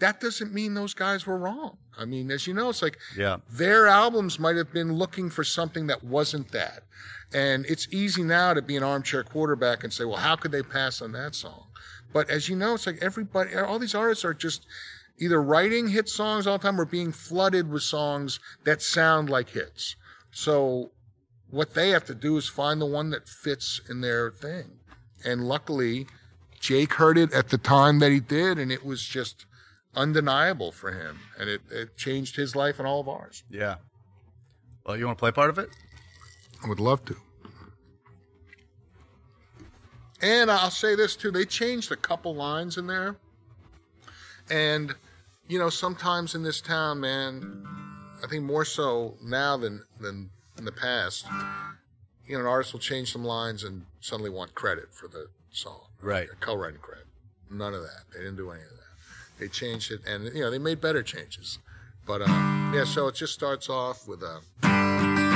That 0.00 0.20
doesn't 0.20 0.54
mean 0.54 0.74
those 0.74 0.94
guys 0.94 1.26
were 1.26 1.36
wrong. 1.36 1.78
I 1.98 2.04
mean, 2.04 2.30
as 2.30 2.46
you 2.46 2.54
know, 2.54 2.68
it's 2.68 2.82
like 2.82 2.98
yeah. 3.16 3.38
their 3.50 3.88
albums 3.88 4.38
might 4.38 4.54
have 4.54 4.72
been 4.72 4.92
looking 4.92 5.28
for 5.28 5.42
something 5.42 5.88
that 5.88 6.04
wasn't 6.04 6.52
that. 6.52 6.84
And 7.32 7.66
it's 7.66 7.88
easy 7.92 8.22
now 8.22 8.54
to 8.54 8.62
be 8.62 8.76
an 8.76 8.84
armchair 8.84 9.24
quarterback 9.24 9.82
and 9.82 9.92
say, 9.92 10.04
well, 10.04 10.18
how 10.18 10.36
could 10.36 10.52
they 10.52 10.62
pass 10.62 11.02
on 11.02 11.10
that 11.12 11.34
song? 11.34 11.64
But 12.12 12.30
as 12.30 12.48
you 12.48 12.56
know, 12.56 12.74
it's 12.74 12.86
like 12.86 12.98
everybody, 13.02 13.54
all 13.54 13.78
these 13.78 13.94
artists 13.94 14.24
are 14.24 14.34
just 14.34 14.66
either 15.18 15.42
writing 15.42 15.88
hit 15.88 16.08
songs 16.08 16.46
all 16.46 16.58
the 16.58 16.62
time 16.62 16.80
or 16.80 16.84
being 16.84 17.12
flooded 17.12 17.68
with 17.70 17.82
songs 17.82 18.40
that 18.64 18.82
sound 18.82 19.28
like 19.28 19.50
hits. 19.50 19.96
So 20.30 20.90
what 21.50 21.74
they 21.74 21.90
have 21.90 22.04
to 22.06 22.14
do 22.14 22.36
is 22.36 22.48
find 22.48 22.80
the 22.80 22.86
one 22.86 23.10
that 23.10 23.28
fits 23.28 23.80
in 23.88 24.00
their 24.00 24.30
thing. 24.30 24.78
And 25.24 25.48
luckily, 25.48 26.06
Jake 26.60 26.94
heard 26.94 27.18
it 27.18 27.32
at 27.32 27.48
the 27.48 27.58
time 27.58 27.98
that 27.98 28.12
he 28.12 28.20
did, 28.20 28.58
and 28.58 28.70
it 28.70 28.84
was 28.84 29.02
just 29.02 29.46
undeniable 29.94 30.72
for 30.72 30.92
him. 30.92 31.20
And 31.38 31.48
it, 31.48 31.62
it 31.70 31.96
changed 31.96 32.36
his 32.36 32.54
life 32.54 32.78
and 32.78 32.86
all 32.86 33.00
of 33.00 33.08
ours. 33.08 33.42
Yeah. 33.50 33.76
Well, 34.86 34.96
you 34.96 35.06
want 35.06 35.18
to 35.18 35.20
play 35.20 35.32
part 35.32 35.50
of 35.50 35.58
it? 35.58 35.70
I 36.64 36.68
would 36.68 36.80
love 36.80 37.04
to. 37.06 37.16
And 40.20 40.50
I'll 40.50 40.70
say 40.70 40.96
this 40.96 41.14
too: 41.14 41.30
they 41.30 41.44
changed 41.44 41.92
a 41.92 41.96
couple 41.96 42.34
lines 42.34 42.76
in 42.76 42.88
there, 42.88 43.16
and 44.50 44.94
you 45.48 45.58
know, 45.58 45.70
sometimes 45.70 46.34
in 46.34 46.42
this 46.42 46.60
town, 46.60 47.00
man, 47.00 47.64
I 48.22 48.26
think 48.26 48.44
more 48.44 48.64
so 48.64 49.14
now 49.22 49.56
than 49.56 49.84
than 50.00 50.30
in 50.56 50.64
the 50.64 50.72
past. 50.72 51.26
You 52.26 52.34
know, 52.34 52.40
an 52.40 52.46
artist 52.46 52.74
will 52.74 52.80
change 52.80 53.12
some 53.12 53.24
lines 53.24 53.64
and 53.64 53.86
suddenly 54.00 54.28
want 54.28 54.54
credit 54.54 54.92
for 54.92 55.08
the 55.08 55.28
song, 55.50 55.86
Right. 56.02 56.28
Or 56.28 56.36
co-writing 56.40 56.80
credit. 56.80 57.06
None 57.50 57.72
of 57.72 57.80
that. 57.80 58.02
They 58.12 58.18
didn't 58.20 58.36
do 58.36 58.50
any 58.50 58.60
of 58.62 58.68
that. 58.68 59.40
They 59.40 59.48
changed 59.48 59.90
it, 59.90 60.00
and 60.06 60.24
you 60.34 60.42
know, 60.42 60.50
they 60.50 60.58
made 60.58 60.80
better 60.80 61.02
changes. 61.02 61.58
But 62.06 62.22
uh, 62.22 62.26
yeah, 62.74 62.84
so 62.84 63.08
it 63.08 63.14
just 63.14 63.32
starts 63.32 63.70
off 63.70 64.06
with 64.06 64.22
a. 64.22 65.27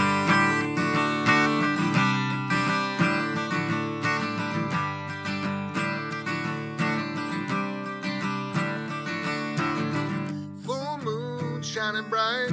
shining 11.93 12.09
bright. 12.09 12.51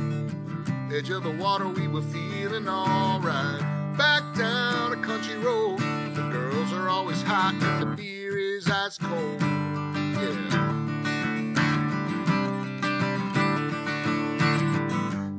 Edge 0.92 1.10
of 1.10 1.24
the 1.24 1.32
water, 1.32 1.68
we 1.68 1.88
were 1.88 2.02
feeling 2.02 2.68
alright. 2.68 3.62
Back 3.98 4.24
down 4.36 4.94
a 4.94 4.98
country 4.98 5.38
road, 5.38 5.80
the 6.14 6.30
girls 6.32 6.74
are 6.74 6.90
always 6.90 7.22
hot 7.22 7.54
and 7.54 7.82
the 7.82 7.96
beer 7.96 8.38
is 8.38 8.70
ice 8.70 8.98
cold. 8.98 9.42
Yeah. 9.42 10.66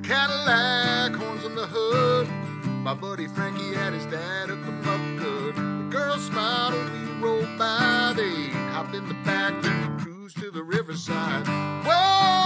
Cadillac, 0.03 1.15
horns 1.15 1.45
in 1.45 1.55
the 1.55 1.67
hood. 1.67 2.29
My 2.83 2.95
buddy 2.95 3.27
Frankie 3.27 3.75
had 3.75 3.93
his 3.93 4.07
dad 4.07 4.49
hook 4.49 4.61
the 4.65 4.91
up 4.91 5.01
good. 5.19 5.57
The 5.57 5.89
girls 5.91 6.25
smiled 6.27 6.75
when 6.75 7.21
we 7.21 7.27
rolled 7.27 7.59
by. 7.59 8.15
They 8.17 8.51
hopped 8.73 8.95
in 8.95 9.07
the 9.09 9.15
back 9.25 9.53
and 9.65 10.01
cruised 10.01 10.39
to 10.39 10.51
the 10.51 10.63
riverside. 10.63 11.47
Whoa! 11.85 12.40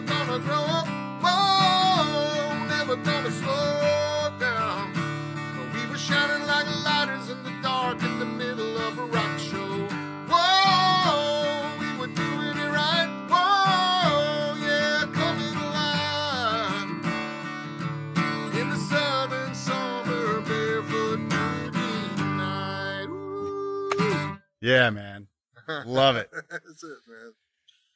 Never 0.00 0.14
gonna 0.14 0.38
grow 0.44 0.56
up. 0.56 0.86
Whoa, 1.22 2.66
never 2.66 2.96
gonna 2.96 3.30
slow 3.30 4.30
down. 4.38 4.92
We 5.74 5.86
were 5.90 5.98
shining 5.98 6.46
like 6.46 6.66
lighters 6.84 7.30
in 7.30 7.42
the 7.42 7.50
dark 7.62 8.00
in 8.02 8.18
the 8.20 8.24
middle 8.24 8.78
of 8.78 8.98
a 8.98 9.06
rock 9.06 9.38
show. 9.38 9.88
Whoa, 10.30 11.78
we 11.80 11.98
were 11.98 12.06
doing 12.14 12.58
it 12.58 12.70
right. 12.70 13.08
Whoa, 13.28 14.54
yeah, 14.64 15.06
coming 15.12 15.56
alive 15.66 17.04
in 18.54 18.70
the 18.70 18.76
southern 18.76 19.54
summer, 19.54 20.40
barefoot 20.42 21.18
night. 21.18 23.06
Ooh. 23.08 24.38
Yeah, 24.60 24.90
man. 24.90 25.26
Love 25.86 26.16
it. 26.16 26.30
That's 26.50 26.84
it, 26.84 26.98
man. 27.08 27.32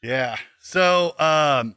Yeah. 0.03 0.37
So, 0.59 1.15
um, 1.19 1.77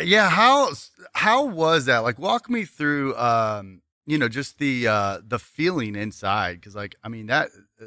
yeah, 0.00 0.28
how 0.28 0.70
how 1.14 1.44
was 1.46 1.86
that? 1.86 1.98
Like, 1.98 2.18
walk 2.18 2.48
me 2.50 2.64
through, 2.64 3.16
um, 3.16 3.82
you 4.06 4.18
know, 4.18 4.28
just 4.28 4.58
the 4.58 4.86
uh, 4.88 5.18
the 5.26 5.38
feeling 5.38 5.94
inside, 5.96 6.60
because, 6.60 6.74
like, 6.74 6.96
I 7.02 7.08
mean, 7.08 7.26
that, 7.26 7.48
uh, 7.80 7.86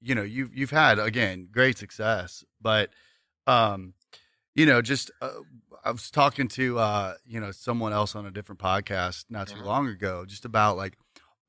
you 0.00 0.14
know, 0.14 0.22
you've 0.22 0.54
you've 0.54 0.70
had 0.70 0.98
again 0.98 1.48
great 1.50 1.78
success, 1.78 2.44
but, 2.60 2.90
um, 3.46 3.94
you 4.54 4.66
know, 4.66 4.80
just 4.82 5.10
uh, 5.20 5.30
I 5.84 5.90
was 5.90 6.10
talking 6.10 6.48
to 6.48 6.78
uh, 6.78 7.14
you 7.26 7.40
know 7.40 7.50
someone 7.50 7.92
else 7.92 8.14
on 8.16 8.24
a 8.26 8.30
different 8.30 8.60
podcast 8.60 9.26
not 9.28 9.48
too 9.48 9.54
Uh-huh. 9.58 9.66
long 9.66 9.88
ago, 9.88 10.24
just 10.26 10.44
about 10.44 10.76
like 10.76 10.96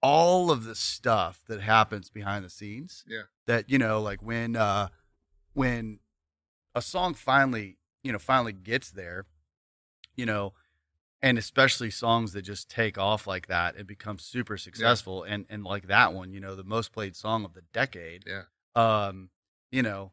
all 0.02 0.52
of 0.52 0.66
the 0.66 0.76
stuff 0.76 1.42
that 1.48 1.62
happens 1.62 2.10
behind 2.10 2.44
the 2.46 2.50
scenes. 2.50 3.04
Yeah. 3.08 3.24
That 3.48 3.70
you 3.70 3.78
know, 3.78 4.02
like 4.02 4.22
when 4.22 4.56
uh, 4.56 4.90
when 5.54 6.00
a 6.74 6.82
song 6.82 7.14
finally, 7.14 7.78
you 8.04 8.12
know, 8.12 8.20
finally 8.20 8.54
gets 8.54 8.92
there, 8.92 9.26
you 10.16 10.26
know, 10.26 10.54
and 11.22 11.38
especially 11.38 11.90
songs 11.90 12.34
that 12.34 12.44
just 12.44 12.70
take 12.70 12.98
off 12.98 13.26
like 13.26 13.48
that 13.48 13.76
and 13.76 13.88
become 13.88 14.20
super 14.20 14.58
successful 14.58 15.24
and 15.24 15.46
and 15.50 15.64
like 15.64 15.88
that 15.88 16.14
one, 16.14 16.32
you 16.32 16.40
know, 16.40 16.56
the 16.56 16.64
most 16.64 16.92
played 16.92 17.16
song 17.16 17.46
of 17.46 17.54
the 17.54 17.64
decade. 17.74 18.26
Yeah. 18.28 18.44
Um, 18.76 19.30
you 19.72 19.82
know, 19.82 20.12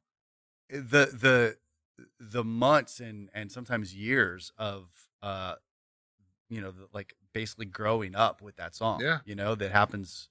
the 0.69 1.07
the 1.07 1.57
the 2.19 2.45
months 2.45 3.01
and 3.01 3.29
and 3.35 3.53
sometimes 3.53 3.95
years 3.95 4.53
of 4.57 4.89
uh 5.23 5.57
you 6.49 6.61
know, 6.61 6.71
the, 6.71 6.87
like 6.93 7.15
basically 7.33 7.67
growing 7.67 8.15
up 8.15 8.43
with 8.43 8.57
that 8.57 8.75
song. 8.75 9.01
Yeah. 9.01 9.19
You 9.25 9.35
know, 9.35 9.55
that 9.55 9.73
happens 9.73 10.29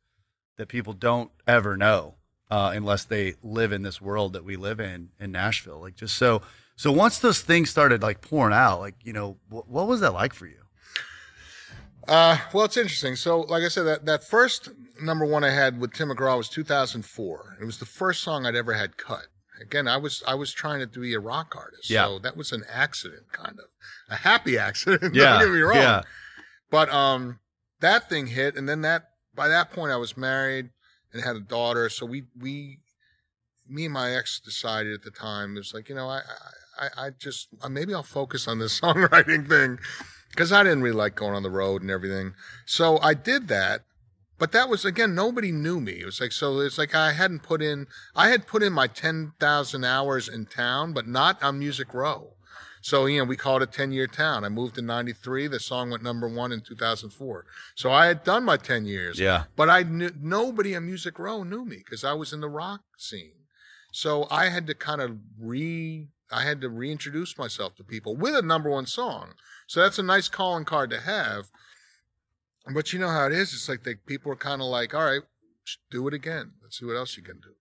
that 0.57 0.67
people 0.67 0.93
don't 0.93 1.31
ever 1.47 1.75
know 1.75 2.15
uh, 2.51 2.71
unless 2.75 3.05
they 3.05 3.35
live 3.41 3.71
in 3.71 3.81
this 3.81 4.01
world 4.01 4.33
that 4.33 4.43
we 4.43 4.55
live 4.55 4.79
in 4.79 5.09
in 5.19 5.31
Nashville. 5.31 5.79
Like 5.79 5.95
just 5.95 6.15
so 6.15 6.41
so 6.81 6.91
once 6.91 7.19
those 7.19 7.41
things 7.41 7.69
started 7.69 8.01
like 8.01 8.21
pouring 8.21 8.55
out, 8.55 8.79
like 8.79 8.95
you 9.03 9.13
know, 9.13 9.37
wh- 9.49 9.69
what 9.69 9.87
was 9.87 9.99
that 9.99 10.13
like 10.13 10.33
for 10.33 10.47
you? 10.47 10.57
Uh, 12.07 12.39
well, 12.53 12.65
it's 12.65 12.77
interesting. 12.77 13.15
So, 13.15 13.41
like 13.41 13.61
I 13.63 13.67
said, 13.67 13.83
that, 13.83 14.05
that 14.05 14.23
first 14.23 14.69
number 14.99 15.23
one 15.23 15.43
I 15.43 15.51
had 15.51 15.79
with 15.79 15.93
Tim 15.93 16.09
McGraw 16.09 16.37
was 16.37 16.49
2004. 16.49 17.57
It 17.61 17.65
was 17.65 17.77
the 17.77 17.85
first 17.85 18.23
song 18.23 18.45
I'd 18.47 18.55
ever 18.55 18.73
had 18.73 18.97
cut. 18.97 19.27
Again, 19.61 19.87
I 19.87 19.97
was 19.97 20.23
I 20.27 20.33
was 20.33 20.51
trying 20.51 20.79
to 20.79 20.87
be 20.87 21.13
a 21.13 21.19
rock 21.19 21.53
artist, 21.55 21.87
Yeah. 21.87 22.05
so 22.05 22.19
that 22.19 22.35
was 22.35 22.51
an 22.51 22.63
accident, 22.67 23.31
kind 23.31 23.59
of 23.59 23.65
a 24.09 24.15
happy 24.15 24.57
accident. 24.57 25.13
Yeah, 25.15 25.33
don't 25.37 25.49
get 25.49 25.53
me 25.53 25.61
wrong. 25.61 25.77
yeah. 25.77 26.01
But 26.71 26.91
um, 26.91 27.39
that 27.79 28.09
thing 28.09 28.25
hit, 28.27 28.55
and 28.55 28.67
then 28.67 28.81
that 28.81 29.09
by 29.35 29.47
that 29.49 29.71
point 29.71 29.91
I 29.91 29.97
was 29.97 30.17
married 30.17 30.71
and 31.13 31.23
had 31.23 31.35
a 31.35 31.39
daughter. 31.41 31.89
So 31.89 32.07
we 32.07 32.23
we 32.35 32.79
me 33.69 33.85
and 33.85 33.93
my 33.93 34.11
ex 34.15 34.39
decided 34.39 34.93
at 34.93 35.03
the 35.03 35.11
time 35.11 35.55
it 35.55 35.59
was 35.59 35.73
like 35.75 35.87
you 35.89 35.95
know 35.95 36.09
I 36.09 36.17
I, 36.17 36.21
I 36.97 37.09
just 37.11 37.49
uh, 37.61 37.69
maybe 37.69 37.93
I'll 37.93 38.03
focus 38.03 38.47
on 38.47 38.59
this 38.59 38.79
songwriting 38.81 39.47
thing 39.47 39.79
because 40.29 40.51
I 40.51 40.63
didn't 40.63 40.81
really 40.81 40.95
like 40.95 41.15
going 41.15 41.35
on 41.35 41.43
the 41.43 41.49
road 41.49 41.81
and 41.81 41.91
everything. 41.91 42.33
So 42.65 42.99
I 43.01 43.13
did 43.13 43.47
that. 43.49 43.81
But 44.37 44.53
that 44.53 44.69
was 44.69 44.85
again, 44.85 45.13
nobody 45.13 45.51
knew 45.51 45.79
me. 45.79 46.01
It 46.01 46.05
was 46.05 46.19
like 46.19 46.31
so. 46.31 46.59
It's 46.61 46.79
like 46.79 46.95
I 46.95 47.13
hadn't 47.13 47.43
put 47.43 47.61
in. 47.61 47.85
I 48.15 48.29
had 48.29 48.47
put 48.47 48.63
in 48.63 48.73
my 48.73 48.87
ten 48.87 49.33
thousand 49.39 49.83
hours 49.83 50.27
in 50.27 50.47
town, 50.47 50.93
but 50.93 51.07
not 51.07 51.41
on 51.43 51.59
Music 51.59 51.93
Row. 51.93 52.33
So 52.81 53.05
you 53.05 53.19
know, 53.19 53.25
we 53.25 53.37
called 53.37 53.61
it 53.61 53.71
ten 53.71 53.91
year 53.91 54.07
town. 54.07 54.43
I 54.43 54.49
moved 54.49 54.79
in 54.79 54.87
'93. 54.87 55.45
The 55.45 55.59
song 55.59 55.91
went 55.91 56.01
number 56.01 56.27
one 56.27 56.51
in 56.51 56.61
2004. 56.61 57.45
So 57.75 57.91
I 57.91 58.07
had 58.07 58.23
done 58.23 58.43
my 58.43 58.57
ten 58.57 58.85
years. 58.85 59.19
Yeah. 59.19 59.43
But 59.55 59.69
I 59.69 59.83
knew 59.83 60.09
nobody 60.19 60.75
on 60.75 60.87
Music 60.87 61.19
Row 61.19 61.43
knew 61.43 61.63
me 61.63 61.77
because 61.77 62.03
I 62.03 62.13
was 62.13 62.33
in 62.33 62.41
the 62.41 62.49
rock 62.49 62.81
scene. 62.97 63.45
So 63.91 64.27
I 64.31 64.49
had 64.49 64.65
to 64.67 64.73
kind 64.73 65.01
of 65.01 65.17
re. 65.39 66.07
I 66.31 66.43
had 66.43 66.61
to 66.61 66.69
reintroduce 66.69 67.37
myself 67.37 67.75
to 67.75 67.83
people 67.83 68.15
with 68.15 68.35
a 68.35 68.41
number 68.41 68.69
one 68.69 68.85
song. 68.85 69.33
So 69.67 69.81
that's 69.81 69.99
a 69.99 70.03
nice 70.03 70.27
calling 70.27 70.65
card 70.65 70.89
to 70.91 71.01
have. 71.01 71.45
But 72.73 72.93
you 72.93 72.99
know 72.99 73.09
how 73.09 73.25
it 73.25 73.33
is. 73.33 73.53
It's 73.53 73.67
like 73.67 73.83
they, 73.83 73.95
people 73.95 74.31
are 74.31 74.37
kind 74.37 74.61
of 74.61 74.67
like, 74.67 74.93
all 74.93 75.05
right, 75.05 75.21
do 75.89 76.07
it 76.07 76.13
again. 76.13 76.51
Let's 76.61 76.79
see 76.79 76.85
what 76.85 76.95
else 76.95 77.17
you 77.17 77.23
can 77.23 77.39
do. 77.39 77.53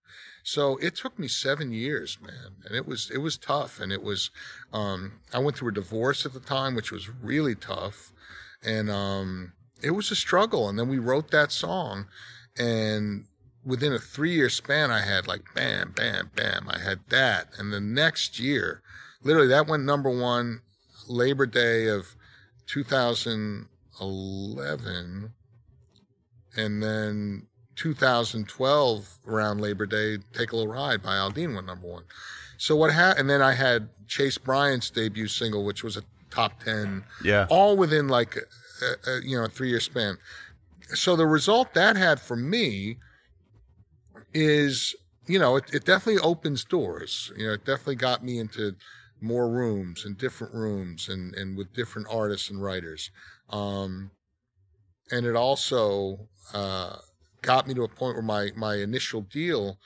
So 0.43 0.77
it 0.77 0.95
took 0.95 1.19
me 1.19 1.27
seven 1.27 1.71
years, 1.71 2.17
man, 2.21 2.55
and 2.65 2.75
it 2.75 2.87
was 2.87 3.11
it 3.11 3.19
was 3.19 3.37
tough, 3.37 3.79
and 3.79 3.91
it 3.91 4.01
was. 4.01 4.31
Um, 4.73 5.19
I 5.33 5.39
went 5.39 5.57
through 5.57 5.69
a 5.69 5.73
divorce 5.73 6.25
at 6.25 6.33
the 6.33 6.39
time, 6.39 6.75
which 6.75 6.91
was 6.91 7.09
really 7.09 7.55
tough, 7.55 8.11
and 8.63 8.89
um, 8.89 9.53
it 9.81 9.91
was 9.91 10.11
a 10.11 10.15
struggle. 10.15 10.67
And 10.67 10.79
then 10.79 10.89
we 10.89 10.97
wrote 10.97 11.31
that 11.31 11.51
song, 11.51 12.07
and 12.57 13.25
within 13.63 13.93
a 13.93 13.99
three 13.99 14.33
year 14.33 14.49
span, 14.49 14.89
I 14.91 15.01
had 15.01 15.27
like 15.27 15.41
bam, 15.53 15.91
bam, 15.95 16.31
bam. 16.35 16.67
I 16.69 16.79
had 16.79 16.99
that, 17.09 17.49
and 17.57 17.71
the 17.71 17.79
next 17.81 18.39
year, 18.39 18.81
literally, 19.23 19.47
that 19.49 19.67
went 19.67 19.83
number 19.83 20.09
one, 20.09 20.61
Labor 21.07 21.45
Day 21.45 21.87
of 21.87 22.15
2011, 22.67 25.33
and 26.55 26.83
then 26.83 27.47
2012 27.75 29.19
around 29.27 29.61
Labor 29.61 29.85
Day, 29.85 30.17
"Take 30.33 30.51
a 30.51 30.55
Little 30.55 30.73
Ride" 30.73 31.01
by 31.01 31.15
Aldean 31.15 31.53
went 31.55 31.67
number 31.67 31.87
one. 31.87 32.03
So 32.57 32.75
what 32.75 32.93
happened? 32.93 33.21
And 33.21 33.29
then 33.29 33.41
I 33.41 33.53
had 33.53 33.89
Chase 34.07 34.37
Bryant's 34.37 34.89
debut 34.89 35.27
single, 35.27 35.63
which 35.63 35.83
was 35.83 35.97
a 35.97 36.03
top 36.29 36.63
ten 36.63 37.03
Yeah. 37.23 37.47
all 37.49 37.75
within 37.75 38.07
like 38.07 38.37
a, 38.81 39.09
a, 39.09 39.21
you 39.21 39.37
know 39.37 39.45
a 39.45 39.49
three 39.49 39.69
year 39.69 39.79
span. 39.79 40.17
So 40.93 41.15
the 41.15 41.25
result 41.27 41.73
that 41.73 41.95
had 41.95 42.19
for 42.19 42.35
me 42.35 42.97
is 44.33 44.95
you 45.27 45.39
know 45.39 45.55
it, 45.57 45.73
it 45.73 45.85
definitely 45.85 46.21
opens 46.21 46.63
doors. 46.63 47.31
You 47.37 47.47
know, 47.47 47.53
it 47.53 47.65
definitely 47.65 47.95
got 47.95 48.23
me 48.23 48.39
into 48.39 48.75
more 49.19 49.49
rooms 49.49 50.03
and 50.03 50.17
different 50.17 50.53
rooms 50.53 51.07
and 51.07 51.35
and 51.35 51.57
with 51.57 51.73
different 51.73 52.07
artists 52.11 52.49
and 52.49 52.61
writers. 52.61 53.11
Um, 53.49 54.11
and 55.11 55.25
it 55.25 55.35
also 55.35 56.29
uh, 56.53 56.97
got 57.41 57.67
me 57.67 57.73
to 57.73 57.83
a 57.83 57.87
point 57.87 58.15
where 58.15 58.23
my 58.23 58.51
my 58.55 58.75
initial 58.75 59.21
deal, 59.21 59.77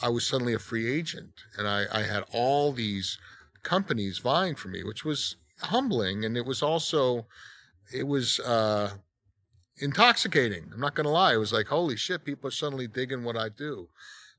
I 0.00 0.08
was 0.08 0.26
suddenly 0.26 0.54
a 0.54 0.58
free 0.58 0.90
agent, 0.92 1.32
and 1.58 1.66
I 1.66 1.86
I 1.92 2.02
had 2.02 2.24
all 2.32 2.72
these 2.72 3.18
companies 3.62 4.18
vying 4.18 4.54
for 4.54 4.68
me, 4.68 4.84
which 4.84 5.04
was 5.04 5.36
humbling, 5.60 6.24
and 6.24 6.36
it 6.36 6.46
was 6.46 6.62
also 6.62 7.26
it 7.92 8.06
was 8.06 8.38
uh, 8.40 8.90
intoxicating. 9.78 10.70
I'm 10.72 10.80
not 10.80 10.94
going 10.94 11.04
to 11.04 11.10
lie. 11.10 11.34
It 11.34 11.38
was 11.38 11.52
like, 11.52 11.66
holy 11.66 11.96
shit, 11.96 12.24
people 12.24 12.48
are 12.48 12.52
suddenly 12.52 12.86
digging 12.86 13.24
what 13.24 13.36
I 13.36 13.48
do. 13.48 13.88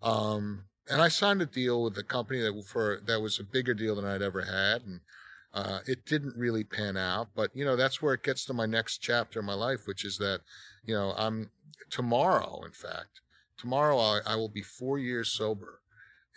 Um, 0.02 0.66
and 0.90 1.02
I 1.02 1.08
signed 1.08 1.42
a 1.42 1.46
deal 1.46 1.84
with 1.84 1.98
a 1.98 2.04
company 2.04 2.42
that 2.42 2.64
for 2.66 3.02
that 3.06 3.22
was 3.22 3.40
a 3.40 3.44
bigger 3.44 3.74
deal 3.74 3.96
than 3.96 4.06
I'd 4.06 4.22
ever 4.22 4.42
had, 4.42 4.84
and 4.84 5.00
uh, 5.54 5.80
it 5.88 6.06
didn't 6.06 6.38
really 6.38 6.64
pan 6.64 6.96
out. 6.96 7.30
But 7.36 7.52
you 7.56 7.66
know, 7.66 7.76
that's 7.76 8.02
where 8.02 8.14
it 8.14 8.24
gets 8.24 8.46
to 8.46 8.54
my 8.54 8.66
next 8.66 9.00
chapter 9.00 9.40
in 9.40 9.46
my 9.46 9.54
life, 9.54 9.88
which 9.88 10.06
is 10.06 10.18
that 10.20 10.42
you 10.84 10.94
know 10.94 11.14
I'm 11.18 11.50
tomorrow. 11.90 12.62
In 12.66 12.72
fact, 12.72 13.22
tomorrow 13.58 13.98
I, 13.98 14.20
I 14.26 14.36
will 14.36 14.50
be 14.50 14.62
four 14.62 15.00
years 15.00 15.30
sober, 15.30 15.80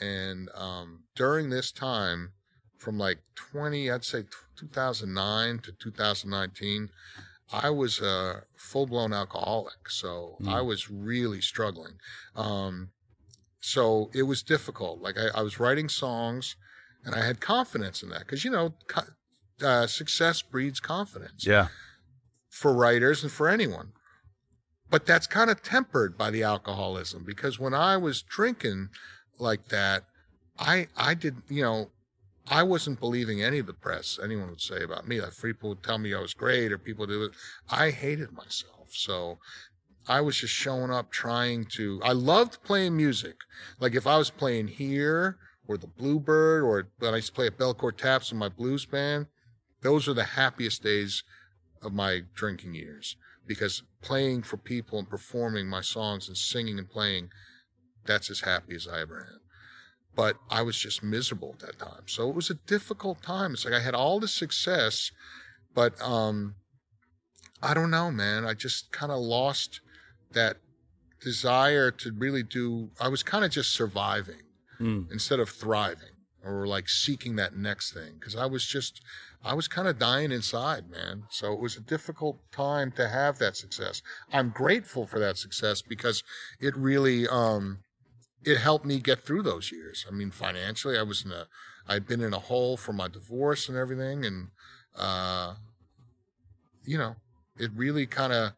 and 0.01 0.49
um, 0.55 1.01
during 1.15 1.51
this 1.51 1.71
time, 1.71 2.33
from 2.79 2.97
like 2.97 3.19
20, 3.35 3.91
I'd 3.91 4.05
say 4.05 4.25
2009 4.57 5.59
to 5.59 5.73
2019, 5.73 6.89
I 7.53 7.71
was 7.71 8.01
a 8.01 8.45
full 8.57 8.87
blown 8.87 9.13
alcoholic. 9.13 9.89
So 9.89 10.37
Mm. 10.41 10.49
I 10.53 10.61
was 10.61 10.91
really 10.91 11.41
struggling. 11.41 11.95
Um, 12.37 12.91
so 13.61 14.11
it 14.15 14.23
was 14.25 14.43
difficult. 14.43 15.01
Like 15.01 15.17
I, 15.19 15.29
I 15.39 15.43
was 15.43 15.59
writing 15.59 15.89
songs 15.89 16.57
and 17.05 17.15
I 17.15 17.25
had 17.25 17.41
confidence 17.41 18.03
in 18.03 18.11
that 18.11 18.21
because, 18.21 18.45
you 18.45 18.51
know, 18.51 18.75
co- 18.87 19.13
uh, 19.63 19.87
success 19.87 20.43
breeds 20.43 20.79
confidence 20.81 21.47
Yeah. 21.47 21.69
for 22.51 22.73
writers 22.75 23.23
and 23.23 23.33
for 23.33 23.49
anyone. 23.49 23.93
But 24.91 25.05
that's 25.05 25.27
kind 25.27 25.51
of 25.51 25.63
tempered 25.63 26.17
by 26.17 26.31
the 26.31 26.43
alcoholism 26.43 27.25
because 27.25 27.59
when 27.59 27.75
I 27.75 27.97
was 27.97 28.23
drinking 28.23 28.89
like 29.39 29.69
that, 29.69 30.05
I 30.59 30.89
I 30.97 31.15
did 31.15 31.37
you 31.49 31.63
know 31.63 31.91
I 32.51 32.63
wasn't 32.63 33.01
believing 33.01 33.43
any 33.43 33.59
of 33.59 33.67
the 33.67 33.75
press 33.75 34.19
anyone 34.23 34.51
would 34.51 34.61
say 34.61 34.83
about 34.83 35.07
me. 35.07 35.21
Like 35.21 35.41
people 35.41 35.71
would 35.71 35.83
tell 35.83 35.99
me 35.99 36.15
I 36.15 36.21
was 36.21 36.35
great 36.35 36.73
or 36.73 36.79
people 36.79 37.07
do 37.07 37.25
it. 37.25 37.33
I 37.71 37.91
hated 37.91 38.33
myself. 38.33 38.91
So 38.93 39.39
I 40.07 40.21
was 40.23 40.39
just 40.39 40.55
showing 40.55 40.91
up 40.91 41.11
trying 41.11 41.67
to 41.77 42.01
I 42.03 42.13
loved 42.13 42.63
playing 42.65 42.97
music. 42.97 43.37
Like 43.79 43.95
if 43.95 44.07
I 44.07 44.17
was 44.17 44.31
playing 44.31 44.69
here 44.69 45.39
or 45.67 45.77
the 45.77 45.87
Bluebird 45.87 46.63
or 46.65 46.89
when 46.99 47.13
I 47.13 47.17
used 47.17 47.29
to 47.29 47.35
play 47.35 47.47
at 47.47 47.59
Belcourt 47.59 47.99
Taps 47.99 48.33
in 48.33 48.39
my 48.39 48.49
blues 48.49 48.87
band, 48.87 49.27
those 49.83 50.09
are 50.09 50.15
the 50.15 50.25
happiest 50.25 50.83
days 50.83 51.23
of 51.83 51.93
my 51.93 52.23
drinking 52.35 52.75
years 52.75 53.17
because 53.47 53.83
playing 54.03 54.43
for 54.43 54.57
people 54.57 54.99
and 54.99 55.09
performing 55.09 55.67
my 55.67 55.81
songs 55.81 56.29
and 56.29 56.37
singing 56.37 56.79
and 56.79 56.89
playing, 56.89 57.31
that's 58.05 58.31
as 58.31 58.41
happy 58.41 58.75
as 58.75 58.87
I 58.87 59.01
ever 59.01 59.29
am. 59.33 59.41
But 60.19 60.35
I 60.51 60.63
was 60.63 60.77
just 60.77 61.01
miserable 61.01 61.55
at 61.55 61.61
that 61.67 61.79
time. 61.79 62.03
So 62.07 62.29
it 62.29 62.35
was 62.35 62.51
a 62.51 62.55
difficult 62.67 63.23
time. 63.23 63.53
It's 63.53 63.65
like 63.65 63.73
I 63.73 63.79
had 63.89 63.95
all 63.95 64.19
the 64.19 64.27
success, 64.27 65.13
but 65.75 65.93
um, 66.03 66.57
I 67.63 67.73
don't 67.73 67.93
know, 67.93 68.11
man. 68.11 68.45
I 68.45 68.55
just 68.55 68.91
kind 68.91 69.13
of 69.13 69.21
lost 69.21 69.81
that 70.33 70.57
desire 71.23 71.93
to 71.93 72.11
really 72.11 72.43
do, 72.43 72.91
I 73.01 73.07
was 73.09 73.23
kind 73.23 73.45
of 73.45 73.53
just 73.53 73.73
surviving 73.73 74.43
Mm. 74.81 75.11
instead 75.11 75.41
of 75.41 75.49
thriving 75.49 76.15
or 76.45 76.65
like 76.67 76.89
seeking 76.89 77.35
that 77.37 77.57
next 77.57 77.93
thing. 77.93 78.21
Cause 78.21 78.37
I 78.37 78.47
was 78.47 78.65
just, 78.65 79.01
I 79.45 79.55
was 79.55 79.67
kind 79.67 79.89
of 79.89 79.99
dying 79.99 80.31
inside, 80.33 80.89
man. 80.89 81.25
So 81.31 81.53
it 81.53 81.61
was 81.61 81.77
a 81.77 81.81
difficult 81.81 82.39
time 82.53 82.93
to 82.93 83.09
have 83.09 83.39
that 83.39 83.57
success. 83.57 84.03
I'm 84.33 84.51
grateful 84.51 85.05
for 85.07 85.19
that 85.19 85.37
success 85.37 85.83
because 85.83 86.23
it 86.61 86.77
really, 86.77 87.27
um, 87.27 87.81
it 88.45 88.59
helped 88.59 88.85
me 88.85 89.01
get 89.01 89.25
through 89.25 89.43
those 89.43 89.73
years. 89.73 90.07
I 90.09 90.13
mean, 90.13 90.31
financially, 90.31 90.99
I 90.99 91.03
was 91.03 91.25
in 91.25 91.33
a, 91.33 91.47
I'd 91.87 92.07
been 92.07 92.21
in 92.21 92.35
a 92.35 92.39
hole 92.39 92.77
for 92.77 92.93
my 92.93 93.09
divorce 93.09 93.69
and 93.69 93.77
everything. 93.77 94.25
And, 94.25 94.49
uh, 94.97 95.55
you 96.85 96.99
know, 96.99 97.17
it 97.59 97.71
really 97.75 98.07
kind 98.07 98.33
of, 98.33 98.53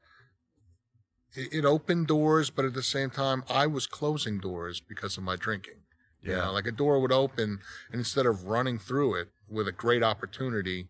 it, 1.35 1.53
it 1.53 1.65
opened 1.65 2.07
doors, 2.09 2.51
but 2.51 2.65
at 2.65 2.75
the 2.75 2.83
same 2.83 3.11
time, 3.11 3.45
I 3.49 3.67
was 3.67 3.87
closing 3.87 4.39
doors 4.39 4.81
because 4.81 5.17
of 5.17 5.23
my 5.23 5.37
drinking. 5.37 5.83
You 6.23 6.33
Yeah. 6.33 6.45
know, 6.47 6.53
like 6.53 6.67
a 6.67 6.73
door 6.73 7.01
would 7.01 7.13
open, 7.13 7.61
and 7.91 7.99
instead 7.99 8.27
of 8.27 8.45
running 8.45 8.79
through 8.79 9.15
it 9.15 9.29
with 9.49 9.67
a 9.67 9.73
great 9.73 10.03
opportunity, 10.03 10.89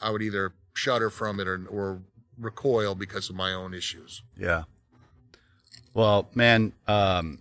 I 0.00 0.10
would 0.10 0.22
either 0.22 0.54
shudder 0.74 1.08
from 1.08 1.38
it 1.38 1.46
or, 1.46 1.64
or 1.68 2.02
recoil 2.36 2.96
because 2.96 3.30
of 3.30 3.36
my 3.36 3.52
own 3.52 3.74
issues. 3.74 4.22
Yeah. 4.36 4.64
Well, 5.94 6.28
man, 6.34 6.72
um, 6.88 7.38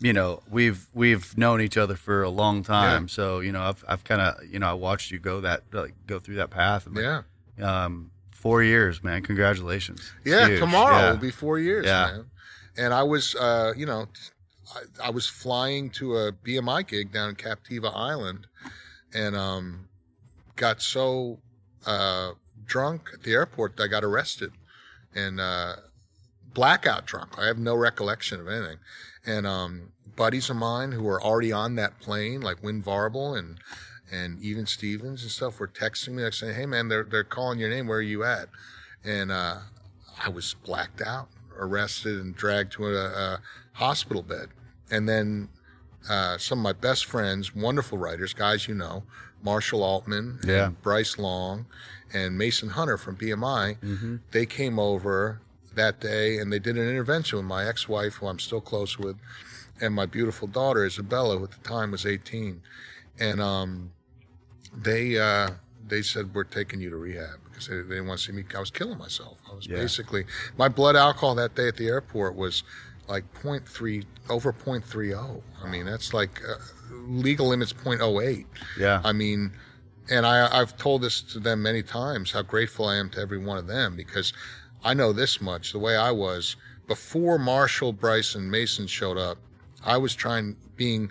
you 0.00 0.12
know, 0.12 0.42
we've 0.50 0.86
we've 0.94 1.36
known 1.36 1.60
each 1.60 1.76
other 1.76 1.94
for 1.94 2.22
a 2.22 2.30
long 2.30 2.62
time, 2.62 3.06
so 3.08 3.40
you 3.40 3.52
know, 3.52 3.62
I've 3.62 3.84
I've 3.86 4.04
kind 4.04 4.20
of 4.20 4.44
you 4.46 4.58
know 4.58 4.68
I 4.68 4.72
watched 4.72 5.10
you 5.10 5.18
go 5.18 5.40
that 5.42 5.62
like 5.72 5.94
go 6.06 6.18
through 6.18 6.36
that 6.36 6.50
path. 6.50 6.86
and, 6.86 6.96
Yeah. 6.96 7.22
Um, 7.60 8.10
four 8.32 8.62
years, 8.62 9.02
man. 9.04 9.22
Congratulations. 9.22 10.00
It's 10.24 10.30
Yeah, 10.34 10.46
huge. 10.48 10.60
tomorrow 10.60 10.96
Yeah. 10.96 11.10
will 11.10 11.18
be 11.18 11.30
four 11.30 11.58
years, 11.58 11.84
Yeah. 11.84 12.06
man. 12.06 12.24
And 12.78 12.94
I 12.94 13.02
was, 13.02 13.34
uh, 13.34 13.74
you 13.76 13.84
know, 13.84 14.06
I, 14.74 15.08
I 15.08 15.10
was 15.10 15.26
flying 15.26 15.90
to 15.90 16.16
a 16.16 16.32
BMI 16.32 16.86
gig 16.86 17.12
down 17.12 17.28
in 17.30 17.36
Captiva 17.36 17.92
Island, 17.94 18.46
and 19.12 19.36
um, 19.36 19.88
got 20.56 20.80
so 20.80 21.40
uh, 21.84 22.30
drunk 22.64 23.10
at 23.12 23.22
the 23.24 23.32
airport 23.32 23.76
that 23.76 23.82
I 23.82 23.86
got 23.88 24.04
arrested, 24.04 24.52
and 25.14 25.38
uh, 25.38 25.76
blackout 26.54 27.04
drunk. 27.04 27.38
I 27.38 27.46
have 27.46 27.58
no 27.58 27.74
recollection 27.74 28.40
of 28.40 28.48
anything. 28.48 28.78
And 29.26 29.46
um, 29.46 29.89
buddies 30.20 30.50
of 30.50 30.56
mine 30.56 30.92
who 30.92 31.02
were 31.02 31.22
already 31.22 31.50
on 31.52 31.76
that 31.76 31.98
plane, 31.98 32.40
like 32.42 32.62
Win 32.62 32.82
Varble 32.82 33.38
and 33.38 33.58
and 34.12 34.42
even 34.42 34.66
Stevens 34.66 35.22
and 35.22 35.30
stuff, 35.30 35.58
were 35.60 35.68
texting 35.68 36.10
me 36.14 36.22
like 36.24 36.34
saying, 36.34 36.54
"Hey 36.56 36.66
man, 36.66 36.88
they're 36.88 37.04
they're 37.04 37.24
calling 37.36 37.58
your 37.58 37.70
name. 37.70 37.86
Where 37.86 37.98
are 37.98 38.02
you 38.02 38.22
at?" 38.24 38.48
And 39.04 39.32
uh, 39.32 39.58
I 40.22 40.28
was 40.28 40.54
blacked 40.66 41.00
out, 41.00 41.28
arrested, 41.58 42.20
and 42.20 42.34
dragged 42.36 42.72
to 42.72 42.86
a, 42.88 43.04
a 43.06 43.40
hospital 43.74 44.22
bed. 44.22 44.48
And 44.90 45.08
then 45.08 45.48
uh, 46.10 46.36
some 46.38 46.58
of 46.58 46.62
my 46.64 46.72
best 46.88 47.06
friends, 47.06 47.54
wonderful 47.54 47.96
writers, 47.96 48.34
guys 48.34 48.68
you 48.68 48.74
know, 48.74 49.04
Marshall 49.42 49.82
Altman, 49.82 50.40
Yeah. 50.44 50.66
and 50.66 50.82
Bryce 50.82 51.16
Long, 51.16 51.64
and 52.12 52.36
Mason 52.36 52.70
Hunter 52.70 52.98
from 52.98 53.16
BMI, 53.16 53.78
Mm-hmm. 53.78 54.16
they 54.32 54.44
came 54.44 54.78
over 54.78 55.40
that 55.74 56.00
day 56.00 56.36
and 56.38 56.52
they 56.52 56.58
did 56.58 56.76
an 56.76 56.88
intervention 56.88 57.38
with 57.38 57.46
my 57.46 57.64
ex-wife, 57.66 58.14
who 58.14 58.26
I'm 58.26 58.40
still 58.40 58.60
close 58.60 58.98
with, 58.98 59.16
and 59.80 59.94
my 59.94 60.06
beautiful 60.06 60.46
daughter 60.48 60.84
Isabella, 60.84 61.38
who 61.38 61.44
at 61.44 61.50
the 61.52 61.68
time 61.68 61.90
was 61.90 62.04
18, 62.06 62.60
and 63.18 63.40
um, 63.40 63.92
they 64.76 65.18
uh, 65.18 65.50
they 65.86 66.02
said 66.02 66.34
we're 66.34 66.44
taking 66.44 66.80
you 66.80 66.90
to 66.90 66.96
rehab 66.96 67.38
because 67.44 67.66
they, 67.66 67.76
they 67.76 67.82
didn't 67.96 68.06
want 68.06 68.20
to 68.20 68.26
see 68.26 68.32
me. 68.32 68.44
I 68.54 68.60
was 68.60 68.70
killing 68.70 68.98
myself. 68.98 69.38
I 69.50 69.54
was 69.54 69.66
Yeah. 69.66 69.76
basically 69.76 70.24
my 70.56 70.68
blood 70.68 70.96
alcohol 70.96 71.34
that 71.36 71.54
day 71.54 71.68
at 71.68 71.76
the 71.76 71.88
airport 71.88 72.34
was 72.36 72.62
like 73.08 73.24
0.3 73.42 74.04
over 74.28 74.52
0.30. 74.52 75.42
I 75.62 75.68
mean 75.68 75.86
that's 75.86 76.14
like 76.14 76.40
uh, 76.48 76.54
legal 76.92 77.48
limits 77.48 77.72
0.08. 77.72 78.46
Yeah. 78.78 79.00
I 79.04 79.12
mean, 79.12 79.52
and 80.08 80.24
I, 80.26 80.60
I've 80.60 80.76
told 80.76 81.02
this 81.02 81.20
to 81.22 81.40
them 81.40 81.62
many 81.62 81.82
times 81.82 82.30
how 82.32 82.42
grateful 82.42 82.86
I 82.86 82.96
am 82.96 83.10
to 83.10 83.20
every 83.20 83.38
one 83.38 83.58
of 83.58 83.66
them 83.66 83.96
because 83.96 84.32
I 84.84 84.94
know 84.94 85.12
this 85.12 85.40
much. 85.40 85.72
The 85.72 85.78
way 85.78 85.96
I 85.96 86.10
was 86.12 86.56
before 86.86 87.38
Marshall, 87.38 87.92
Bryce, 87.92 88.34
and 88.34 88.50
Mason 88.50 88.86
showed 88.86 89.18
up, 89.18 89.38
I 89.84 89.96
was 89.96 90.14
trying 90.14 90.56
being 90.76 91.10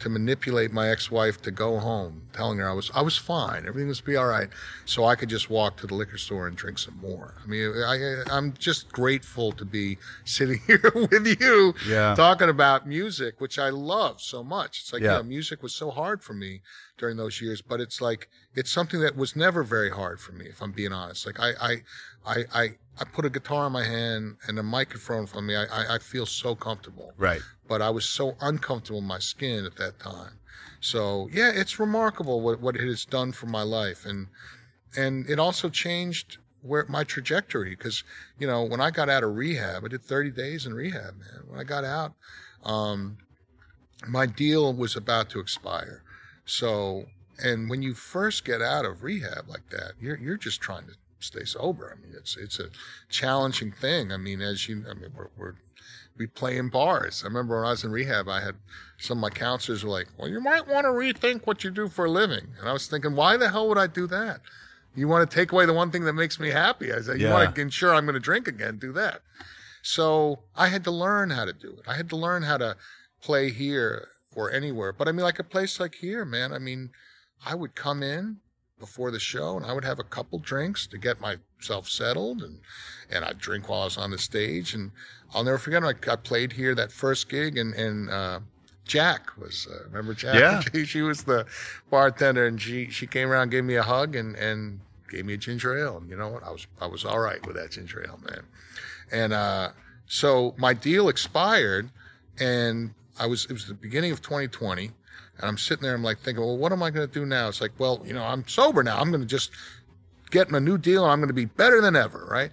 to 0.00 0.08
manipulate 0.08 0.72
my 0.72 0.88
ex-wife 0.88 1.42
to 1.42 1.50
go 1.50 1.78
home, 1.78 2.22
telling 2.32 2.56
her 2.58 2.66
I 2.70 2.72
was 2.72 2.90
I 2.94 3.02
was 3.02 3.18
fine, 3.18 3.66
everything 3.66 3.88
was 3.88 4.00
be 4.00 4.16
all 4.16 4.28
right, 4.28 4.48
so 4.86 5.04
I 5.04 5.14
could 5.14 5.28
just 5.28 5.50
walk 5.50 5.76
to 5.78 5.86
the 5.86 5.94
liquor 5.94 6.16
store 6.16 6.46
and 6.48 6.56
drink 6.56 6.78
some 6.78 6.98
more. 7.02 7.34
I 7.44 7.46
mean, 7.46 7.70
I, 7.86 8.22
I'm 8.30 8.54
just 8.54 8.90
grateful 8.92 9.52
to 9.52 9.64
be 9.66 9.98
sitting 10.24 10.60
here 10.66 10.80
with 10.94 11.26
you, 11.38 11.74
Yeah. 11.86 12.14
talking 12.14 12.48
about 12.48 12.86
music, 12.88 13.42
which 13.42 13.58
I 13.58 13.68
love 13.68 14.22
so 14.22 14.42
much. 14.42 14.80
It's 14.80 14.92
like 14.94 15.02
Yeah. 15.02 15.12
you 15.12 15.16
know, 15.18 15.22
music 15.24 15.62
was 15.62 15.74
so 15.74 15.90
hard 15.90 16.22
for 16.22 16.32
me 16.32 16.62
during 16.96 17.18
those 17.18 17.42
years, 17.42 17.60
but 17.60 17.78
it's 17.78 18.00
like 18.00 18.30
it's 18.54 18.72
something 18.72 19.00
that 19.00 19.16
was 19.16 19.36
never 19.36 19.62
very 19.62 19.90
hard 19.90 20.18
for 20.18 20.32
me, 20.32 20.46
if 20.46 20.62
I'm 20.62 20.72
being 20.72 20.94
honest. 20.94 21.26
Like 21.26 21.38
I 21.38 21.50
I 21.60 21.76
I 22.26 22.44
I, 22.54 22.68
I 23.00 23.04
put 23.04 23.24
a 23.24 23.30
guitar 23.30 23.66
in 23.66 23.72
my 23.72 23.84
hand 23.84 24.36
and 24.46 24.58
a 24.58 24.62
microphone 24.62 25.26
from 25.26 25.46
me. 25.46 25.56
I, 25.56 25.64
I 25.64 25.94
I 25.94 25.98
feel 25.98 26.26
so 26.26 26.54
comfortable 26.54 27.12
right. 27.16 27.40
but 27.66 27.80
I 27.80 27.90
was 27.90 28.04
so 28.04 28.36
uncomfortable 28.40 29.00
in 29.00 29.06
my 29.06 29.18
skin 29.18 29.64
at 29.64 29.76
that 29.76 29.98
time. 29.98 30.40
So 30.80 31.28
yeah, 31.30 31.50
it's 31.54 31.78
remarkable 31.78 32.40
what, 32.40 32.60
what 32.60 32.76
it 32.76 32.86
has 32.86 33.04
done 33.04 33.32
for 33.32 33.46
my 33.46 33.62
life. 33.62 34.04
And, 34.06 34.28
and 34.96 35.28
it 35.28 35.38
also 35.38 35.68
changed 35.68 36.38
where 36.62 36.86
my 36.88 37.04
trajectory. 37.04 37.76
Cause, 37.76 38.02
you 38.38 38.46
know, 38.46 38.64
when 38.64 38.80
I 38.80 38.90
got 38.90 39.08
out 39.08 39.22
of 39.22 39.36
rehab, 39.36 39.84
I 39.84 39.88
did 39.88 40.02
30 40.02 40.30
days 40.30 40.66
in 40.66 40.74
rehab, 40.74 41.18
man. 41.18 41.44
When 41.46 41.60
I 41.60 41.64
got 41.64 41.84
out, 41.84 42.14
um, 42.64 43.18
my 44.08 44.26
deal 44.26 44.72
was 44.72 44.96
about 44.96 45.28
to 45.30 45.40
expire. 45.40 46.02
So, 46.46 47.04
and 47.42 47.70
when 47.70 47.82
you 47.82 47.94
first 47.94 48.44
get 48.44 48.60
out 48.62 48.84
of 48.84 49.02
rehab 49.02 49.48
like 49.48 49.68
that, 49.70 49.92
you're, 50.00 50.18
you're 50.18 50.36
just 50.36 50.60
trying 50.60 50.86
to 50.86 50.94
stay 51.20 51.44
sober. 51.44 51.96
I 51.96 52.00
mean, 52.00 52.14
it's, 52.16 52.36
it's 52.36 52.58
a 52.58 52.66
challenging 53.08 53.72
thing. 53.72 54.12
I 54.12 54.16
mean, 54.16 54.40
as 54.40 54.68
you, 54.68 54.84
I 54.90 54.94
mean, 54.94 55.10
we're, 55.14 55.28
we're, 55.36 55.54
we 56.18 56.26
play 56.26 56.56
in 56.58 56.68
bars. 56.68 57.22
I 57.24 57.28
remember 57.28 57.56
when 57.58 57.66
I 57.66 57.70
was 57.70 57.84
in 57.84 57.90
rehab, 57.92 58.28
I 58.28 58.40
had 58.40 58.56
some 58.98 59.18
of 59.18 59.22
my 59.22 59.30
counselors 59.30 59.84
were 59.84 59.90
like, 59.90 60.08
well, 60.18 60.28
you 60.28 60.40
might 60.40 60.66
want 60.68 60.84
to 60.84 60.90
rethink 60.90 61.46
what 61.46 61.64
you 61.64 61.70
do 61.70 61.88
for 61.88 62.04
a 62.06 62.10
living. 62.10 62.48
And 62.58 62.68
I 62.68 62.72
was 62.72 62.86
thinking, 62.88 63.14
why 63.16 63.36
the 63.36 63.48
hell 63.50 63.68
would 63.68 63.78
I 63.78 63.86
do 63.86 64.06
that? 64.08 64.40
You 64.94 65.06
want 65.08 65.30
to 65.30 65.34
take 65.34 65.52
away 65.52 65.66
the 65.66 65.72
one 65.72 65.90
thing 65.90 66.04
that 66.04 66.12
makes 66.14 66.40
me 66.40 66.50
happy. 66.50 66.92
I 66.92 67.00
said, 67.00 67.20
you 67.20 67.28
Yeah. 67.28 67.32
want 67.34 67.54
to 67.54 67.60
ensure 67.60 67.94
I'm 67.94 68.04
going 68.04 68.14
to 68.14 68.20
drink 68.20 68.48
again, 68.48 68.76
do 68.78 68.92
that. 68.92 69.22
So 69.82 70.40
I 70.56 70.68
had 70.68 70.84
to 70.84 70.90
learn 70.90 71.30
how 71.30 71.44
to 71.44 71.52
do 71.52 71.70
it. 71.78 71.88
I 71.88 71.94
had 71.94 72.08
to 72.10 72.16
learn 72.16 72.42
how 72.42 72.58
to 72.58 72.76
play 73.22 73.50
here 73.50 74.08
or 74.34 74.50
anywhere. 74.50 74.92
But 74.92 75.08
I 75.08 75.12
mean, 75.12 75.22
like 75.24 75.38
a 75.38 75.44
place 75.44 75.80
like 75.80 75.94
here, 75.96 76.24
man, 76.24 76.52
I 76.52 76.58
mean, 76.58 76.90
I 77.46 77.54
would 77.54 77.74
come 77.74 78.02
in 78.02 78.38
before 78.80 79.10
the 79.10 79.20
show 79.20 79.56
and 79.56 79.64
I 79.64 79.72
would 79.72 79.84
have 79.84 79.98
a 79.98 80.04
couple 80.04 80.38
drinks 80.38 80.86
to 80.88 80.98
get 80.98 81.18
myself 81.20 81.88
settled 81.88 82.42
and, 82.42 82.60
and 83.10 83.24
I'd 83.24 83.38
drink 83.38 83.68
while 83.68 83.82
I 83.82 83.84
was 83.84 83.98
on 83.98 84.10
the 84.10 84.18
stage. 84.18 84.74
And 84.74 84.90
I'll 85.32 85.44
never 85.44 85.58
forget, 85.58 85.84
I, 85.84 85.94
I 86.10 86.16
played 86.16 86.52
here 86.52 86.74
that 86.74 86.90
first 86.90 87.28
gig 87.28 87.56
and, 87.56 87.74
and, 87.74 88.10
uh, 88.10 88.40
Jack 88.84 89.38
was, 89.38 89.68
uh, 89.70 89.84
remember 89.84 90.14
Jack? 90.14 90.34
Yeah. 90.34 90.62
She, 90.72 90.84
she 90.84 91.02
was 91.02 91.22
the 91.22 91.46
bartender 91.90 92.46
and 92.46 92.60
she, 92.60 92.90
she 92.90 93.06
came 93.06 93.30
around, 93.30 93.50
gave 93.50 93.64
me 93.64 93.76
a 93.76 93.84
hug 93.84 94.16
and, 94.16 94.34
and 94.34 94.80
gave 95.08 95.24
me 95.24 95.34
a 95.34 95.36
ginger 95.36 95.78
ale. 95.78 95.98
And 95.98 96.10
you 96.10 96.16
know 96.16 96.28
what? 96.28 96.42
I 96.42 96.50
was, 96.50 96.66
I 96.80 96.86
was 96.86 97.04
all 97.04 97.20
right 97.20 97.44
with 97.46 97.54
that 97.54 97.70
ginger 97.70 98.04
ale, 98.04 98.18
man. 98.24 98.42
And, 99.12 99.32
uh, 99.32 99.70
so 100.06 100.54
my 100.58 100.74
deal 100.74 101.08
expired 101.08 101.90
and 102.40 102.94
I 103.18 103.26
was, 103.26 103.44
it 103.44 103.52
was 103.52 103.66
the 103.66 103.74
beginning 103.74 104.10
of 104.10 104.22
2020 104.22 104.90
and 105.40 105.48
I'm 105.48 105.58
sitting 105.58 105.82
there, 105.82 105.94
I'm 105.94 106.02
like 106.02 106.20
thinking, 106.20 106.44
well, 106.44 106.56
what 106.56 106.72
am 106.72 106.82
I 106.82 106.90
going 106.90 107.08
to 107.08 107.12
do 107.12 107.24
now? 107.24 107.48
It's 107.48 107.60
like, 107.60 107.72
well, 107.78 108.02
you 108.04 108.12
know, 108.12 108.24
I'm 108.24 108.46
sober 108.46 108.82
now. 108.82 109.00
I'm 109.00 109.08
going 109.08 109.22
to 109.22 109.26
just 109.26 109.50
get 110.30 110.50
my 110.50 110.58
new 110.58 110.78
deal 110.78 111.04
and 111.04 111.12
I'm 111.12 111.18
going 111.18 111.28
to 111.28 111.34
be 111.34 111.46
better 111.46 111.80
than 111.80 111.96
ever. 111.96 112.26
Right. 112.30 112.50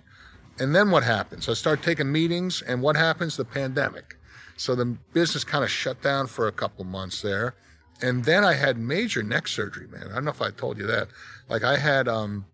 And 0.60 0.74
then 0.74 0.90
what 0.90 1.04
happens? 1.04 1.48
I 1.50 1.54
start 1.54 1.84
taking 1.84 2.12
meetings 2.12 2.62
and 2.62 2.82
what 2.82 2.96
happens? 2.96 3.38
The 3.38 3.46
pandemic. 3.46 4.18
So 4.56 4.74
the 4.74 4.86
business 4.86 5.44
kind 5.44 5.64
of 5.64 5.70
shut 5.70 6.02
down 6.02 6.28
for 6.28 6.48
a 6.48 6.52
couple 6.52 6.84
months 6.86 7.22
there. 7.22 7.56
And 8.02 8.26
then 8.26 8.44
I 8.44 8.54
had 8.54 8.78
major 8.78 9.22
neck 9.22 9.48
surgery, 9.48 9.88
man. 9.88 10.08
I 10.12 10.16
don't 10.16 10.26
know 10.26 10.32
if 10.32 10.42
I 10.42 10.52
told 10.52 10.78
you 10.78 10.88
that. 10.88 11.10
Like 11.50 11.64
I 11.64 11.78
had, 11.78 12.08
um, 12.08 12.46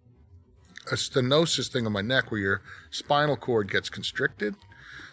a 0.92 0.96
stenosis 0.96 1.70
thing 1.70 1.86
on 1.86 1.94
my 1.94 2.02
neck 2.02 2.32
where 2.32 2.42
your 2.42 2.62
spinal 2.92 3.38
cord 3.38 3.72
gets 3.72 3.90
constricted. 3.90 4.56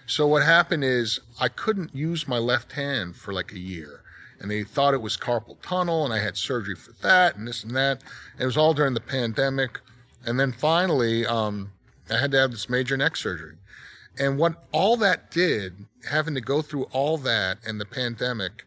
So 0.06 0.26
what 0.26 0.42
happened 0.42 0.84
is 0.84 1.20
I 1.40 1.48
couldn't 1.48 1.94
use 1.94 2.26
my 2.26 2.38
left 2.38 2.72
hand 2.72 3.16
for 3.16 3.32
like 3.32 3.52
a 3.52 3.58
year. 3.58 4.02
And 4.40 4.50
they 4.50 4.64
thought 4.64 4.94
it 4.94 5.02
was 5.02 5.16
carpal 5.16 5.60
tunnel, 5.62 6.04
and 6.04 6.14
I 6.14 6.18
had 6.18 6.36
surgery 6.36 6.74
for 6.74 6.92
that, 7.02 7.36
and 7.36 7.46
this 7.46 7.62
and 7.62 7.76
that. 7.76 8.02
And 8.32 8.42
it 8.42 8.46
was 8.46 8.56
all 8.56 8.74
during 8.74 8.94
the 8.94 9.00
pandemic, 9.00 9.80
and 10.24 10.40
then 10.40 10.52
finally, 10.52 11.26
um, 11.26 11.72
I 12.10 12.16
had 12.16 12.30
to 12.32 12.38
have 12.38 12.50
this 12.50 12.68
major 12.68 12.96
neck 12.96 13.16
surgery. 13.16 13.56
And 14.18 14.38
what 14.38 14.64
all 14.72 14.96
that 14.98 15.30
did, 15.30 15.86
having 16.08 16.34
to 16.34 16.40
go 16.40 16.62
through 16.62 16.84
all 16.84 17.16
that 17.18 17.58
and 17.66 17.80
the 17.80 17.86
pandemic, 17.86 18.64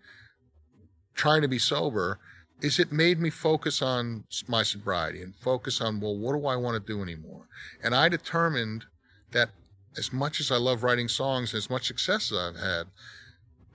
trying 1.16 1.42
to 1.42 1.48
be 1.48 1.60
sober, 1.60 2.20
is 2.62 2.80
it 2.80 2.92
made 2.92 3.20
me 3.20 3.30
focus 3.30 3.82
on 3.82 4.24
my 4.48 4.64
sobriety 4.64 5.22
and 5.22 5.36
focus 5.36 5.82
on, 5.82 6.00
well, 6.00 6.16
what 6.16 6.34
do 6.34 6.48
I 6.48 6.56
want 6.56 6.76
to 6.76 6.94
do 6.94 7.02
anymore? 7.02 7.48
And 7.84 7.94
I 7.94 8.08
determined 8.08 8.86
that 9.32 9.50
as 9.98 10.14
much 10.14 10.40
as 10.40 10.50
I 10.50 10.58
love 10.58 10.82
writing 10.82 11.08
songs, 11.08 11.54
and 11.54 11.58
as 11.58 11.70
much 11.70 11.88
success 11.88 12.32
as 12.32 12.38
I've 12.38 12.60
had, 12.60 12.88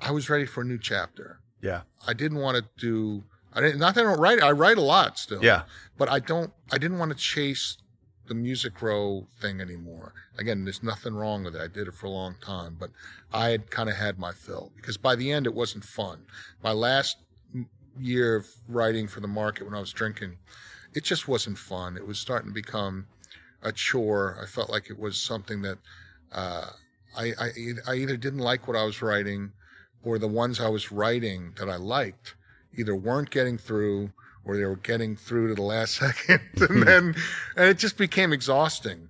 I 0.01 0.11
was 0.11 0.31
ready 0.31 0.47
for 0.47 0.63
a 0.63 0.65
new 0.65 0.79
chapter. 0.79 1.41
Yeah. 1.61 1.83
I 2.07 2.13
didn't 2.13 2.39
want 2.39 2.57
to 2.57 2.65
do, 2.77 3.25
I 3.53 3.61
didn't, 3.61 3.79
not 3.79 3.95
that 3.95 4.05
I 4.05 4.09
don't 4.09 4.21
write, 4.21 4.43
I 4.43 4.51
write 4.53 4.79
a 4.79 4.83
lot 4.83 5.19
still. 5.19 5.43
Yeah. 5.43 5.63
But 5.97 6.09
I 6.09 6.19
don't, 6.21 6.53
I 6.71 6.79
didn't 6.79 6.99
want 6.99 7.11
to 7.11 7.17
chase 7.17 7.79
the 8.27 8.35
music 8.35 8.81
row 8.83 9.27
thing 9.41 9.61
anymore. 9.61 10.13
Again, 10.39 10.65
there's 10.65 10.83
nothing 10.83 11.15
wrong 11.15 11.45
with 11.45 11.57
it. 11.57 11.63
I 11.63 11.67
did 11.67 11.89
it 11.89 11.95
for 11.95 12.07
a 12.07 12.11
long 12.11 12.37
time, 12.41 12.77
but 12.79 12.91
I 13.33 13.49
had 13.49 13.71
kind 13.71 13.89
of 13.89 13.97
had 13.97 14.19
my 14.19 14.33
fill 14.33 14.71
because 14.77 14.97
by 14.97 15.17
the 15.17 15.33
end 15.33 15.47
it 15.47 15.55
wasn't 15.55 15.85
fun. 15.85 16.27
My 16.63 16.73
last 16.73 17.17
year 17.99 18.37
of 18.37 18.47
writing 18.69 19.09
for 19.09 19.21
the 19.21 19.29
market 19.29 19.65
when 19.65 19.75
I 19.75 19.81
was 19.81 19.93
drinking, 19.93 20.37
it 20.95 21.05
just 21.05 21.27
wasn't 21.27 21.59
fun. 21.59 21.97
It 21.97 22.07
was 22.07 22.19
starting 22.19 22.51
to 22.51 22.55
become 22.55 23.07
a 23.63 23.73
chore. 23.73 24.39
I 24.41 24.47
felt 24.47 24.71
like 24.71 24.91
it 24.91 24.99
was 24.99 25.21
something 25.21 25.63
that 25.63 25.79
uh, 26.31 26.71
I, 27.17 27.33
I, 27.41 27.51
I 27.87 27.95
either 27.95 28.17
didn't 28.17 28.41
like 28.41 28.69
what 28.69 28.77
I 28.77 28.85
was 28.85 29.03
writing 29.03 29.53
or 30.09 30.19
the 30.19 30.29
ones 30.29 30.59
I 30.59 30.69
was 30.69 30.91
writing 30.91 31.53
that 31.59 31.69
I 31.69 31.77
liked 31.77 32.35
either 32.79 32.95
weren't 32.97 33.29
getting 33.31 33.59
through 33.59 34.11
or 34.45 34.57
they 34.57 34.65
were 34.65 34.77
getting 34.77 35.17
through 35.17 35.49
to 35.49 35.55
the 35.55 35.63
last 35.63 35.97
second. 36.05 36.41
And 36.69 36.83
then 36.83 37.15
and 37.57 37.67
it 37.69 37.79
just 37.79 37.99
became 37.99 38.33
exhausting. 38.33 39.09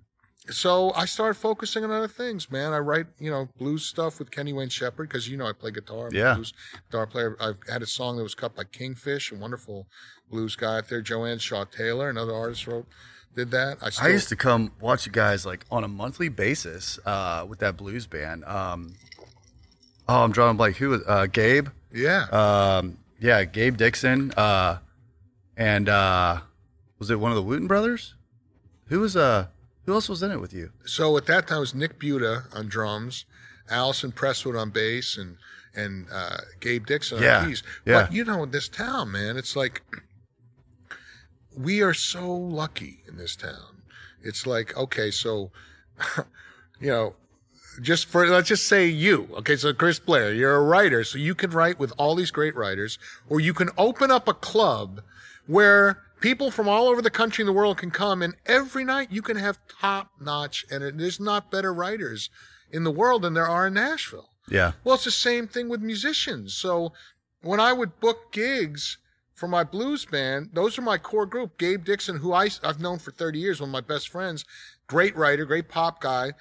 So 0.51 0.93
i 0.95 1.05
started 1.05 1.35
focusing 1.35 1.85
on 1.85 1.91
other 1.91 2.09
things 2.09 2.51
man. 2.51 2.73
I 2.73 2.79
write 2.79 3.07
you 3.21 3.31
know 3.31 3.49
blues 3.59 3.85
stuff 3.85 4.19
with 4.19 4.31
kenny 4.31 4.53
wayne 4.55 4.71
shepherd 4.71 5.09
because 5.09 5.29
you 5.29 5.37
know 5.37 5.47
i 5.47 5.53
play 5.53 5.71
guitar 5.71 6.07
I'm 6.09 6.15
Yeah. 6.15 6.35
blues 6.35 6.53
guitar 6.91 7.07
player. 7.07 7.37
I've 7.41 7.59
had 7.71 7.83
a 7.83 7.87
song 7.87 8.17
that 8.17 8.23
was 8.23 8.35
cut 8.35 8.57
by 8.57 8.65
kingfish 8.65 9.31
a 9.31 9.37
wonderful 9.37 9.87
blues 10.31 10.57
guy 10.57 10.79
out 10.79 10.89
there. 10.89 11.03
Joanne 11.03 11.39
shaw 11.39 11.65
taylor 11.65 12.09
another 12.09 12.35
artist 12.35 12.67
wrote 12.67 12.87
did 13.37 13.51
that. 13.53 13.77
I, 13.83 13.91
still, 13.91 14.07
I 14.07 14.09
used 14.11 14.31
to 14.31 14.37
come 14.37 14.73
watch 14.81 15.05
you 15.07 15.13
guys 15.13 15.45
like 15.47 15.65
on 15.71 15.85
a 15.85 15.89
monthly 16.03 16.31
basis 16.31 16.99
uh, 17.05 17.45
with 17.49 17.59
that 17.61 17.77
blues 17.77 18.07
band. 18.07 18.43
Um, 18.47 18.95
oh, 20.09 20.23
I'm 20.25 20.33
drawing 20.33 20.57
blank. 20.57 20.77
Who 20.77 20.91
was 20.91 21.03
uh, 21.07 21.27
Gabe? 21.27 21.69
yeah 21.93 22.25
Um, 22.31 22.99
yeah, 23.21 23.45
Gabe 23.45 23.77
Dixon. 23.77 24.33
Uh, 24.37 24.79
and 25.57 25.89
uh, 25.89 26.41
was 26.99 27.11
it 27.11 27.19
one 27.21 27.31
of 27.33 27.37
the 27.37 27.43
Wooten 27.43 27.67
brothers? 27.67 28.15
Who 28.87 29.01
was 29.01 29.17
uh? 29.17 29.47
Who 29.87 29.95
else 29.95 30.09
was 30.09 30.23
in 30.23 30.31
it 30.31 30.41
with 30.41 30.53
you? 30.53 30.71
So 30.85 31.17
at 31.17 31.27
that 31.27 31.47
time 31.49 31.59
it 31.59 31.61
was 31.61 31.75
Nick 31.75 31.99
Buda 31.99 32.45
on 32.53 32.69
drums, 32.69 33.25
Allison 33.71 34.13
Prestwood 34.13 34.61
on 34.61 34.71
bass, 34.71 35.17
and 35.17 35.37
and 35.75 36.07
uh, 36.13 36.39
Gabe 36.61 36.87
Dixon 36.87 37.23
Yeah, 37.23 37.41
on 37.41 37.49
keys. 37.49 37.63
yeah. 37.87 38.03
But 38.03 38.13
you 38.13 38.25
know, 38.25 38.43
in 38.43 38.51
this 38.51 38.69
town, 38.69 39.13
man, 39.13 39.37
it's 39.37 39.57
like 39.57 39.83
we 41.57 41.83
are 41.83 41.95
so 41.95 42.31
lucky 42.31 43.03
in 43.09 43.17
this 43.17 43.35
town. 43.37 43.83
It's 44.23 44.47
like 44.47 44.77
okay, 44.77 45.11
so 45.11 45.51
you 46.81 46.89
know. 46.91 47.15
Just 47.81 48.07
for 48.07 48.27
let's 48.27 48.49
just 48.49 48.67
say 48.67 48.87
you, 48.87 49.29
okay. 49.39 49.57
So 49.57 49.73
Chris 49.73 49.99
Blair, 49.99 50.33
you're 50.33 50.57
a 50.57 50.63
writer, 50.63 51.05
so 51.05 51.19
you 51.19 51.35
can 51.35 51.51
write 51.51 51.79
with 51.79 51.93
all 51.99 52.15
these 52.15 52.31
great 52.31 52.55
writers, 52.57 52.99
or 53.29 53.41
you 53.41 53.55
can 53.55 53.71
open 53.79 54.11
up 54.11 54.27
a 54.29 54.35
club 54.35 55.01
where 55.47 56.03
people 56.21 56.51
from 56.51 56.69
all 56.69 56.89
over 56.89 57.01
the 57.01 57.11
country 57.11 57.43
and 57.43 57.49
the 57.49 57.53
world 57.53 57.79
can 57.79 57.91
come 57.91 58.23
and 58.23 58.35
every 58.47 58.85
night 58.85 59.09
you 59.13 59.23
can 59.23 59.37
have 59.37 59.59
top 59.81 60.11
notch 60.21 60.65
and 60.71 60.83
it- 60.83 60.99
there's 60.99 61.21
not 61.21 61.51
better 61.51 61.73
writers 61.73 62.29
in 62.71 62.83
the 62.85 62.91
world 62.91 63.23
than 63.23 63.35
there 63.35 63.47
are 63.47 63.69
in 63.69 63.75
Nashville. 63.75 64.31
Yeah, 64.51 64.73
Well, 64.83 64.95
it's 64.97 65.05
the 65.05 65.11
same 65.11 65.47
thing 65.47 65.69
with 65.69 65.81
musicians. 65.81 66.55
So 66.55 66.93
when 67.43 67.61
I 67.61 67.73
would 67.73 68.01
book 68.01 68.33
gigs 68.33 68.99
for 69.35 69.47
my 69.47 69.63
blues 69.63 70.05
band, 70.07 70.51
those 70.55 70.77
are 70.79 70.83
my 70.83 70.99
core 70.99 71.27
group. 71.27 71.57
Gabe 71.59 71.85
Dixon, 71.85 72.17
who 72.17 72.33
I, 72.33 72.49
I've 72.65 72.81
known 72.81 72.99
for 72.99 73.11
30 73.13 73.39
years, 73.39 73.61
one 73.61 73.69
of 73.69 73.73
my 73.73 73.81
best 73.81 74.09
friends, 74.09 74.45
great 74.87 75.15
writer, 75.17 75.45
great 75.45 75.69
pop 75.69 76.01
guy. 76.01 76.33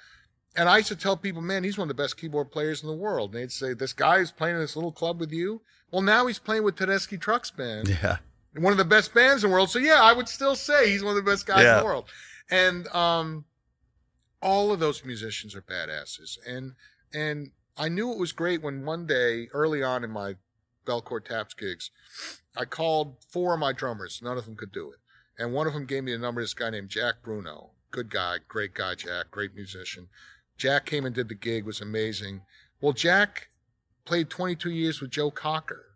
And 0.58 0.68
I 0.68 0.78
used 0.78 0.88
to 0.88 0.96
tell 0.96 1.16
people, 1.16 1.40
man, 1.40 1.62
he's 1.62 1.78
one 1.78 1.88
of 1.88 1.96
the 1.96 2.02
best 2.02 2.16
keyboard 2.18 2.50
players 2.50 2.82
in 2.82 2.88
the 2.88 2.94
world. 2.94 3.32
And 3.32 3.42
they'd 3.42 3.52
say, 3.52 3.72
this 3.74 3.92
guy 3.92 4.16
is 4.18 4.32
playing 4.32 4.56
in 4.56 4.60
this 4.60 4.74
little 4.76 4.90
club 4.92 5.20
with 5.20 5.30
you. 5.32 5.62
Well, 5.92 6.02
now 6.02 6.26
he's 6.26 6.38
playing 6.40 6.64
with 6.64 6.74
Tedeschi 6.76 7.18
Trucks 7.18 7.50
Band 7.50 7.88
yeah, 8.02 8.16
one 8.56 8.72
of 8.72 8.76
the 8.76 8.84
best 8.84 9.14
bands 9.14 9.44
in 9.44 9.50
the 9.50 9.54
world. 9.54 9.70
So 9.70 9.78
yeah, 9.78 10.02
I 10.02 10.12
would 10.12 10.28
still 10.28 10.56
say 10.56 10.90
he's 10.90 11.02
one 11.02 11.16
of 11.16 11.24
the 11.24 11.30
best 11.30 11.46
guys 11.46 11.62
Yeah. 11.62 11.74
in 11.74 11.78
the 11.78 11.84
world. 11.84 12.06
And 12.50 12.88
um, 12.88 13.44
all 14.42 14.72
of 14.72 14.80
those 14.80 15.04
musicians 15.04 15.54
are 15.54 15.62
badasses. 15.62 16.38
And 16.46 16.72
and 17.14 17.52
I 17.76 17.88
knew 17.88 18.10
it 18.12 18.18
was 18.18 18.32
great 18.32 18.60
when 18.60 18.84
one 18.84 19.06
day 19.06 19.48
early 19.52 19.82
on 19.82 20.02
in 20.04 20.10
my 20.10 20.34
Belcourt 20.84 21.26
Taps 21.26 21.54
gigs, 21.54 21.90
I 22.56 22.64
called 22.64 23.16
four 23.30 23.54
of 23.54 23.60
my 23.60 23.72
drummers. 23.72 24.20
None 24.22 24.36
of 24.36 24.44
them 24.44 24.56
could 24.56 24.72
do 24.72 24.90
it. 24.90 24.98
And 25.38 25.52
one 25.52 25.66
of 25.68 25.72
them 25.72 25.86
gave 25.86 26.02
me 26.04 26.12
the 26.12 26.18
number 26.18 26.40
of 26.40 26.44
this 26.44 26.54
guy 26.54 26.70
named 26.70 26.88
Jack 26.88 27.22
Bruno. 27.22 27.70
Good 27.90 28.10
guy, 28.10 28.38
great 28.48 28.74
guy, 28.74 28.94
Jack, 28.96 29.30
great 29.30 29.54
musician. 29.54 30.08
Jack 30.58 30.84
came 30.86 31.06
and 31.06 31.14
did 31.14 31.28
the 31.28 31.34
gig, 31.34 31.64
was 31.64 31.80
amazing. 31.80 32.42
Well, 32.80 32.92
Jack 32.92 33.48
played 34.04 34.28
22 34.28 34.70
years 34.70 35.00
with 35.00 35.10
Joe 35.10 35.30
Cocker. 35.30 35.86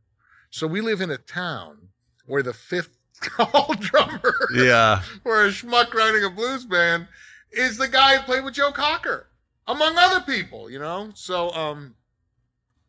So 0.50 0.66
we 0.66 0.80
live 0.80 1.00
in 1.00 1.10
a 1.10 1.18
town 1.18 1.88
where 2.26 2.42
the 2.42 2.52
fifth 2.54 2.96
call 3.20 3.74
drummer 3.74 4.34
yeah. 4.54 5.02
for 5.22 5.44
a 5.44 5.48
schmuck 5.48 5.92
running 5.94 6.24
a 6.24 6.30
blues 6.30 6.64
band 6.64 7.08
is 7.50 7.76
the 7.76 7.88
guy 7.88 8.16
who 8.16 8.22
played 8.22 8.44
with 8.44 8.54
Joe 8.54 8.72
Cocker, 8.72 9.28
among 9.66 9.96
other 9.96 10.20
people, 10.20 10.70
you 10.70 10.78
know? 10.78 11.10
So 11.14 11.50
um 11.52 11.94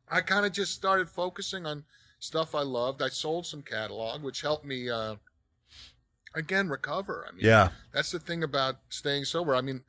I 0.09 0.21
kind 0.21 0.45
of 0.45 0.51
just 0.51 0.73
started 0.73 1.09
focusing 1.09 1.65
on 1.65 1.83
stuff 2.19 2.53
I 2.55 2.61
loved. 2.61 3.01
I 3.01 3.09
sold 3.09 3.45
some 3.45 3.61
catalog, 3.61 4.23
which 4.23 4.41
helped 4.41 4.65
me 4.65 4.89
uh 4.89 5.15
again 6.35 6.67
recover. 6.69 7.25
I 7.27 7.31
mean 7.35 7.45
Yeah. 7.45 7.69
that's 7.93 8.11
the 8.11 8.19
thing 8.19 8.43
about 8.43 8.77
staying 8.89 9.25
sober. 9.25 9.55
I 9.55 9.61
mean, 9.61 9.83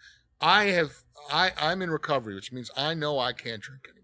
I 0.44 0.64
have 0.66 0.90
I 1.32 1.52
I'm 1.58 1.80
in 1.82 1.90
recovery, 1.90 2.34
which 2.34 2.52
means 2.52 2.70
I 2.76 2.92
know 2.94 3.18
I 3.18 3.32
can't 3.32 3.62
drink 3.62 3.84
anymore. 3.86 4.00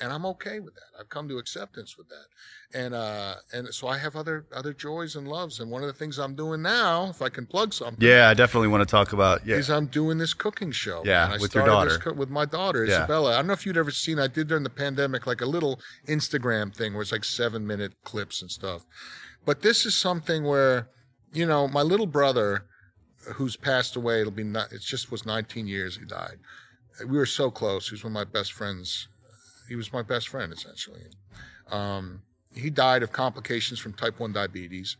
And 0.00 0.12
I'm 0.12 0.24
okay 0.26 0.58
with 0.58 0.74
that. 0.74 0.90
I've 0.98 1.08
come 1.08 1.28
to 1.28 1.38
acceptance 1.38 1.96
with 1.98 2.08
that. 2.08 2.26
And 2.80 2.94
uh 2.94 3.34
and 3.52 3.68
so 3.74 3.88
I 3.88 3.98
have 3.98 4.14
other 4.16 4.46
other 4.54 4.72
joys 4.72 5.16
and 5.16 5.26
loves. 5.28 5.58
And 5.60 5.70
one 5.70 5.82
of 5.82 5.88
the 5.88 5.92
things 5.92 6.18
I'm 6.18 6.34
doing 6.36 6.62
now, 6.62 7.08
if 7.10 7.20
I 7.20 7.28
can 7.28 7.46
plug 7.46 7.72
something, 7.74 7.98
Yeah, 8.06 8.28
I 8.28 8.34
definitely 8.34 8.68
want 8.68 8.82
to 8.86 8.90
talk 8.90 9.12
about. 9.12 9.44
Yeah, 9.46 9.56
is 9.56 9.70
I'm 9.70 9.86
doing 9.86 10.18
this 10.18 10.34
cooking 10.34 10.70
show. 10.72 11.02
Yeah, 11.04 11.36
with 11.38 11.54
your 11.54 11.66
daughter. 11.66 11.98
co- 11.98 12.12
with 12.14 12.30
my 12.30 12.44
daughter, 12.44 12.84
Yeah. 12.84 12.98
Isabella. 13.00 13.32
I 13.32 13.36
don't 13.38 13.48
know 13.48 13.52
if 13.52 13.66
you'd 13.66 13.76
ever 13.76 13.90
seen. 13.90 14.18
I 14.18 14.28
did 14.28 14.46
during 14.48 14.62
the 14.64 14.70
pandemic, 14.84 15.26
like 15.26 15.40
a 15.40 15.46
little 15.46 15.80
Instagram 16.08 16.74
thing 16.74 16.92
where 16.94 17.02
it's 17.02 17.12
like 17.12 17.24
seven 17.24 17.66
minute 17.66 17.92
clips 18.04 18.40
and 18.42 18.50
stuff. 18.50 18.84
But 19.44 19.62
this 19.62 19.84
is 19.84 19.94
something 19.96 20.44
where, 20.44 20.88
you 21.32 21.44
know, 21.46 21.66
my 21.66 21.82
little 21.82 22.06
brother, 22.06 22.66
who's 23.34 23.56
passed 23.56 23.96
away, 23.96 24.20
it'll 24.20 24.32
be 24.32 24.44
not. 24.44 24.72
It 24.72 24.80
just 24.80 25.10
was 25.10 25.26
19 25.26 25.66
years 25.66 25.96
he 25.96 26.04
died. 26.04 26.38
We 27.00 27.16
were 27.16 27.26
so 27.26 27.50
close. 27.50 27.88
He 27.88 27.94
was 27.94 28.04
one 28.04 28.12
of 28.12 28.14
my 28.14 28.24
best 28.24 28.52
friends. 28.52 29.08
He 29.68 29.76
was 29.76 29.92
my 29.92 30.02
best 30.02 30.28
friend 30.28 30.52
essentially. 30.52 31.02
Um, 31.70 32.22
he 32.54 32.68
died 32.68 33.02
of 33.02 33.12
complications 33.12 33.78
from 33.78 33.94
type 33.94 34.20
1 34.20 34.32
diabetes 34.32 34.96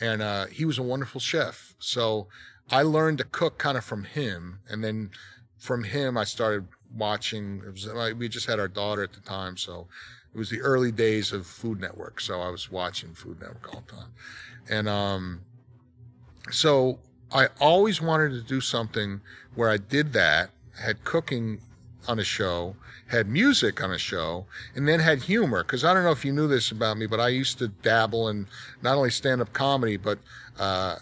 and 0.00 0.22
uh, 0.22 0.46
he 0.46 0.64
was 0.64 0.78
a 0.78 0.82
wonderful 0.82 1.20
chef. 1.20 1.74
So 1.78 2.28
I 2.70 2.82
learned 2.82 3.18
to 3.18 3.24
cook 3.24 3.58
kind 3.58 3.78
of 3.78 3.84
from 3.84 4.04
him, 4.04 4.60
and 4.68 4.82
then 4.82 5.10
from 5.58 5.84
him 5.84 6.16
I 6.16 6.24
started 6.24 6.66
watching. 6.94 7.62
Was, 7.64 7.86
like, 7.86 8.18
we 8.18 8.28
just 8.28 8.46
had 8.46 8.60
our 8.60 8.68
daughter 8.68 9.02
at 9.02 9.12
the 9.12 9.20
time, 9.20 9.56
so 9.56 9.86
it 10.34 10.38
was 10.38 10.50
the 10.50 10.60
early 10.60 10.92
days 10.92 11.32
of 11.32 11.46
Food 11.46 11.80
Network. 11.80 12.20
So 12.20 12.40
I 12.40 12.50
was 12.50 12.70
watching 12.70 13.14
Food 13.14 13.40
Network 13.40 13.74
all 13.74 13.82
the 13.86 13.92
time, 13.92 14.12
and 14.68 14.88
um, 14.88 15.40
so 16.50 16.98
I 17.36 17.48
always 17.60 18.00
wanted 18.00 18.30
to 18.30 18.40
do 18.40 18.60
something 18.60 19.20
where 19.54 19.68
I 19.68 19.76
did 19.76 20.12
that, 20.14 20.50
had 20.82 21.04
cooking 21.04 21.60
on 22.08 22.18
a 22.18 22.24
show, 22.24 22.76
had 23.08 23.28
music 23.28 23.82
on 23.82 23.92
a 23.92 23.98
show, 23.98 24.46
and 24.74 24.88
then 24.88 25.00
had 25.00 25.22
humor. 25.24 25.62
Because 25.62 25.84
I 25.84 25.92
don't 25.92 26.02
know 26.04 26.12
if 26.12 26.24
you 26.24 26.32
knew 26.32 26.48
this 26.48 26.70
about 26.70 26.96
me, 26.96 27.06
but 27.06 27.20
I 27.20 27.28
used 27.28 27.58
to 27.58 27.68
dabble 27.68 28.28
in 28.28 28.46
not 28.82 28.96
only 28.96 29.10
stand 29.10 29.40
up 29.42 29.52
comedy, 29.52 29.96
but 29.96 30.18
uh, 30.58 30.96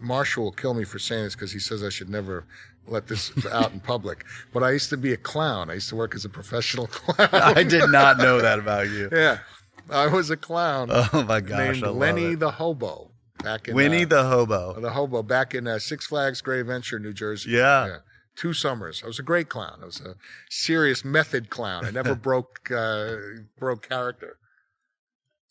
Marshall 0.00 0.44
will 0.44 0.52
kill 0.52 0.74
me 0.74 0.84
for 0.84 0.98
saying 0.98 1.24
this 1.24 1.34
because 1.34 1.52
he 1.52 1.58
says 1.58 1.82
I 1.82 1.88
should 1.88 2.08
never 2.08 2.44
let 2.86 3.08
this 3.08 3.32
out 3.50 3.72
in 3.72 3.80
public. 3.80 4.24
But 4.52 4.62
I 4.62 4.70
used 4.70 4.90
to 4.90 4.96
be 4.96 5.12
a 5.12 5.16
clown. 5.16 5.70
I 5.70 5.74
used 5.74 5.88
to 5.88 5.96
work 5.96 6.14
as 6.14 6.24
a 6.24 6.28
professional 6.28 6.86
clown. 6.98 7.28
I 7.32 7.64
did 7.64 7.90
not 7.90 8.18
know 8.18 8.40
that 8.40 8.60
about 8.60 8.88
you. 8.90 9.08
yeah, 9.12 9.38
I 9.90 10.06
was 10.06 10.30
a 10.30 10.36
clown 10.36 10.90
Oh 10.92 11.24
my 11.26 11.40
gosh, 11.40 11.80
named 11.80 11.96
Lenny 11.96 12.32
it. 12.32 12.38
the 12.40 12.52
Hobo. 12.52 13.10
Back 13.44 13.68
in 13.68 13.74
Winnie 13.74 14.02
uh, 14.04 14.06
the 14.06 14.24
Hobo. 14.24 14.80
the 14.80 14.90
hobo 14.90 15.22
back 15.22 15.54
in 15.54 15.66
uh, 15.68 15.78
Six 15.78 16.06
Flags 16.06 16.40
Great 16.40 16.60
Adventure, 16.60 16.98
New 16.98 17.12
Jersey. 17.12 17.50
Yeah. 17.50 17.98
Two 18.36 18.52
summers. 18.52 19.02
I 19.04 19.06
was 19.06 19.18
a 19.20 19.22
great 19.22 19.48
clown. 19.48 19.78
I 19.82 19.84
was 19.86 20.00
a 20.00 20.16
serious 20.50 21.04
method 21.04 21.50
clown. 21.50 21.84
I 21.84 21.90
never 21.90 22.14
broke 22.28 22.70
uh, 22.70 23.14
broke 23.58 23.88
character. 23.88 24.38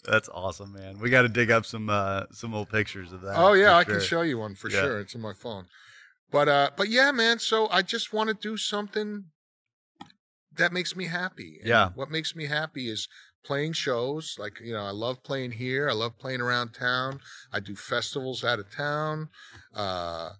That's 0.03 0.27
awesome, 0.27 0.73
man. 0.73 0.99
We 0.99 1.09
got 1.09 1.21
to 1.21 1.29
dig 1.29 1.49
up 1.49 1.65
some 1.65 1.89
uh, 1.89 2.23
some 2.31 2.53
old 2.53 2.69
pictures 2.69 3.13
of 3.13 3.21
that. 3.21 3.37
Oh 3.37 3.53
yeah, 3.53 3.77
I 3.77 3.83
sure. 3.85 3.93
can 3.95 4.03
show 4.03 4.21
you 4.21 4.37
one 4.37 4.55
for 4.55 4.69
Yeah. 4.69 4.81
sure. 4.81 4.99
It's 4.99 5.15
in 5.15 5.21
my 5.21 5.31
phone. 5.33 5.67
But 6.29 6.49
uh 6.49 6.71
but 6.75 6.89
yeah, 6.89 7.11
man, 7.11 7.39
so 7.39 7.69
I 7.69 7.83
just 7.83 8.11
want 8.11 8.27
to 8.29 8.33
do 8.33 8.57
something 8.57 9.25
that 10.55 10.73
makes 10.73 10.95
me 10.95 11.05
happy. 11.05 11.57
And 11.61 11.69
Yeah. 11.69 11.91
What 11.95 12.11
makes 12.11 12.35
me 12.35 12.47
happy 12.47 12.89
is 12.89 13.07
playing 13.43 13.73
shows. 13.73 14.35
Like, 14.39 14.59
you 14.59 14.73
know, 14.73 14.83
I 14.85 14.91
love 14.91 15.23
playing 15.23 15.51
here. 15.51 15.89
I 15.89 15.93
love 15.93 16.17
playing 16.17 16.41
around 16.41 16.73
town. 16.73 17.19
I 17.51 17.59
do 17.59 17.75
festivals 17.75 18.43
out 18.43 18.59
of 18.59 18.71
town. 18.71 19.29
Uh 19.75 20.31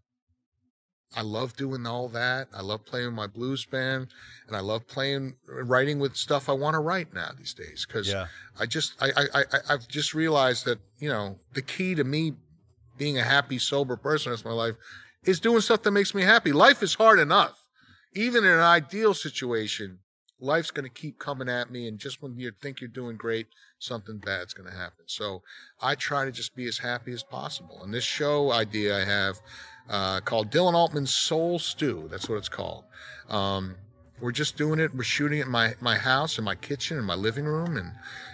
I 1.16 1.22
love 1.22 1.56
doing 1.56 1.86
all 1.86 2.08
that. 2.10 2.48
I 2.54 2.62
love 2.62 2.86
playing 2.86 3.14
my 3.14 3.28
blues 3.28 3.66
band 3.66 4.08
and 4.48 4.58
I 4.58 4.62
love 4.62 4.88
playing 4.88 5.36
writing 5.48 6.00
with 6.00 6.16
stuff 6.16 6.50
I 6.50 6.54
want 6.54 6.74
to 6.74 6.80
write 6.80 7.14
now 7.14 7.32
these 7.38 7.54
days 7.54 7.86
cuz 7.86 8.08
Yeah, 8.10 8.28
I 8.60 8.66
just 8.66 8.94
I, 9.00 9.12
I 9.16 9.40
I 9.40 9.60
I've 9.70 9.88
just 9.88 10.14
realized 10.14 10.66
that 10.66 10.80
you 10.98 11.10
know 11.10 11.40
the 11.54 11.62
key 11.62 11.94
to 11.96 12.04
me 12.04 12.34
being 12.98 13.18
a 13.18 13.24
happy 13.24 13.60
sober 13.60 13.96
person 13.96 14.34
in 14.34 14.40
my 14.44 14.52
life 14.52 14.76
is 15.24 15.40
doing 15.40 15.62
stuff 15.62 15.84
that 15.84 15.92
makes 15.92 16.14
me 16.14 16.24
happy. 16.24 16.52
Life 16.52 16.84
is 16.84 16.96
hard 16.96 17.20
enough. 17.20 17.60
Even 18.14 18.44
in 18.44 18.52
an 18.52 18.60
ideal 18.60 19.14
situation, 19.14 20.00
life's 20.44 20.72
going 20.72 20.84
to 20.84 20.94
keep 20.94 21.18
coming 21.18 21.50
at 21.50 21.72
me, 21.72 21.88
and 21.88 21.98
just 21.98 22.22
when 22.22 22.38
you 22.38 22.52
think 22.62 22.82
you're 22.82 22.90
doing 22.90 23.16
great, 23.16 23.48
something 23.80 24.18
bad's 24.18 24.54
going 24.54 24.70
to 24.70 24.76
happen. 24.76 25.06
So 25.06 25.42
I 25.82 25.96
try 25.96 26.26
to 26.26 26.32
just 26.32 26.56
be 26.56 26.68
as 26.68 26.78
happy 26.78 27.14
as 27.14 27.24
possible. 27.24 27.82
And 27.84 27.94
this 27.94 28.04
show 28.04 28.52
idea 28.52 28.98
I 28.98 29.06
have 29.06 29.38
uh, 29.90 30.20
called 30.20 30.52
Dylan 30.52 30.74
Altman's 30.74 31.14
Soul 31.14 31.60
Stew. 31.60 32.08
That's 32.12 32.28
what 32.28 32.38
it's 32.38 32.50
called. 32.50 32.84
Um, 33.30 33.76
we're 34.20 34.32
just 34.32 34.58
doing 34.58 34.80
it. 34.80 34.94
We're 34.94 35.04
shooting 35.04 35.40
it 35.40 35.46
in 35.46 35.52
my 35.52 35.76
my 35.82 35.98
house, 35.98 36.38
in 36.38 36.44
my 36.44 36.56
kitchen, 36.56 36.98
in 36.98 37.04
my 37.06 37.16
living 37.16 37.46
room, 37.46 37.78
and 37.78 37.92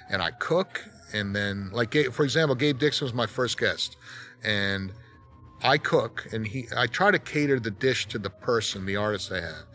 and 0.10 0.22
I 0.22 0.32
cook. 0.32 0.86
And 1.14 1.36
then, 1.36 1.70
like 1.72 1.96
for 2.12 2.24
example, 2.24 2.56
Gabe 2.56 2.78
Dixon 2.78 3.06
was 3.06 3.14
my 3.14 3.26
first 3.26 3.58
guest, 3.58 3.98
and 4.44 4.92
I 5.64 5.78
cook, 5.78 6.28
and 6.32 6.46
he 6.46 6.68
I 6.76 6.86
try 6.88 7.12
to 7.12 7.20
cater 7.20 7.60
the 7.60 7.72
dish 7.72 8.08
to 8.10 8.20
the 8.20 8.30
person, 8.30 8.86
the 8.86 8.98
artist 8.98 9.32
I 9.32 9.42
have. 9.42 9.66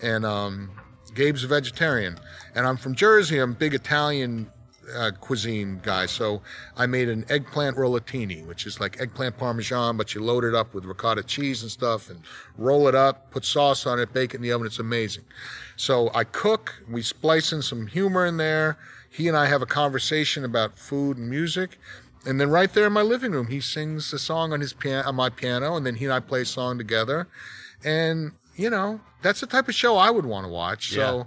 And 0.00 0.24
um, 0.24 0.70
Gabe's 1.14 1.44
a 1.44 1.46
vegetarian, 1.46 2.18
and 2.54 2.66
I'm 2.66 2.76
from 2.76 2.94
Jersey. 2.94 3.38
I'm 3.38 3.52
a 3.52 3.54
big 3.54 3.74
Italian 3.74 4.50
uh, 4.94 5.12
cuisine 5.20 5.80
guy, 5.82 6.06
so 6.06 6.42
I 6.76 6.86
made 6.86 7.08
an 7.08 7.24
eggplant 7.28 7.76
rollatini, 7.76 8.46
which 8.46 8.66
is 8.66 8.80
like 8.80 9.00
eggplant 9.00 9.38
parmesan, 9.38 9.96
but 9.96 10.14
you 10.14 10.22
load 10.22 10.44
it 10.44 10.54
up 10.54 10.74
with 10.74 10.84
ricotta 10.84 11.22
cheese 11.22 11.62
and 11.62 11.70
stuff, 11.70 12.10
and 12.10 12.20
roll 12.58 12.88
it 12.88 12.94
up, 12.94 13.30
put 13.30 13.44
sauce 13.44 13.86
on 13.86 13.98
it, 13.98 14.12
bake 14.12 14.34
it 14.34 14.36
in 14.36 14.42
the 14.42 14.52
oven. 14.52 14.66
It's 14.66 14.78
amazing. 14.78 15.24
So 15.76 16.10
I 16.14 16.24
cook. 16.24 16.82
We 16.88 17.02
splice 17.02 17.52
in 17.52 17.62
some 17.62 17.86
humor 17.86 18.26
in 18.26 18.36
there. 18.36 18.76
He 19.08 19.28
and 19.28 19.36
I 19.36 19.46
have 19.46 19.62
a 19.62 19.66
conversation 19.66 20.44
about 20.44 20.78
food 20.78 21.16
and 21.16 21.30
music. 21.30 21.78
And 22.26 22.40
then 22.40 22.50
right 22.50 22.72
there 22.72 22.86
in 22.86 22.92
my 22.92 23.02
living 23.02 23.32
room, 23.32 23.48
he 23.48 23.60
sings 23.60 24.12
a 24.12 24.18
song 24.18 24.52
on 24.52 24.60
his 24.60 24.72
piano, 24.72 25.08
on 25.08 25.14
my 25.14 25.28
piano, 25.28 25.76
and 25.76 25.84
then 25.84 25.96
he 25.96 26.04
and 26.04 26.14
I 26.14 26.20
play 26.20 26.42
a 26.42 26.46
song 26.46 26.78
together. 26.78 27.28
And 27.84 28.32
you 28.56 28.70
know, 28.70 29.00
that's 29.22 29.40
the 29.40 29.46
type 29.46 29.68
of 29.68 29.74
show 29.74 29.96
I 29.96 30.10
would 30.10 30.26
want 30.26 30.44
to 30.46 30.50
watch. 30.52 30.90
So 30.92 31.26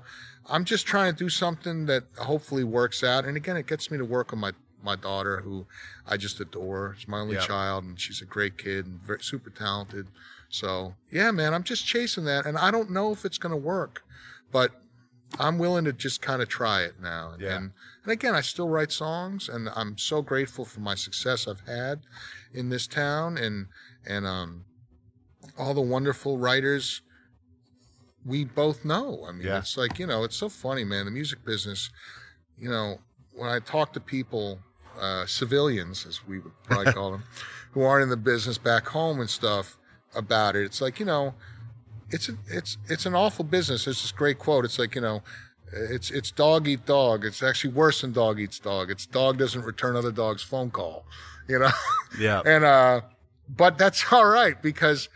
I'm 0.50 0.64
just 0.66 0.86
trying 0.86 1.14
to 1.14 1.18
do 1.18 1.30
something 1.30 1.86
that 1.88 2.04
hopefully 2.18 2.64
works 2.64 3.04
out. 3.04 3.26
And 3.26 3.36
again, 3.36 3.58
it 3.58 3.68
gets 3.68 3.92
me 3.92 3.98
to 3.98 4.06
work 4.06 4.32
with 4.32 4.40
my 4.40 4.52
my 4.84 4.96
daughter, 4.96 5.42
who 5.42 5.66
I 6.06 6.18
just 6.18 6.40
adore. 6.40 6.96
She's 6.98 7.08
my 7.08 7.20
only 7.20 7.36
Yeah. 7.36 7.46
child, 7.46 7.84
and 7.84 8.00
she's 8.00 8.22
a 8.22 8.26
great 8.26 8.58
kid 8.58 8.86
and 8.86 9.02
very, 9.02 9.22
super 9.22 9.50
talented. 9.50 10.08
So 10.50 10.96
yeah, 11.12 11.32
man, 11.32 11.54
I'm 11.54 11.64
just 11.64 11.86
chasing 11.86 12.26
that, 12.26 12.46
and 12.46 12.58
I 12.58 12.72
don't 12.72 12.92
know 12.92 13.12
if 13.12 13.26
it's 13.26 13.40
going 13.40 13.52
to 13.52 13.58
work, 13.58 14.04
but 14.52 14.72
I'm 15.40 15.58
willing 15.58 15.84
to 15.86 15.94
just 15.94 16.22
kind 16.22 16.42
of 16.42 16.48
try 16.48 16.84
it 16.84 17.02
now. 17.02 17.32
And, 17.32 17.42
Yeah. 17.42 17.56
and 17.58 17.72
and 18.04 18.12
again, 18.14 18.36
I 18.36 18.40
still 18.42 18.70
write 18.70 18.92
songs, 18.94 19.50
and 19.50 19.68
I'm 19.76 19.98
so 19.98 20.22
grateful 20.22 20.64
for 20.64 20.80
my 20.80 20.96
success 20.96 21.48
I've 21.48 21.68
had 21.68 22.02
in 22.54 22.70
this 22.70 22.88
town, 22.88 23.38
and 23.38 23.68
and 24.06 24.26
um, 24.26 24.64
all 25.58 25.74
the 25.74 25.82
wonderful 25.82 26.38
writers 26.38 27.02
we 28.28 28.44
both 28.44 28.84
know. 28.86 29.26
I 29.28 29.32
mean, 29.32 29.48
Yeah. 29.48 29.58
it's 29.60 29.78
like 29.78 29.98
you 29.98 30.06
know, 30.06 30.24
it's 30.24 30.36
so 30.36 30.50
funny, 30.50 30.84
man. 30.84 31.06
The 31.06 31.12
music 31.12 31.44
business, 31.46 31.90
you 32.58 32.70
know, 32.70 33.00
when 33.34 33.50
I 33.50 33.60
talk 33.60 33.94
to 33.94 34.00
people, 34.00 34.60
uh, 35.00 35.26
civilians, 35.26 36.06
as 36.06 36.28
we 36.28 36.40
would 36.40 36.52
probably 36.64 36.92
call 36.94 37.12
them, 37.12 37.24
who 37.72 37.82
aren't 37.84 38.04
in 38.04 38.10
the 38.10 38.18
business 38.18 38.58
back 38.58 38.88
home 38.88 39.20
and 39.20 39.30
stuff 39.30 39.78
about 40.14 40.56
it, 40.56 40.64
it's 40.66 40.82
like 40.82 41.00
you 41.00 41.06
know, 41.06 41.34
it's 42.10 42.30
a, 42.30 42.34
it's 42.48 42.78
it's 42.88 43.06
an 43.06 43.16
awful 43.16 43.46
business. 43.46 43.86
There's 43.86 44.02
this 44.02 44.12
great 44.12 44.38
quote. 44.40 44.66
It's 44.66 44.78
like 44.78 44.94
you 44.96 45.02
know, 45.02 45.24
it's 45.72 46.12
it's 46.12 46.32
dog 46.32 46.68
eat 46.68 46.86
dog. 46.86 47.24
It's 47.26 47.42
actually 47.42 47.74
worse 47.74 48.02
than 48.02 48.12
dog 48.12 48.40
eats 48.40 48.60
dog. 48.60 48.92
It's 48.92 49.06
dog 49.06 49.38
doesn't 49.38 49.62
return 49.64 49.96
other 49.96 50.12
dog's 50.12 50.44
phone 50.44 50.70
call. 50.72 51.06
You 51.48 51.60
know, 51.60 51.72
yeah, 52.20 52.42
and 52.46 52.66
uh, 52.66 53.02
but 53.48 53.78
that's 53.78 54.04
all 54.12 54.26
right 54.26 54.62
because 54.62 55.08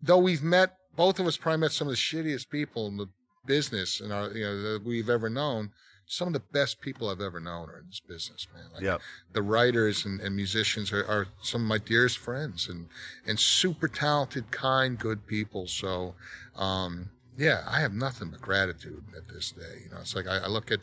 though 0.00 0.18
we've 0.18 0.42
met, 0.42 0.76
both 0.96 1.18
of 1.20 1.26
us 1.26 1.36
probably 1.36 1.60
met 1.60 1.72
some 1.72 1.88
of 1.88 1.92
the 1.92 1.96
shittiest 1.98 2.48
people 2.50 2.86
in 2.86 2.96
the 2.96 3.06
business 3.46 4.00
and 4.00 4.12
our 4.12 4.30
you 4.30 4.44
know 4.44 4.62
that 4.74 4.84
we've 4.84 5.08
ever 5.10 5.28
known. 5.28 5.70
Some 6.06 6.28
of 6.28 6.34
the 6.34 6.40
best 6.52 6.80
people 6.80 7.08
I've 7.08 7.20
ever 7.22 7.40
known 7.40 7.70
are 7.70 7.78
in 7.78 7.86
this 7.86 8.00
business, 8.00 8.46
man. 8.52 8.64
Like, 8.74 8.82
Yep. 8.82 9.00
the 9.32 9.40
writers 9.40 10.04
and, 10.04 10.20
and 10.20 10.36
musicians 10.36 10.92
are, 10.92 11.06
are 11.06 11.28
some 11.42 11.62
of 11.62 11.68
my 11.68 11.78
dearest 11.78 12.18
friends 12.18 12.68
and 12.68 12.88
and 13.26 13.38
super 13.38 13.88
talented, 13.88 14.50
kind, 14.50 14.98
good 14.98 15.26
people. 15.26 15.66
So, 15.68 16.14
um, 16.56 17.08
yeah, 17.38 17.62
I 17.66 17.80
have 17.80 17.94
nothing 17.94 18.28
but 18.28 18.42
gratitude 18.42 19.04
at 19.16 19.28
this 19.28 19.52
day. 19.52 19.82
You 19.84 19.90
know, 19.90 19.98
it's 20.00 20.14
like 20.14 20.26
I, 20.26 20.38
I 20.38 20.48
look 20.48 20.70
at, 20.70 20.80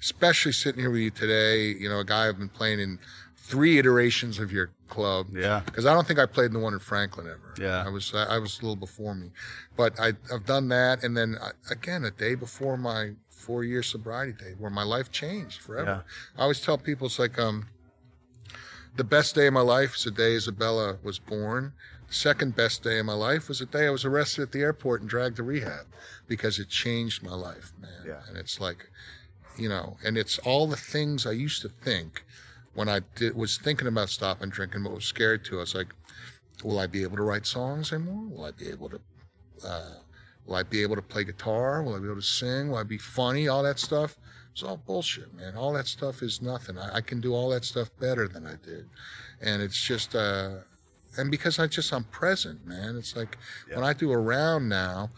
especially 0.00 0.52
sitting 0.52 0.80
here 0.80 0.90
with 0.90 1.00
you 1.00 1.10
today. 1.10 1.66
You 1.72 1.88
know, 1.90 1.98
a 1.98 2.04
guy 2.04 2.28
I've 2.28 2.38
been 2.38 2.48
playing 2.48 2.80
in 2.80 2.98
three 3.50 3.78
iterations 3.78 4.38
of 4.38 4.52
your 4.52 4.70
club. 4.88 5.26
Yeah. 5.32 5.62
Because 5.64 5.84
I 5.84 5.92
don't 5.92 6.06
think 6.06 6.20
I 6.20 6.26
played 6.26 6.46
in 6.46 6.52
the 6.52 6.60
one 6.60 6.72
in 6.72 6.78
Franklin 6.78 7.26
ever. 7.26 7.54
Yeah. 7.58 7.84
I 7.84 7.88
was 7.88 8.14
I, 8.14 8.36
I 8.36 8.38
was 8.38 8.58
a 8.60 8.62
little 8.62 8.76
before 8.76 9.14
me, 9.14 9.30
but 9.76 9.98
I, 9.98 10.12
I've 10.32 10.46
done 10.46 10.68
that, 10.68 11.02
and 11.02 11.16
then 11.16 11.36
I, 11.42 11.50
again 11.70 12.04
a 12.04 12.12
day 12.12 12.36
before 12.36 12.76
my 12.76 13.14
four 13.28 13.64
year 13.64 13.82
sobriety 13.82 14.32
day, 14.32 14.54
where 14.58 14.70
my 14.70 14.84
life 14.84 15.10
changed 15.10 15.60
forever. 15.60 16.04
I 16.38 16.42
always 16.42 16.60
tell 16.60 16.78
people 16.78 17.08
it's 17.08 17.18
like 17.18 17.38
um, 17.38 17.66
the 18.96 19.04
best 19.04 19.34
day 19.34 19.48
of 19.48 19.54
my 19.54 19.62
life 19.62 19.96
is 19.96 20.04
the 20.04 20.12
day 20.12 20.34
Isabella 20.34 20.98
was 21.02 21.18
born. 21.18 21.72
The 22.06 22.14
second 22.14 22.54
best 22.54 22.82
day 22.82 22.98
of 22.98 23.06
my 23.06 23.14
life 23.14 23.48
was 23.48 23.58
the 23.58 23.66
day 23.66 23.86
I 23.86 23.90
was 23.90 24.04
arrested 24.04 24.42
at 24.42 24.52
the 24.52 24.60
airport 24.60 25.00
and 25.00 25.10
dragged 25.10 25.36
to 25.36 25.42
rehab 25.42 25.86
because 26.28 26.58
it 26.58 26.68
changed 26.68 27.22
my 27.22 27.34
life, 27.34 27.72
man. 27.80 28.04
Yeah. 28.06 28.20
And 28.28 28.36
it's 28.36 28.60
like, 28.60 28.90
you 29.56 29.68
know, 29.68 29.96
and 30.04 30.18
it's 30.18 30.38
all 30.40 30.66
the 30.66 30.76
things 30.76 31.26
I 31.26 31.32
used 31.32 31.62
to 31.62 31.68
think 31.68 32.24
when 32.74 32.88
I 32.88 33.00
did, 33.16 33.36
was 33.36 33.58
thinking 33.58 33.88
about 33.88 34.08
stopping 34.08 34.50
drinking, 34.50 34.82
but 34.84 34.92
was 34.92 35.04
scared 35.04 35.44
to. 35.46 35.56
I 35.56 35.60
was 35.60 35.74
like, 35.74 35.88
will 36.62 36.78
I 36.78 36.86
be 36.86 37.02
able 37.02 37.16
to 37.16 37.22
write 37.22 37.46
songs 37.46 37.92
anymore? 37.92 38.24
Will 38.28 38.44
I 38.44 38.50
be 38.52 38.68
able 38.68 38.88
to, 38.90 39.00
uh, 39.66 39.94
will 40.46 40.56
I 40.56 40.62
be 40.62 40.82
able 40.82 40.96
to 40.96 41.02
play 41.02 41.24
guitar? 41.24 41.82
Will 41.82 41.94
I 41.94 41.98
be 41.98 42.06
able 42.06 42.16
to 42.16 42.22
sing? 42.22 42.70
Will 42.70 42.78
I 42.78 42.84
be 42.84 42.98
funny? 42.98 43.48
All 43.48 43.62
that 43.62 43.78
stuff. 43.78 44.16
It's 44.52 44.62
all 44.62 44.76
bullshit, 44.76 45.34
man. 45.34 45.56
All 45.56 45.72
that 45.74 45.86
stuff 45.86 46.22
is 46.22 46.42
nothing. 46.42 46.76
I, 46.78 46.96
I 46.96 47.00
can 47.00 47.20
do 47.20 47.34
all 47.34 47.50
that 47.50 47.64
stuff 47.64 47.90
better 47.98 48.28
than 48.28 48.46
I 48.46 48.56
did. 48.64 48.88
And 49.40 49.62
it's 49.62 49.80
just, 49.80 50.14
uh, 50.14 50.56
and 51.16 51.30
because 51.30 51.58
I 51.58 51.66
just, 51.66 51.92
I'm 51.92 52.04
present, 52.04 52.66
man. 52.66 52.96
It's 52.96 53.16
like 53.16 53.38
when 53.72 53.84
I 53.84 53.92
do 53.92 54.12
a 54.12 54.18
round 54.18 54.68
now, 54.68 55.10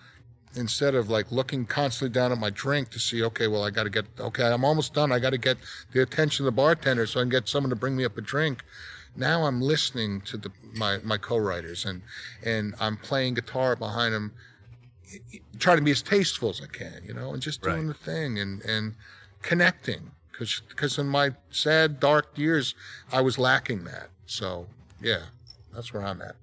instead 0.55 0.95
of 0.95 1.09
like 1.09 1.31
looking 1.33 1.65
constantly 1.67 2.13
down 2.13 2.33
at 2.33 2.39
my 2.39 2.51
drink 2.51 2.91
to 2.91 2.99
see, 2.99 3.23
okay, 3.23 3.47
well, 3.49 3.65
I 3.65 3.71
got 3.71 3.85
to 3.85 3.91
get, 3.91 4.07
okay, 4.19 4.45
I'm 4.45 4.65
almost 4.65 4.95
done. 4.95 5.11
I 5.13 5.19
got 5.19 5.31
to 5.31 5.39
get 5.39 5.59
the 5.93 6.03
attention 6.03 6.45
of 6.45 6.47
the 6.47 6.57
bartender 6.57 7.07
so 7.07 7.21
I 7.21 7.23
can 7.23 7.31
get 7.31 7.49
someone 7.49 7.71
to 7.71 7.77
bring 7.77 7.97
me 7.97 8.05
up 8.05 8.17
a 8.19 8.21
drink. 8.21 8.63
Now 9.17 9.45
I'm 9.45 9.61
listening 9.61 10.21
to 10.23 10.37
the, 10.37 10.51
my, 10.75 10.99
my 11.05 11.19
co-writers 11.19 11.85
and, 11.85 12.03
and 12.45 12.75
I'm 12.81 12.97
playing 12.97 13.35
guitar 13.35 13.77
behind 13.77 14.15
them, 14.15 14.33
trying 15.59 15.77
to 15.79 15.83
be 15.83 15.91
as 15.91 16.03
tasteful 16.03 16.51
as 16.51 16.61
I 16.63 16.67
can, 16.67 17.03
you 17.07 17.13
know, 17.15 17.33
and 17.33 17.43
just 17.43 17.63
doing 17.63 17.87
Right. 17.89 17.97
the 17.99 18.11
thing 18.11 18.39
and, 18.39 18.63
and 18.65 18.95
connecting. 19.43 20.13
Cause, 20.39 20.63
cause 20.77 20.99
in 20.99 21.07
my 21.09 21.33
sad, 21.51 22.01
dark 22.01 22.37
years, 22.37 22.75
I 23.13 23.21
was 23.21 23.39
lacking 23.39 23.85
that. 23.85 24.09
So 24.27 24.67
yeah, 25.01 25.25
that's 25.75 25.93
where 25.93 26.05
I'm 26.05 26.21
at. 26.23 26.37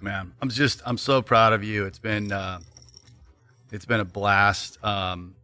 man 0.00 0.32
i'm 0.42 0.48
just 0.50 0.82
i'm 0.84 0.98
so 0.98 1.22
proud 1.22 1.52
of 1.54 1.64
you 1.64 1.86
it's 1.86 1.98
been 1.98 2.30
uh 2.30 2.58
it's 3.72 3.84
been 3.84 4.00
a 4.00 4.04
blast 4.04 4.82
um 4.84 5.34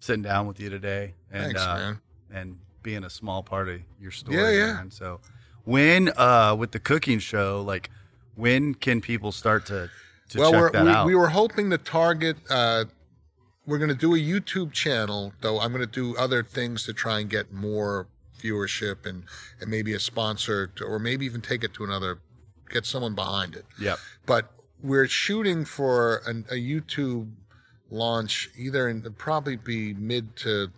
sitting 0.00 0.22
down 0.22 0.46
with 0.46 0.60
you 0.60 0.70
today 0.70 1.14
and 1.32 1.44
Thanks, 1.44 1.60
uh 1.60 1.94
and 2.32 2.58
being 2.82 3.04
a 3.04 3.10
small 3.10 3.42
part 3.42 3.68
of 3.68 3.80
your 4.00 4.10
story 4.10 4.36
Yeah, 4.36 4.50
yeah. 4.50 4.72
man. 4.74 4.90
so 4.90 5.20
when 5.64 6.10
uh 6.16 6.54
with 6.58 6.72
the 6.72 6.80
cooking 6.80 7.18
show 7.18 7.62
like 7.62 7.90
when 8.34 8.74
can 8.74 9.00
people 9.00 9.32
start 9.32 9.66
to 9.66 9.90
to 10.30 10.38
well, 10.38 10.50
check 10.52 10.72
that 10.72 10.84
we, 10.84 10.90
out 10.90 11.06
we 11.06 11.14
were 11.14 11.28
hoping 11.28 11.70
to 11.70 11.78
target. 11.78 12.36
Uh, 12.50 12.84
we're 13.66 13.78
going 13.78 13.90
to 13.90 13.94
do 13.94 14.14
a 14.14 14.18
YouTube 14.18 14.72
channel, 14.72 15.32
though. 15.40 15.60
I'm 15.60 15.70
going 15.72 15.86
to 15.86 15.90
do 15.90 16.16
other 16.16 16.42
things 16.42 16.84
to 16.84 16.92
try 16.92 17.20
and 17.20 17.30
get 17.30 17.52
more 17.52 18.08
viewership 18.38 19.06
and 19.06 19.24
and 19.60 19.70
maybe 19.70 19.92
a 19.94 20.00
sponsor, 20.00 20.66
to, 20.66 20.84
or 20.84 20.98
maybe 20.98 21.24
even 21.26 21.40
take 21.40 21.62
it 21.62 21.72
to 21.74 21.84
another, 21.84 22.18
get 22.68 22.84
someone 22.86 23.14
behind 23.14 23.54
it. 23.54 23.64
yep 23.78 23.98
But 24.26 24.50
we're 24.82 25.06
shooting 25.06 25.64
for 25.64 26.22
an, 26.26 26.44
a 26.50 26.54
YouTube 26.54 27.30
launch 27.90 28.50
either 28.56 28.88
in 28.88 29.02
probably 29.16 29.56
be 29.56 29.94
mid 29.94 30.34
to 30.36 30.70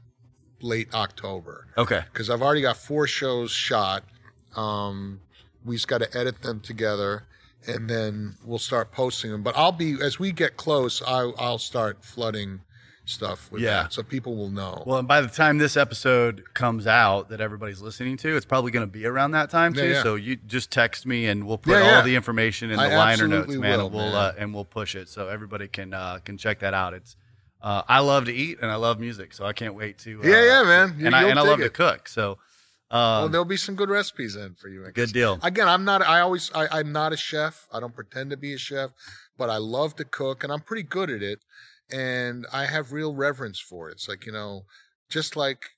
late 0.60 0.92
October 0.94 1.66
Okay. 1.76 2.02
because 2.12 2.30
I've 2.30 2.42
already 2.42 2.62
got 2.62 2.76
four 2.76 3.06
shows 3.06 3.50
shot. 3.50 4.04
Um, 4.54 5.20
we 5.64 5.76
just 5.76 5.88
got 5.88 5.98
to 5.98 6.16
edit 6.18 6.42
them 6.42 6.60
together, 6.60 7.24
and 7.66 7.88
then 7.90 8.36
we'll 8.44 8.58
start 8.58 8.90
posting 8.92 9.30
them. 9.30 9.42
But 9.42 9.56
I'll 9.56 9.72
be 9.72 9.96
as 10.00 10.18
we 10.18 10.32
get 10.32 10.56
close, 10.56 11.02
I, 11.02 11.30
I'll 11.38 11.58
start 11.58 12.04
flooding 12.04 12.60
stuff 13.06 13.50
with 13.50 13.62
Yeah. 13.62 13.84
that, 13.84 13.92
so 13.92 14.02
people 14.02 14.36
will 14.36 14.50
know. 14.50 14.82
Well, 14.84 14.98
and 14.98 15.08
by 15.08 15.20
the 15.22 15.28
time 15.28 15.58
this 15.58 15.76
episode 15.76 16.42
comes 16.54 16.86
out 16.86 17.28
that 17.30 17.40
everybody's 17.40 17.80
listening 17.80 18.16
to, 18.18 18.36
it's 18.36 18.44
probably 18.44 18.72
going 18.72 18.86
to 18.86 18.92
be 18.92 19.06
around 19.06 19.30
that 19.30 19.48
time 19.48 19.72
too. 19.72 19.86
Yeah. 19.88 20.02
So 20.02 20.16
you 20.16 20.36
just 20.36 20.70
text 20.70 21.06
me 21.06 21.26
and 21.26 21.46
we'll 21.46 21.56
put 21.58 21.80
all 21.80 22.02
the 22.02 22.16
information 22.16 22.70
in 22.70 22.76
the 22.76 22.82
I 22.82 22.96
liner 22.96 23.26
notes, 23.28 23.54
man. 23.54 23.78
will, 23.78 23.86
and 23.86 23.94
we'll. 23.94 24.14
Uh, 24.16 24.32
and 24.36 24.52
we'll 24.52 24.64
push 24.64 24.94
it 24.94 25.08
so 25.08 25.28
everybody 25.28 25.68
can 25.68 25.94
uh, 25.94 26.18
can 26.24 26.36
check 26.36 26.58
that 26.60 26.74
out. 26.74 26.92
It's 26.94 27.16
uh, 27.62 27.82
I 27.88 28.00
love 28.00 28.26
to 28.26 28.32
eat 28.34 28.58
and 28.60 28.70
I 28.70 28.74
love 28.76 29.00
music, 29.00 29.32
so 29.32 29.46
I 29.46 29.52
can't 29.52 29.74
wait 29.74 29.98
to. 30.00 30.20
Uh, 30.22 30.26
Yeah, 30.26 30.44
yeah, 30.44 30.62
man. 30.64 30.96
You- 30.98 31.06
and 31.06 31.14
I 31.16 31.28
and 31.28 31.38
I 31.38 31.42
love 31.42 31.60
to 31.60 31.70
cook, 31.70 32.08
so 32.08 32.32
uh 32.88 32.94
well, 32.94 33.24
um, 33.24 33.32
there'll 33.32 33.44
be 33.44 33.56
some 33.56 33.74
good 33.74 33.88
recipes 33.90 34.36
in 34.36 34.54
for 34.54 34.68
you. 34.68 34.84
good 34.92 35.12
deal. 35.12 35.38
Again, 35.42 35.68
I'm 35.68 35.84
not. 35.84 36.02
I 36.02 36.20
always. 36.20 36.50
I, 36.54 36.66
I'm 36.80 36.92
not 36.92 37.12
a 37.12 37.16
chef. 37.16 37.66
I 37.72 37.80
don't 37.80 37.94
pretend 37.94 38.30
to 38.30 38.36
be 38.36 38.52
a 38.52 38.58
chef, 38.58 38.90
but 39.38 39.48
I 39.50 39.56
love 39.56 39.96
to 39.96 40.04
cook, 40.04 40.44
and 40.44 40.52
I'm 40.52 40.60
pretty 40.60 40.82
good 40.84 41.10
at 41.10 41.22
it. 41.22 41.40
And 41.90 42.46
I 42.52 42.66
have 42.66 42.92
real 42.92 43.14
reverence 43.14 43.60
for 43.60 43.88
it. 43.88 43.92
It's 43.92 44.08
like 44.08 44.26
you 44.26 44.32
know, 44.32 44.64
just 45.10 45.36
like 45.36 45.70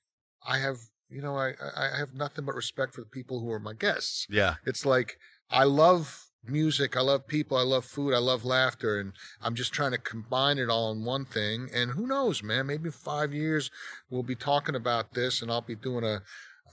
I 0.47 0.59
have. 0.59 0.77
You 1.11 1.23
know, 1.23 1.35
I 1.35 1.53
I 1.75 1.97
have 1.97 2.13
nothing 2.13 2.45
but 2.45 2.53
respect 2.53 2.93
for 2.93 3.01
the 3.01 3.07
people 3.07 3.39
who 3.39 3.51
are 3.51 3.59
my 3.59 3.73
guests. 3.73 4.27
Yeah, 4.29 4.55
It's 4.63 4.85
like 4.85 5.17
I 5.49 5.63
love 5.63 6.23
music, 6.45 6.95
I 6.95 7.01
love 7.01 7.25
people, 7.27 7.57
I 7.57 7.63
love 7.63 7.83
food, 7.83 8.13
I 8.13 8.19
love 8.19 8.45
laughter, 8.45 8.99
and 8.99 9.13
I'm 9.41 9.55
just 9.55 9.73
trying 9.73 9.89
to 9.91 9.97
combine 9.97 10.59
it 10.59 10.69
all 10.69 10.91
in 10.91 11.03
one 11.03 11.25
thing. 11.25 11.67
And 11.73 11.89
who 11.91 12.05
knows, 12.05 12.43
man? 12.43 12.67
Maybe 12.67 12.91
five 12.91 13.33
years 13.33 13.71
we'll 14.11 14.21
be 14.21 14.35
talking 14.35 14.75
about 14.75 15.15
this, 15.15 15.41
and 15.41 15.49
I'll 15.51 15.61
be 15.61 15.73
doing 15.75 16.03
a 16.03 16.21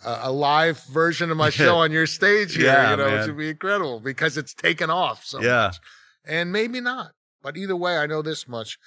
a, 0.05 0.19
a 0.25 0.31
live 0.33 0.85
version 0.85 1.31
of 1.31 1.39
my 1.39 1.49
show 1.65 1.77
on 1.77 1.91
your 1.91 2.07
stage 2.07 2.55
here. 2.57 2.67
Yeah, 2.67 2.91
you 2.91 2.97
know, 2.99 3.05
man. 3.07 3.19
which 3.19 3.27
would 3.29 3.39
be 3.39 3.49
incredible 3.49 4.01
because 4.01 4.37
it's 4.37 4.53
taken 4.53 4.91
off 4.91 5.25
so 5.25 5.41
Yeah. 5.41 5.69
much. 5.69 5.79
And 6.27 6.53
maybe 6.53 6.83
not, 6.83 7.13
but 7.43 7.57
either 7.57 7.75
way, 7.77 7.97
I 7.97 8.07
know 8.07 8.21
this 8.21 8.47
much. 8.47 8.79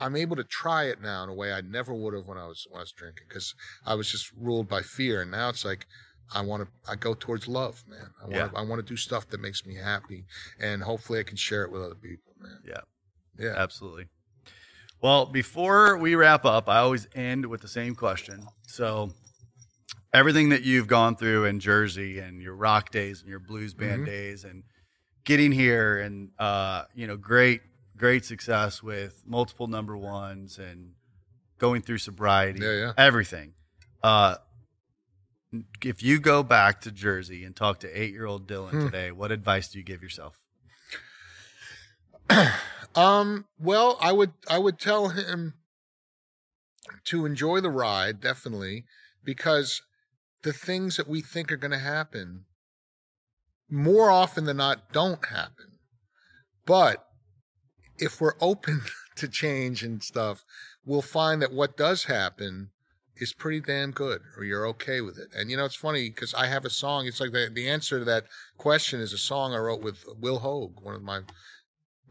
I'm 0.00 0.16
able 0.16 0.36
to 0.36 0.44
try 0.44 0.84
it 0.84 1.00
now 1.00 1.22
in 1.24 1.28
a 1.30 1.34
way 1.34 1.52
I 1.52 1.60
never 1.62 1.94
would 1.94 2.14
have 2.14 2.26
when 2.26 2.38
I 2.38 2.46
was 2.46 2.66
when 2.70 2.78
I 2.78 2.82
was 2.82 2.92
drinking 2.92 3.26
because 3.28 3.54
I 3.84 3.94
was 3.94 4.10
just 4.10 4.30
ruled 4.32 4.68
by 4.68 4.82
fear, 4.82 5.22
and 5.22 5.30
now 5.30 5.48
it's 5.48 5.64
like 5.64 5.86
I 6.34 6.42
want 6.42 6.64
to 6.64 6.90
I 6.90 6.96
go 6.96 7.14
towards 7.14 7.48
love, 7.48 7.84
man. 7.88 8.10
I 8.20 8.24
want 8.24 8.34
Yeah. 8.36 8.48
to 8.48 8.56
I 8.56 8.62
want 8.62 8.80
to 8.80 8.86
do 8.86 8.96
stuff 8.96 9.28
that 9.30 9.40
makes 9.40 9.64
me 9.64 9.76
happy, 9.76 10.24
and 10.60 10.82
hopefully 10.82 11.18
I 11.20 11.22
can 11.22 11.36
share 11.36 11.62
it 11.64 11.70
with 11.72 11.82
other 11.82 11.94
people, 11.94 12.32
man. 12.40 12.58
Yeah. 12.64 12.80
yeah. 13.38 13.54
absolutely. 13.56 14.06
Well, 15.00 15.26
before 15.26 15.96
we 15.98 16.14
wrap 16.14 16.44
up, 16.44 16.68
I 16.68 16.78
always 16.78 17.06
end 17.14 17.46
with 17.46 17.60
the 17.60 17.68
same 17.68 17.94
question. 17.94 18.48
So, 18.66 19.12
everything 20.12 20.48
that 20.48 20.62
you've 20.62 20.86
gone 20.88 21.16
through 21.16 21.44
in 21.44 21.60
Jersey 21.60 22.18
and 22.18 22.40
your 22.40 22.54
rock 22.54 22.90
days 22.90 23.20
and 23.20 23.28
your 23.30 23.38
blues 23.38 23.74
band 23.74 24.02
Mhm. 24.02 24.06
days 24.06 24.44
and 24.44 24.64
getting 25.24 25.52
here 25.52 25.98
and 25.98 26.30
uh, 26.38 26.84
you 26.94 27.06
know, 27.06 27.16
great 27.16 27.60
great 27.96 28.24
success 28.24 28.82
with 28.82 29.22
multiple 29.26 29.66
number 29.66 29.96
ones 29.96 30.58
and 30.58 30.92
going 31.58 31.82
through 31.82 31.98
sobriety, 31.98 32.60
Yeah, 32.60 32.72
yeah. 32.72 32.92
everything. 32.98 33.54
Uh, 34.02 34.36
if 35.82 36.02
you 36.02 36.18
go 36.18 36.42
back 36.42 36.80
to 36.82 36.90
Jersey 36.92 37.44
and 37.44 37.56
talk 37.56 37.80
to 37.80 37.88
eight-year-old 38.00 38.46
Dylan 38.46 38.70
Hmm. 38.72 38.84
today, 38.86 39.10
what 39.10 39.32
advice 39.32 39.68
do 39.68 39.78
you 39.78 39.84
give 39.84 40.02
yourself? 40.02 40.38
Um, 42.94 43.44
well, 43.58 43.98
I 44.00 44.12
would 44.12 44.32
I 44.48 44.56
would 44.56 44.78
tell 44.78 45.08
him 45.10 45.52
to 47.04 47.26
enjoy 47.26 47.60
the 47.60 47.68
ride, 47.68 48.22
definitely, 48.22 48.86
because 49.22 49.82
the 50.42 50.54
things 50.54 50.96
that 50.96 51.06
we 51.06 51.20
think 51.20 51.52
are 51.52 51.58
going 51.58 51.72
to 51.72 51.78
happen 51.78 52.46
more 53.68 54.10
often 54.10 54.44
than 54.44 54.56
not 54.56 54.92
don't 54.94 55.26
happen. 55.26 55.78
But 56.64 57.05
if 57.98 58.20
we're 58.20 58.34
open 58.40 58.82
to 59.16 59.28
change 59.28 59.82
and 59.82 60.02
stuff, 60.02 60.44
we'll 60.84 61.02
find 61.02 61.40
that 61.42 61.52
what 61.52 61.76
does 61.76 62.04
happen 62.04 62.70
is 63.18 63.32
pretty 63.32 63.60
damn 63.60 63.92
good 63.92 64.20
or 64.36 64.44
you're 64.44 64.66
okay 64.66 65.00
with 65.00 65.18
it. 65.18 65.28
And 65.34 65.50
you 65.50 65.56
know, 65.56 65.64
it's 65.64 65.74
funny 65.74 66.10
because 66.10 66.34
I 66.34 66.46
have 66.48 66.64
a 66.66 66.70
song. 66.70 67.06
It's 67.06 67.20
like 67.20 67.32
the, 67.32 67.50
the 67.52 67.68
answer 67.68 67.98
to 67.98 68.04
that 68.04 68.24
question 68.58 69.00
is 69.00 69.12
a 69.14 69.18
song 69.18 69.54
I 69.54 69.58
wrote 69.58 69.82
with 69.82 70.04
Will 70.20 70.40
Hoge, 70.40 70.74
one 70.82 70.94
of 70.94 71.02
my 71.02 71.20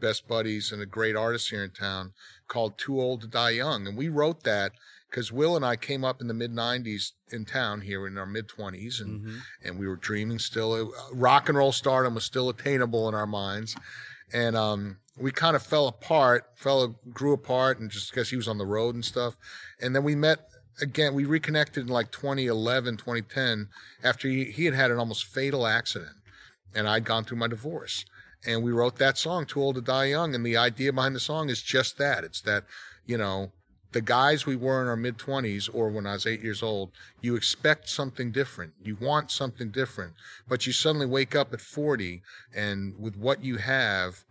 best 0.00 0.26
buddies 0.28 0.72
and 0.72 0.82
a 0.82 0.86
great 0.86 1.16
artist 1.16 1.50
here 1.50 1.62
in 1.64 1.70
town 1.70 2.12
called 2.48 2.76
Too 2.76 3.00
Old 3.00 3.20
to 3.22 3.26
Die 3.28 3.50
Young. 3.50 3.86
And 3.86 3.96
we 3.96 4.08
wrote 4.08 4.42
that 4.42 4.72
because 5.08 5.30
Will 5.30 5.54
and 5.56 5.64
I 5.64 5.76
came 5.76 6.04
up 6.04 6.20
in 6.20 6.26
the 6.26 6.34
mid 6.34 6.50
90s 6.52 7.12
in 7.30 7.44
town 7.44 7.82
here 7.82 8.06
in 8.06 8.18
our 8.18 8.26
mid 8.26 8.48
20s 8.48 9.00
and, 9.00 9.20
Mhm. 9.24 9.38
and 9.62 9.78
we 9.78 9.86
were 9.86 9.96
dreaming 9.96 10.38
still. 10.40 10.72
Uh, 10.74 11.14
rock 11.14 11.48
and 11.48 11.56
roll 11.56 11.72
stardom 11.72 12.14
was 12.16 12.24
still 12.24 12.48
attainable 12.48 13.08
in 13.08 13.14
our 13.14 13.26
minds. 13.28 13.76
And 14.32 14.56
um, 14.56 14.98
we 15.18 15.30
kind 15.30 15.56
of 15.56 15.62
fell 15.62 15.88
apart, 15.88 16.46
fell, 16.54 16.96
grew 17.12 17.32
apart, 17.32 17.78
and 17.78 17.90
just 17.90 18.10
because 18.10 18.30
he 18.30 18.36
was 18.36 18.48
on 18.48 18.58
the 18.58 18.66
road 18.66 18.94
and 18.94 19.04
stuff. 19.04 19.36
And 19.80 19.94
then 19.94 20.04
we 20.04 20.14
met 20.14 20.48
again, 20.80 21.14
we 21.14 21.24
reconnected 21.24 21.86
in 21.86 21.92
like 21.92 22.12
2011, 22.12 22.98
2010, 22.98 23.68
after 24.04 24.28
he, 24.28 24.44
he 24.44 24.66
had 24.66 24.74
had 24.74 24.90
an 24.90 24.98
almost 24.98 25.24
fatal 25.24 25.66
accident. 25.66 26.16
And 26.74 26.86
I'd 26.86 27.04
gone 27.04 27.24
through 27.24 27.38
my 27.38 27.46
divorce 27.46 28.04
and 28.46 28.62
we 28.62 28.72
wrote 28.72 28.96
that 28.96 29.18
song 29.18 29.44
too 29.44 29.60
old 29.60 29.74
to 29.74 29.80
die 29.80 30.06
young 30.06 30.34
and 30.34 30.44
the 30.44 30.56
idea 30.56 30.92
behind 30.92 31.14
the 31.14 31.20
song 31.20 31.48
is 31.48 31.62
just 31.62 31.98
that 31.98 32.24
it's 32.24 32.40
that 32.40 32.64
you 33.04 33.16
know 33.16 33.52
the 33.92 34.00
guys 34.00 34.44
we 34.44 34.56
were 34.56 34.82
in 34.82 34.88
our 34.88 34.96
mid 34.96 35.18
20s 35.18 35.68
or 35.72 35.88
when 35.88 36.06
i 36.06 36.12
was 36.12 36.26
8 36.26 36.42
years 36.42 36.62
old 36.62 36.90
you 37.20 37.34
expect 37.34 37.88
something 37.88 38.30
different 38.30 38.74
you 38.82 38.96
want 39.00 39.30
something 39.30 39.70
different 39.70 40.14
but 40.48 40.66
you 40.66 40.72
suddenly 40.72 41.06
wake 41.06 41.34
up 41.34 41.52
at 41.52 41.60
40 41.60 42.22
and 42.54 42.98
with 42.98 43.16
what 43.16 43.42
you 43.42 43.56
have 43.56 44.24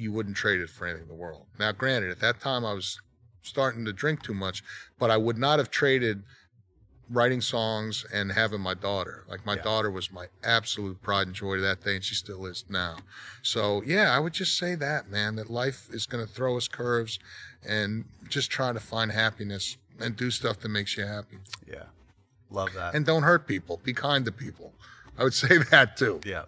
you 0.00 0.10
wouldn't 0.12 0.36
trade 0.36 0.60
it 0.60 0.70
for 0.70 0.86
anything 0.86 1.02
in 1.02 1.08
the 1.08 1.14
world 1.14 1.46
now 1.58 1.70
granted 1.72 2.10
at 2.10 2.20
that 2.20 2.40
time 2.40 2.64
i 2.64 2.72
was 2.72 3.00
starting 3.42 3.84
to 3.84 3.92
drink 3.92 4.22
too 4.22 4.34
much 4.34 4.62
but 4.98 5.10
i 5.10 5.16
would 5.16 5.38
not 5.38 5.58
have 5.58 5.70
traded 5.70 6.22
writing 7.12 7.40
songs 7.40 8.06
and 8.14 8.30
having 8.30 8.60
my 8.60 8.72
daughter. 8.72 9.24
Like 9.28 9.44
my 9.44 9.56
Yeah. 9.56 9.62
daughter 9.62 9.90
was 9.90 10.12
my 10.12 10.26
absolute 10.44 11.02
pride 11.02 11.26
and 11.26 11.34
joy 11.34 11.56
to 11.56 11.60
that 11.62 11.82
day, 11.82 11.96
and 11.96 12.04
she 12.04 12.14
still 12.14 12.46
is 12.46 12.64
now. 12.68 12.98
So 13.42 13.82
yeah, 13.84 14.14
I 14.14 14.20
would 14.20 14.32
just 14.32 14.56
say 14.56 14.76
that, 14.76 15.10
man, 15.10 15.34
that 15.34 15.50
life 15.50 15.88
is 15.90 16.06
going 16.06 16.24
to 16.24 16.32
throw 16.32 16.56
us 16.56 16.68
curves, 16.68 17.18
and 17.66 18.04
just 18.28 18.48
try 18.48 18.72
to 18.72 18.78
find 18.78 19.10
happiness 19.10 19.76
and 19.98 20.16
do 20.16 20.30
stuff 20.30 20.60
that 20.60 20.68
makes 20.68 20.96
you 20.96 21.04
happy, 21.04 21.38
Yeah. 21.66 21.86
Love 22.48 22.74
that. 22.74 22.94
and 22.94 23.04
don't 23.04 23.24
hurt 23.24 23.44
people. 23.48 23.80
Be 23.82 23.92
kind 23.92 24.24
to 24.24 24.30
people. 24.30 24.72
I 25.18 25.24
would 25.24 25.34
say 25.44 25.58
that 25.58 25.96
too. 25.96 26.20
Yeah. 26.24 26.44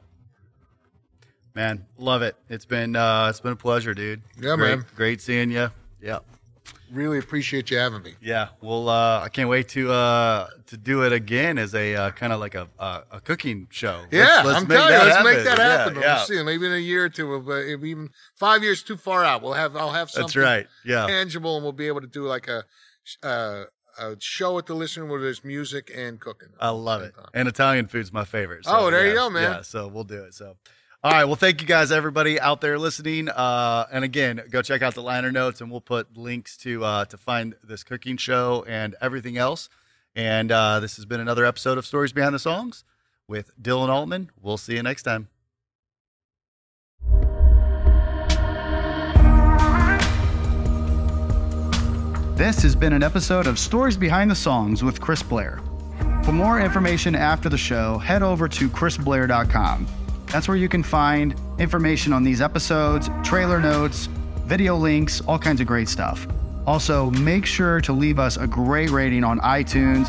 Man, 1.54 1.84
love 1.98 2.22
it. 2.22 2.36
It's 2.48 2.64
been 2.64 2.96
uh 2.96 3.26
it's 3.30 3.40
been 3.40 3.52
a 3.52 3.56
pleasure, 3.56 3.94
dude. 3.94 4.22
Yeah, 4.40 4.56
great, 4.56 4.76
man. 4.76 4.86
Great 4.96 5.20
seeing 5.20 5.50
you. 5.50 5.70
Yeah. 6.00 6.20
Really 6.90 7.18
appreciate 7.18 7.70
you 7.70 7.78
having 7.78 8.02
me. 8.02 8.14
Yeah. 8.22 8.48
Well, 8.60 8.88
uh 8.88 9.20
I 9.20 9.28
can't 9.28 9.48
wait 9.48 9.68
to 9.70 9.90
uh 9.92 10.48
to 10.66 10.76
do 10.76 11.02
it 11.02 11.12
again 11.12 11.58
as 11.58 11.74
a 11.74 11.94
uh, 11.94 12.10
kind 12.12 12.32
of 12.32 12.40
like 12.40 12.54
a 12.54 12.68
a, 12.78 13.02
a 13.12 13.20
cooking 13.20 13.66
show. 13.70 14.00
Let's- 14.00 14.12
Yeah, 14.12 14.42
let's 14.44 14.58
I'm 14.62 14.68
make 14.68 14.78
telling 14.78 14.92
you, 14.94 14.98
that 14.98 15.06
let's 15.06 15.24
make 15.24 15.34
happen. 15.38 15.44
that 15.44 15.58
happen. 15.58 15.94
Yeah, 15.94 16.00
We'll 16.00 16.08
yeah. 16.08 16.24
see. 16.24 16.42
Maybe 16.42 16.66
in 16.66 16.72
a 16.72 16.76
year 16.78 17.04
or 17.04 17.08
two, 17.10 17.34
uh, 17.34 17.54
if 17.56 17.82
even 17.84 18.10
five 18.36 18.62
years 18.62 18.82
too 18.82 18.96
far 18.96 19.24
out, 19.24 19.42
we'll 19.42 19.52
have 19.54 19.76
I'll 19.76 19.90
have 19.92 20.10
something 20.10 20.26
That's 20.26 20.36
right. 20.36 20.66
Yeah. 20.84 21.06
tangible, 21.06 21.56
and 21.56 21.62
we'll 21.64 21.72
be 21.72 21.86
able 21.88 22.00
to 22.00 22.06
do 22.06 22.26
like 22.26 22.48
a 22.48 22.64
uh, 23.22 23.64
a 23.98 24.16
show 24.20 24.56
at 24.58 24.64
the 24.66 24.74
listener 24.74 25.04
where 25.06 25.20
there's 25.20 25.44
music 25.44 25.90
and 25.94 26.18
cooking. 26.20 26.48
I 26.60 26.70
love 26.70 27.02
it. 27.02 27.14
And 27.34 27.46
Italian 27.48 27.86
food's 27.88 28.10
my 28.12 28.24
favorite. 28.24 28.60
Oh, 28.66 28.90
there 28.90 29.06
you 29.06 29.14
go, 29.14 29.28
man. 29.28 29.42
Yeah, 29.42 29.62
so 29.62 29.86
we'll 29.88 30.04
do 30.04 30.22
it. 30.24 30.32
So 30.34 30.56
all 31.04 31.10
right. 31.10 31.24
Well, 31.24 31.34
thank 31.34 31.60
you 31.60 31.66
guys, 31.66 31.90
everybody 31.90 32.38
out 32.38 32.60
there 32.60 32.78
listening. 32.78 33.28
Uh, 33.28 33.86
and 33.90 34.04
again, 34.04 34.40
go 34.50 34.62
check 34.62 34.82
out 34.82 34.94
the 34.94 35.02
liner 35.02 35.32
notes, 35.32 35.60
and 35.60 35.68
we'll 35.68 35.80
put 35.80 36.16
links 36.16 36.56
to 36.58 36.84
uh, 36.84 37.04
to 37.06 37.16
find 37.16 37.56
this 37.64 37.82
cooking 37.82 38.16
show 38.16 38.64
and 38.68 38.94
everything 39.00 39.36
else. 39.36 39.68
And 40.14 40.52
uh, 40.52 40.78
this 40.78 40.94
has 40.96 41.04
been 41.04 41.18
another 41.18 41.44
episode 41.44 41.76
of 41.76 41.86
Stories 41.86 42.12
Behind 42.12 42.32
the 42.32 42.38
Songs 42.38 42.84
with 43.26 43.50
Dylan 43.60 43.88
Altman. 43.88 44.30
We'll 44.40 44.58
see 44.58 44.76
you 44.76 44.82
next 44.82 45.02
time. 45.02 45.28
This 52.36 52.62
has 52.62 52.76
been 52.76 52.92
an 52.92 53.02
episode 53.02 53.46
of 53.46 53.58
Stories 53.58 53.96
Behind 53.96 54.30
the 54.30 54.36
Songs 54.36 54.84
with 54.84 55.00
Chris 55.00 55.22
Blair. 55.22 55.60
For 56.24 56.32
more 56.32 56.60
information 56.60 57.14
after 57.16 57.48
the 57.48 57.58
show, 57.58 57.98
head 57.98 58.22
over 58.22 58.48
to 58.48 58.68
chrisblair.com. 58.68 59.86
That's 60.32 60.48
where 60.48 60.56
you 60.56 60.68
can 60.68 60.82
find 60.82 61.34
information 61.58 62.14
on 62.14 62.24
these 62.24 62.40
episodes, 62.40 63.10
trailer 63.22 63.60
notes, 63.60 64.06
video 64.46 64.76
links, 64.76 65.20
all 65.20 65.38
kinds 65.38 65.60
of 65.60 65.66
great 65.66 65.90
stuff. 65.90 66.26
Also, 66.66 67.10
make 67.10 67.44
sure 67.44 67.82
to 67.82 67.92
leave 67.92 68.18
us 68.18 68.38
a 68.38 68.46
great 68.46 68.88
rating 68.88 69.24
on 69.24 69.40
iTunes, 69.40 70.08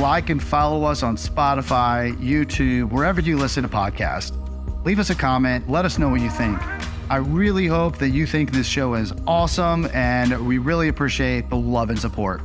like 0.00 0.28
and 0.28 0.42
follow 0.42 0.82
us 0.84 1.04
on 1.04 1.16
Spotify, 1.16 2.16
YouTube, 2.16 2.90
wherever 2.90 3.20
you 3.20 3.38
listen 3.38 3.62
to 3.62 3.68
podcasts. 3.68 4.34
Leave 4.84 4.98
us 4.98 5.10
a 5.10 5.14
comment, 5.14 5.70
let 5.70 5.84
us 5.84 5.98
know 5.98 6.08
what 6.08 6.20
you 6.20 6.30
think. 6.30 6.58
I 7.08 7.16
really 7.16 7.68
hope 7.68 7.98
that 7.98 8.08
you 8.08 8.26
think 8.26 8.50
this 8.50 8.66
show 8.66 8.94
is 8.94 9.12
awesome, 9.24 9.88
and 9.94 10.48
we 10.48 10.58
really 10.58 10.88
appreciate 10.88 11.48
the 11.48 11.56
love 11.56 11.90
and 11.90 11.98
support. 11.98 12.40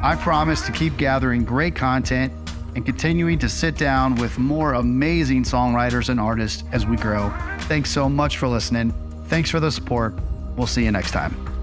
I 0.00 0.14
promise 0.14 0.64
to 0.66 0.70
keep 0.72 0.96
gathering 0.96 1.44
great 1.44 1.74
content 1.74 2.32
and 2.78 2.86
continuing 2.86 3.40
to 3.40 3.48
sit 3.48 3.76
down 3.76 4.14
with 4.14 4.38
more 4.38 4.74
amazing 4.74 5.42
songwriters 5.42 6.10
and 6.10 6.20
artists 6.20 6.62
as 6.70 6.86
we 6.86 6.96
grow. 6.96 7.28
Thanks 7.62 7.90
so 7.90 8.08
much 8.08 8.38
for 8.38 8.46
listening. 8.46 8.94
Thanks 9.26 9.50
for 9.50 9.58
the 9.58 9.72
support. 9.72 10.14
We'll 10.56 10.68
see 10.68 10.84
you 10.84 10.92
next 10.92 11.10
time. 11.10 11.57